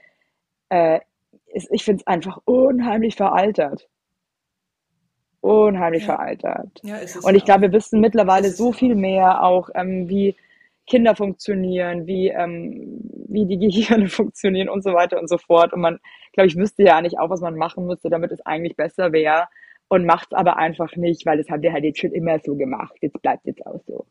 äh, 0.68 1.01
ich 1.46 1.85
finde 1.85 2.01
es 2.01 2.07
einfach 2.07 2.38
unheimlich 2.44 3.16
veraltert 3.16 3.88
unheimlich 5.40 6.07
ja. 6.07 6.16
veraltert. 6.16 6.81
Ja, 6.83 6.98
und 7.22 7.35
ich 7.35 7.44
glaube, 7.44 7.62
wir 7.62 7.72
wissen 7.72 8.01
mittlerweile 8.01 8.51
so 8.51 8.72
viel 8.72 8.94
mehr 8.94 9.42
auch, 9.42 9.70
ähm, 9.74 10.09
wie 10.09 10.37
Kinder 10.87 11.14
funktionieren, 11.14 12.07
wie, 12.07 12.29
ähm, 12.29 13.01
wie 13.29 13.46
die 13.46 13.59
Gehirne 13.59 14.09
funktionieren 14.09 14.68
und 14.68 14.83
so 14.83 14.94
weiter 14.94 15.18
und 15.20 15.29
so 15.29 15.38
fort. 15.38 15.72
Und 15.72 15.81
man, 15.81 15.98
glaube 16.33 16.48
ich, 16.48 16.57
wüsste 16.57 16.83
ja 16.83 16.96
eigentlich 16.96 17.18
auch, 17.18 17.31
was 17.31 17.40
man 17.40 17.57
machen 17.57 17.87
müsste, 17.87 18.11
damit 18.11 18.33
es 18.33 18.44
eigentlich 18.44 18.77
besser 18.77 19.12
wäre 19.12 19.48
und 19.88 20.07
macht 20.07 20.29
es 20.33 20.38
aber 20.38 20.57
einfach 20.57 20.96
nicht, 20.96 21.24
weil 21.27 21.38
das 21.38 21.48
haben 21.48 21.62
wir 21.62 21.72
halt 21.72 21.85
jetzt 21.85 22.01
schon 22.01 22.12
immer 22.12 22.38
so 22.40 22.57
gemacht. 22.57 22.96
Jetzt 23.01 23.20
bleibt 23.22 23.46
jetzt 23.46 23.64
auch 23.66 23.81
so. 23.87 24.07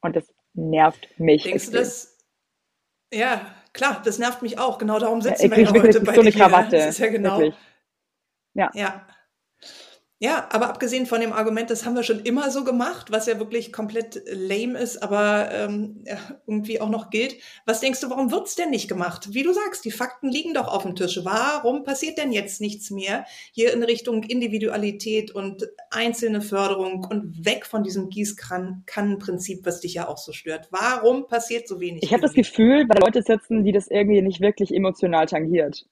Und 0.00 0.16
das 0.16 0.32
nervt 0.54 1.08
mich. 1.18 1.44
Denkst 1.44 1.66
du 1.66 1.72
das? 1.72 2.16
Ja, 3.12 3.40
klar, 3.72 4.02
das 4.04 4.18
nervt 4.18 4.42
mich 4.42 4.58
auch. 4.58 4.78
Genau 4.78 4.98
darum 4.98 5.20
sitzen 5.20 5.50
ja, 5.50 5.56
wir 5.56 5.64
ja 5.64 5.72
heute 5.72 6.00
bei 6.00 6.14
so 6.14 6.20
eine 6.20 6.32
Krawatte. 6.32 6.76
Das 6.76 6.88
ist 6.90 6.98
ja 6.98 7.08
genau. 7.08 7.38
Wirklich. 7.38 7.54
Ja. 8.54 8.70
ja. 8.74 9.06
Ja, 10.20 10.48
aber 10.50 10.68
abgesehen 10.68 11.06
von 11.06 11.20
dem 11.20 11.32
Argument, 11.32 11.70
das 11.70 11.86
haben 11.86 11.94
wir 11.94 12.02
schon 12.02 12.18
immer 12.20 12.50
so 12.50 12.64
gemacht, 12.64 13.12
was 13.12 13.26
ja 13.26 13.38
wirklich 13.38 13.72
komplett 13.72 14.20
lame 14.26 14.76
ist, 14.76 15.00
aber 15.00 15.50
ähm, 15.52 16.02
irgendwie 16.44 16.80
auch 16.80 16.88
noch 16.88 17.10
gilt. 17.10 17.36
Was 17.66 17.78
denkst 17.78 18.00
du, 18.00 18.10
warum 18.10 18.32
wird's 18.32 18.56
denn 18.56 18.70
nicht 18.70 18.88
gemacht? 18.88 19.32
Wie 19.32 19.44
du 19.44 19.52
sagst, 19.52 19.84
die 19.84 19.92
Fakten 19.92 20.28
liegen 20.28 20.54
doch 20.54 20.66
auf 20.66 20.82
dem 20.82 20.96
Tisch. 20.96 21.20
Warum 21.22 21.84
passiert 21.84 22.18
denn 22.18 22.32
jetzt 22.32 22.60
nichts 22.60 22.90
mehr 22.90 23.26
hier 23.52 23.72
in 23.72 23.84
Richtung 23.84 24.24
Individualität 24.24 25.30
und 25.30 25.68
einzelne 25.90 26.40
Förderung 26.40 27.06
und 27.08 27.44
weg 27.46 27.64
von 27.64 27.84
diesem 27.84 28.08
Gießkannenprinzip, 28.08 29.64
was 29.64 29.80
dich 29.80 29.94
ja 29.94 30.08
auch 30.08 30.18
so 30.18 30.32
stört? 30.32 30.66
Warum 30.72 31.28
passiert 31.28 31.68
so 31.68 31.78
wenig? 31.78 32.02
Ich 32.02 32.12
habe 32.12 32.22
das 32.22 32.34
Gefühl, 32.34 32.88
weil 32.88 32.98
Leute 33.00 33.22
sitzen, 33.22 33.62
die 33.62 33.70
das 33.70 33.86
irgendwie 33.86 34.20
nicht 34.20 34.40
wirklich 34.40 34.74
emotional 34.74 35.26
tangiert. 35.26 35.86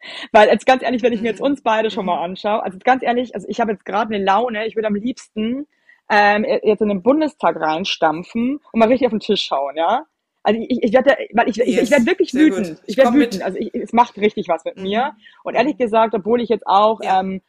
Weil 0.32 0.48
jetzt 0.48 0.66
ganz 0.66 0.82
ehrlich, 0.82 1.02
wenn 1.02 1.12
ich 1.12 1.20
mir 1.20 1.28
jetzt 1.28 1.40
mhm. 1.40 1.46
uns 1.46 1.62
beide 1.62 1.90
schon 1.90 2.06
mal 2.06 2.16
mhm. 2.16 2.32
anschaue, 2.32 2.62
also 2.62 2.78
ganz 2.82 3.02
ehrlich, 3.02 3.34
also 3.34 3.46
ich 3.48 3.60
habe 3.60 3.72
jetzt 3.72 3.84
gerade 3.84 4.14
eine 4.14 4.24
Laune, 4.24 4.66
ich 4.66 4.76
würde 4.76 4.88
am 4.88 4.94
liebsten 4.94 5.66
ähm, 6.10 6.44
jetzt 6.62 6.80
in 6.80 6.88
den 6.88 7.02
Bundestag 7.02 7.56
reinstampfen 7.56 8.60
und 8.72 8.78
mal 8.78 8.88
richtig 8.88 9.06
auf 9.06 9.12
den 9.12 9.20
Tisch 9.20 9.42
schauen, 9.42 9.76
ja. 9.76 10.04
Also 10.42 10.60
ich, 10.66 10.82
ich 10.82 10.92
werde, 10.92 11.16
weil 11.32 11.48
ich, 11.48 11.56
yes, 11.56 11.66
ich, 11.66 11.82
ich 11.82 11.90
werde 11.90 12.06
wirklich 12.06 12.32
wütend. 12.32 12.80
Ich, 12.84 12.90
ich 12.90 12.96
werde 12.96 13.12
wütend. 13.12 13.34
Mit. 13.34 13.42
Also 13.42 13.58
ich, 13.58 13.74
es 13.74 13.92
macht 13.92 14.16
richtig 14.16 14.48
was 14.48 14.64
mit 14.64 14.76
mhm. 14.76 14.82
mir. 14.84 15.12
Und 15.44 15.54
ehrlich 15.54 15.76
gesagt, 15.76 16.14
obwohl 16.14 16.40
ich 16.40 16.48
jetzt 16.48 16.66
auch 16.66 17.00
ja. 17.02 17.20
ähm, 17.20 17.42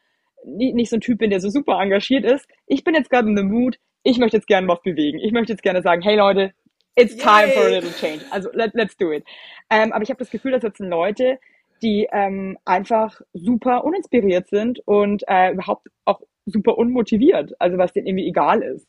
nicht, 0.44 0.76
nicht 0.76 0.90
so 0.90 0.98
ein 0.98 1.02
Typ 1.02 1.20
bin, 1.20 1.30
der 1.30 1.40
so 1.40 1.50
super 1.50 1.80
engagiert 1.80 2.26
ist, 2.26 2.48
ich 2.68 2.84
bin 2.84 2.96
jetzt 2.96 3.10
gerade 3.10 3.30
in 3.30 3.38
the 3.38 3.44
mood. 3.44 3.78
Ich 4.04 4.18
möchte 4.18 4.38
jetzt 4.38 4.48
gerne 4.48 4.68
was 4.68 4.82
bewegen. 4.82 5.20
Ich 5.20 5.32
möchte 5.32 5.54
jetzt 5.54 5.62
gerne 5.62 5.82
sagen, 5.82 6.02
hey 6.02 6.18
Leute, 6.18 6.54
it's 6.96 7.16
time 7.16 7.48
Yay. 7.48 7.52
for 7.52 7.64
a 7.66 7.70
little 7.70 7.92
change. 7.92 8.26
Also 8.32 8.50
let, 8.54 8.72
let's 8.74 8.98
do 8.98 9.12
it. 9.12 9.24
Ähm, 9.70 9.94
aber 9.94 10.04
ich 10.04 10.10
habe 10.10 10.20
das 10.20 10.30
Gefühl, 10.30 10.52
dass 10.52 10.64
jetzt 10.64 10.80
Leute, 10.80 11.40
die 11.82 12.08
ähm, 12.12 12.58
einfach 12.66 13.22
super 13.34 13.84
uninspiriert 13.84 14.48
sind 14.50 14.80
und 14.86 15.24
äh, 15.28 15.54
überhaupt 15.54 15.88
auch 16.06 16.22
super 16.46 16.78
unmotiviert, 16.78 17.54
also 17.60 17.78
was 17.78 17.94
denen 17.94 18.08
irgendwie 18.08 18.28
egal 18.28 18.62
ist. 18.62 18.88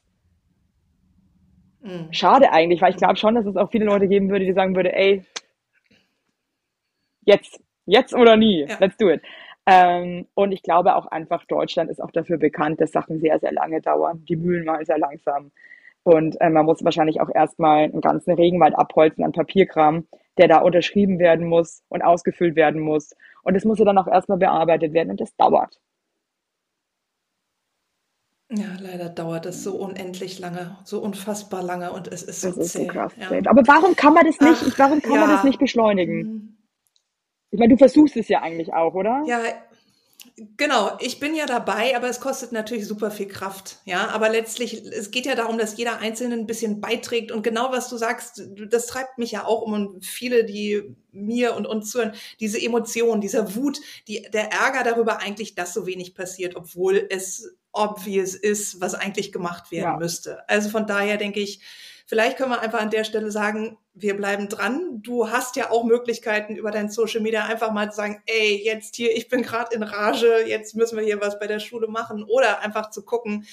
Mhm. 1.83 2.13
Schade 2.13 2.53
eigentlich, 2.53 2.81
weil 2.83 2.91
ich 2.91 2.97
glaube 2.97 3.17
schon, 3.17 3.35
dass 3.35 3.47
es 3.47 3.57
auch 3.57 3.71
viele 3.71 3.85
Leute 3.85 4.09
geben 4.09 4.31
würde, 4.31 4.45
die 4.45 4.53
sagen 4.53 4.77
würde, 4.77 4.93
ey, 4.95 5.25
jetzt, 7.25 7.61
jetzt 7.87 8.15
oder 8.15 8.37
nie, 8.37 8.67
ja. 8.69 8.77
let's 8.81 8.97
do 8.97 9.11
it. 9.11 9.23
Ähm, 9.67 10.27
und 10.35 10.53
ich 10.53 10.63
glaube 10.63 10.97
auch 10.97 11.07
einfach, 11.07 11.45
Deutschland 11.45 11.91
ist 11.91 12.03
auch 12.03 12.11
dafür 12.11 12.39
bekannt, 12.39 12.81
dass 12.81 12.93
Sachen 12.93 13.21
sehr, 13.21 13.39
sehr 13.39 13.53
lange 13.53 13.81
dauern. 13.81 14.25
Die 14.29 14.37
Mühlen 14.37 14.65
mal 14.65 14.85
sehr 14.85 14.99
langsam. 14.99 15.53
Und 16.03 16.41
äh, 16.41 16.49
man 16.49 16.65
muss 16.65 16.83
wahrscheinlich 16.83 17.21
auch 17.21 17.31
erstmal 17.33 17.85
einen 17.85 18.01
ganzen 18.01 18.33
Regenwald 18.33 18.75
abholzen 18.75 19.23
an 19.23 19.33
Papierkram, 19.33 20.07
der 20.39 20.49
da 20.49 20.59
unterschrieben 20.59 21.19
werden 21.19 21.47
muss 21.47 21.83
und 21.89 22.03
ausgefüllt 22.03 22.57
werden 22.57 22.81
muss. 22.81 23.15
Und 23.43 23.55
es 23.55 23.65
muss 23.65 23.79
ja 23.79 23.85
dann 23.85 23.99
auch 23.99 24.07
erstmal 24.07 24.39
bearbeitet 24.39 24.93
werden 24.93 25.11
und 25.11 25.21
das 25.21 25.35
dauert. 25.37 25.81
Ja, 28.53 28.77
leider 28.81 29.09
dauert 29.09 29.47
es 29.47 29.63
so 29.63 29.77
unendlich 29.77 30.41
lange, 30.41 30.77
so 30.85 31.01
unfassbar 31.01 31.63
lange 31.63 31.93
und 31.93 32.09
es 32.09 32.25
ist 32.25 32.41
so 32.41 32.49
das 32.49 32.57
ist 32.57 32.73
zäh. 32.73 32.87
So 32.87 32.87
krass 32.89 33.13
ja. 33.17 33.29
Aber 33.49 33.63
warum 33.67 33.95
kann 33.95 34.13
man 34.13 34.27
das 34.27 34.41
nicht, 34.41 34.73
Ach, 34.75 34.79
warum 34.79 35.01
kann 35.01 35.13
ja. 35.13 35.21
man 35.21 35.31
das 35.31 35.45
nicht 35.45 35.61
beschleunigen? 35.61 36.17
Mhm. 36.19 36.57
Ich 37.53 37.59
meine, 37.61 37.73
du 37.75 37.79
versuchst 37.79 38.17
es 38.17 38.29
ja 38.29 38.43
eigentlich 38.43 38.73
auch, 38.73 38.95
oder? 38.95 39.23
Ja, 39.27 39.41
Genau, 40.57 40.97
ich 41.01 41.21
bin 41.21 41.35
ja 41.35 41.47
dabei, 41.47 41.97
aber 41.97 42.09
es 42.09 42.21
kostet 42.21 42.53
natürlich 42.53 42.87
super 42.87 43.11
viel 43.11 43.29
Kraft. 43.29 43.79
Ja, 43.85 44.09
aber 44.09 44.29
letztlich, 44.29 44.85
es 44.85 45.11
geht 45.11 45.27
ja 45.27 45.35
darum, 45.35 45.59
dass 45.59 45.77
jeder 45.77 45.99
Einzelne 45.99 46.35
ein 46.35 46.47
bisschen 46.47 46.81
beiträgt. 46.81 47.33
Und 47.33 47.43
genau 47.43 47.73
was 47.73 47.89
du 47.89 47.97
sagst, 47.97 48.43
das 48.69 48.87
treibt 48.87 49.19
mich 49.19 49.33
ja 49.33 49.45
auch 49.45 49.63
um 49.63 49.73
und 49.73 50.05
viele, 50.05 50.45
die 50.45 50.97
mir 51.13 51.55
und 51.55 51.67
uns 51.67 51.91
zuhören, 51.91 52.13
diese 52.41 52.61
Emotion, 52.61 53.21
dieser 53.21 53.55
Wut, 53.55 53.81
die, 54.09 54.23
der 54.33 54.53
Ärger 54.53 54.83
darüber 54.85 55.21
eigentlich, 55.21 55.55
dass 55.55 55.75
so 55.75 55.87
wenig 55.87 56.15
passiert, 56.15 56.57
obwohl 56.57 57.07
es 57.11 57.55
obvious 57.73 58.35
ist, 58.35 58.81
was 58.81 58.95
eigentlich 58.95 59.33
gemacht 59.33 59.71
werden 59.71 59.93
ja. 59.93 59.97
müsste. 59.97 60.49
Also 60.49 60.71
von 60.71 60.87
daher 60.87 61.17
denke 61.17 61.41
ich, 61.41 61.61
Vielleicht 62.11 62.39
können 62.39 62.51
wir 62.51 62.61
einfach 62.61 62.81
an 62.81 62.91
der 62.91 63.05
Stelle 63.05 63.31
sagen, 63.31 63.79
wir 63.95 64.17
bleiben 64.17 64.49
dran. 64.49 65.01
Du 65.01 65.31
hast 65.31 65.55
ja 65.55 65.71
auch 65.71 65.85
Möglichkeiten 65.85 66.57
über 66.57 66.73
dein 66.73 66.91
Social 66.91 67.21
Media 67.21 67.45
einfach 67.45 67.71
mal 67.71 67.89
zu 67.91 67.99
sagen, 67.99 68.21
ey, 68.27 68.61
jetzt 68.65 68.97
hier, 68.97 69.17
ich 69.17 69.29
bin 69.29 69.43
gerade 69.43 69.73
in 69.73 69.85
Rage, 69.85 70.45
jetzt 70.45 70.75
müssen 70.75 70.99
wir 70.99 71.05
hier 71.05 71.21
was 71.21 71.39
bei 71.39 71.47
der 71.47 71.61
Schule 71.61 71.87
machen 71.87 72.25
oder 72.25 72.63
einfach 72.63 72.91
zu 72.91 73.05
gucken, 73.05 73.47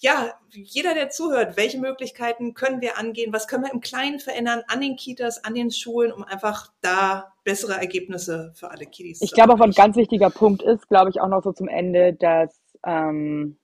ja, 0.00 0.34
jeder, 0.50 0.92
der 0.92 1.08
zuhört, 1.08 1.56
welche 1.56 1.78
Möglichkeiten 1.78 2.52
können 2.52 2.82
wir 2.82 2.98
angehen? 2.98 3.32
Was 3.32 3.48
können 3.48 3.64
wir 3.64 3.72
im 3.72 3.80
Kleinen 3.80 4.20
verändern 4.20 4.64
an 4.66 4.82
den 4.82 4.96
Kitas, 4.96 5.42
an 5.42 5.54
den 5.54 5.70
Schulen, 5.70 6.12
um 6.12 6.24
einfach 6.24 6.74
da 6.82 7.32
bessere 7.42 7.72
Ergebnisse 7.72 8.52
für 8.54 8.70
alle 8.70 8.84
Kiddies 8.84 9.20
zu 9.20 9.22
haben? 9.22 9.28
Ich 9.28 9.32
glaube, 9.32 9.54
auch 9.54 9.64
ein 9.64 9.72
ganz 9.72 9.96
wichtiger 9.96 10.28
Punkt 10.28 10.62
ist, 10.62 10.90
glaube 10.90 11.08
ich, 11.08 11.22
auch 11.22 11.28
noch 11.28 11.42
so 11.42 11.52
zum 11.52 11.68
Ende, 11.68 12.12
dass 12.12 12.54
ähm, 12.84 13.56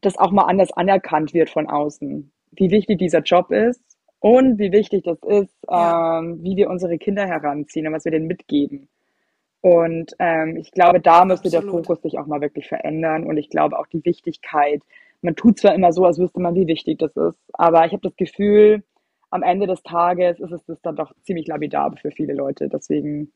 das 0.00 0.16
auch 0.16 0.30
mal 0.30 0.44
anders 0.44 0.72
anerkannt 0.72 1.34
wird 1.34 1.50
von 1.50 1.68
außen, 1.68 2.30
wie 2.52 2.70
wichtig 2.70 2.98
dieser 2.98 3.20
Job 3.20 3.50
ist 3.50 3.82
und 4.20 4.58
wie 4.58 4.72
wichtig 4.72 5.04
das 5.04 5.18
ist, 5.22 5.54
ja. 5.68 6.18
ähm, 6.18 6.42
wie 6.42 6.56
wir 6.56 6.70
unsere 6.70 6.98
Kinder 6.98 7.26
heranziehen 7.26 7.86
und 7.86 7.92
was 7.92 8.04
wir 8.04 8.12
denen 8.12 8.26
mitgeben. 8.26 8.88
Und 9.60 10.14
ähm, 10.18 10.56
ich 10.56 10.70
glaube, 10.70 11.00
da 11.00 11.24
müsste 11.24 11.48
Absolut. 11.48 11.64
der 11.64 11.70
Fokus 11.72 12.02
sich 12.02 12.18
auch 12.18 12.26
mal 12.26 12.40
wirklich 12.40 12.68
verändern. 12.68 13.24
Und 13.24 13.38
ich 13.38 13.50
glaube 13.50 13.78
auch 13.78 13.88
die 13.88 14.04
Wichtigkeit. 14.04 14.82
Man 15.20 15.34
tut 15.34 15.58
zwar 15.58 15.74
immer 15.74 15.92
so, 15.92 16.04
als 16.04 16.18
wüsste 16.18 16.40
man, 16.40 16.54
wie 16.54 16.68
wichtig 16.68 16.98
das 16.98 17.16
ist, 17.16 17.38
aber 17.52 17.84
ich 17.86 17.92
habe 17.92 18.02
das 18.02 18.14
Gefühl, 18.14 18.84
am 19.30 19.42
Ende 19.42 19.66
des 19.66 19.82
Tages 19.82 20.38
ist 20.38 20.52
es 20.52 20.64
das 20.64 20.80
dann 20.80 20.96
doch 20.96 21.12
ziemlich 21.22 21.48
labidabel 21.48 21.98
für 21.98 22.12
viele 22.12 22.34
Leute. 22.34 22.68
Deswegen 22.68 23.32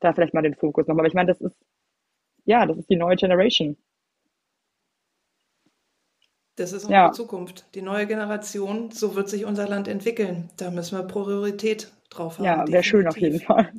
da 0.00 0.12
vielleicht 0.12 0.34
mal 0.34 0.42
den 0.42 0.54
Fokus 0.54 0.86
nochmal. 0.86 1.02
Aber 1.02 1.08
ich 1.08 1.14
meine, 1.14 1.28
das 1.28 1.40
ist, 1.40 1.56
ja, 2.44 2.66
das 2.66 2.78
ist 2.78 2.90
die 2.90 2.96
neue 2.96 3.16
Generation. 3.16 3.76
Das 6.56 6.72
ist 6.72 6.84
unsere 6.84 6.92
ja. 6.92 7.12
Zukunft. 7.12 7.64
Die 7.74 7.82
neue 7.82 8.06
Generation, 8.06 8.90
so 8.90 9.14
wird 9.14 9.28
sich 9.28 9.44
unser 9.44 9.66
Land 9.66 9.88
entwickeln. 9.88 10.50
Da 10.56 10.70
müssen 10.70 10.98
wir 10.98 11.04
Priorität 11.04 11.90
drauf 12.10 12.38
haben. 12.38 12.44
Ja, 12.44 12.64
wäre 12.68 12.82
schön 12.82 13.06
auf 13.06 13.16
jeden 13.16 13.40
Fall. 13.40 13.72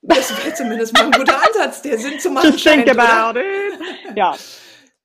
Das 0.00 0.36
wäre 0.36 0.54
zumindest 0.54 0.94
mal 0.94 1.04
ein 1.04 1.12
guter 1.12 1.40
Ansatz, 1.46 1.82
der 1.82 1.96
Sinn 1.98 2.18
zu 2.18 2.30
machen 2.30 2.50
Just 2.50 2.64
scheint, 2.64 2.86
think 2.86 2.98
about 2.98 3.38
oder? 3.38 3.40
it. 3.40 4.16
Ja. 4.16 4.34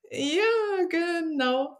Ja, 0.09 0.85
genau. 0.89 1.77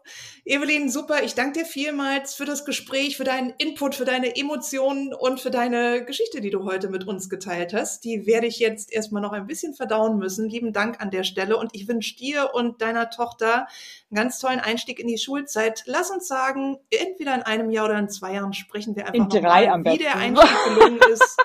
Evelyn, 0.48 0.88
super. 0.88 1.22
Ich 1.24 1.34
danke 1.34 1.60
dir 1.60 1.66
vielmals 1.66 2.34
für 2.34 2.46
das 2.46 2.64
Gespräch, 2.64 3.18
für 3.18 3.24
deinen 3.24 3.52
Input, 3.58 3.94
für 3.94 4.06
deine 4.06 4.34
Emotionen 4.34 5.12
und 5.12 5.40
für 5.40 5.50
deine 5.50 6.06
Geschichte, 6.06 6.40
die 6.40 6.48
du 6.48 6.64
heute 6.64 6.88
mit 6.88 7.06
uns 7.06 7.28
geteilt 7.28 7.74
hast. 7.74 8.02
Die 8.04 8.24
werde 8.26 8.46
ich 8.46 8.58
jetzt 8.58 8.90
erstmal 8.90 9.20
noch 9.20 9.32
ein 9.32 9.46
bisschen 9.46 9.74
verdauen 9.74 10.16
müssen. 10.16 10.48
Lieben 10.48 10.72
Dank 10.72 11.02
an 11.02 11.10
der 11.10 11.24
Stelle 11.24 11.58
und 11.58 11.68
ich 11.74 11.86
wünsche 11.86 12.16
dir 12.16 12.54
und 12.54 12.80
deiner 12.80 13.10
Tochter 13.10 13.66
einen 14.10 14.16
ganz 14.16 14.38
tollen 14.38 14.60
Einstieg 14.60 14.98
in 14.98 15.06
die 15.06 15.18
Schulzeit. 15.18 15.82
Lass 15.84 16.10
uns 16.10 16.26
sagen, 16.26 16.78
entweder 16.88 17.34
in 17.34 17.42
einem 17.42 17.70
Jahr 17.70 17.84
oder 17.84 17.98
in 17.98 18.08
zwei 18.08 18.32
Jahren 18.32 18.54
sprechen 18.54 18.96
wir 18.96 19.06
einfach 19.06 19.36
in 19.36 19.42
drei 19.42 19.66
mal, 19.66 19.84
wie 19.84 19.98
der 19.98 20.16
Einstieg 20.16 20.48
gelungen 20.64 21.00
ist. 21.12 21.36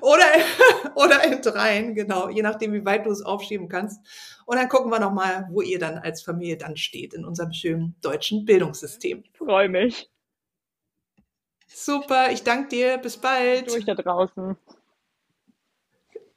Oder, 0.00 0.24
oder 0.94 1.24
in 1.24 1.42
dreien, 1.42 1.94
genau, 1.94 2.28
je 2.28 2.42
nachdem, 2.42 2.72
wie 2.72 2.84
weit 2.84 3.06
du 3.06 3.10
es 3.10 3.22
aufschieben 3.22 3.68
kannst. 3.68 4.00
Und 4.46 4.56
dann 4.56 4.68
gucken 4.68 4.90
wir 4.90 4.98
nochmal, 4.98 5.46
wo 5.50 5.60
ihr 5.60 5.78
dann 5.78 5.98
als 5.98 6.22
Familie 6.22 6.56
dann 6.56 6.76
steht 6.76 7.14
in 7.14 7.24
unserem 7.24 7.52
schönen 7.52 7.96
deutschen 8.00 8.44
Bildungssystem. 8.44 9.24
Freue 9.34 9.68
mich. 9.68 10.10
Super, 11.66 12.30
ich 12.32 12.42
danke 12.42 12.68
dir. 12.68 12.98
Bis 12.98 13.16
bald. 13.16 13.68
Durch 13.68 13.84
da 13.84 13.94
draußen. 13.94 14.56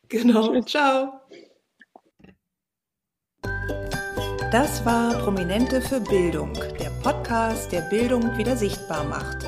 Genau. 0.10 0.54
Tschüss. 0.54 0.66
Ciao. 0.66 1.22
Das 4.52 4.86
war 4.86 5.18
Prominente 5.20 5.82
für 5.82 6.02
Bildung, 6.02 6.52
der 6.54 6.92
Podcast, 7.02 7.72
der 7.72 7.82
Bildung 7.90 8.38
wieder 8.38 8.58
sichtbar 8.58 9.06
macht. 9.06 9.48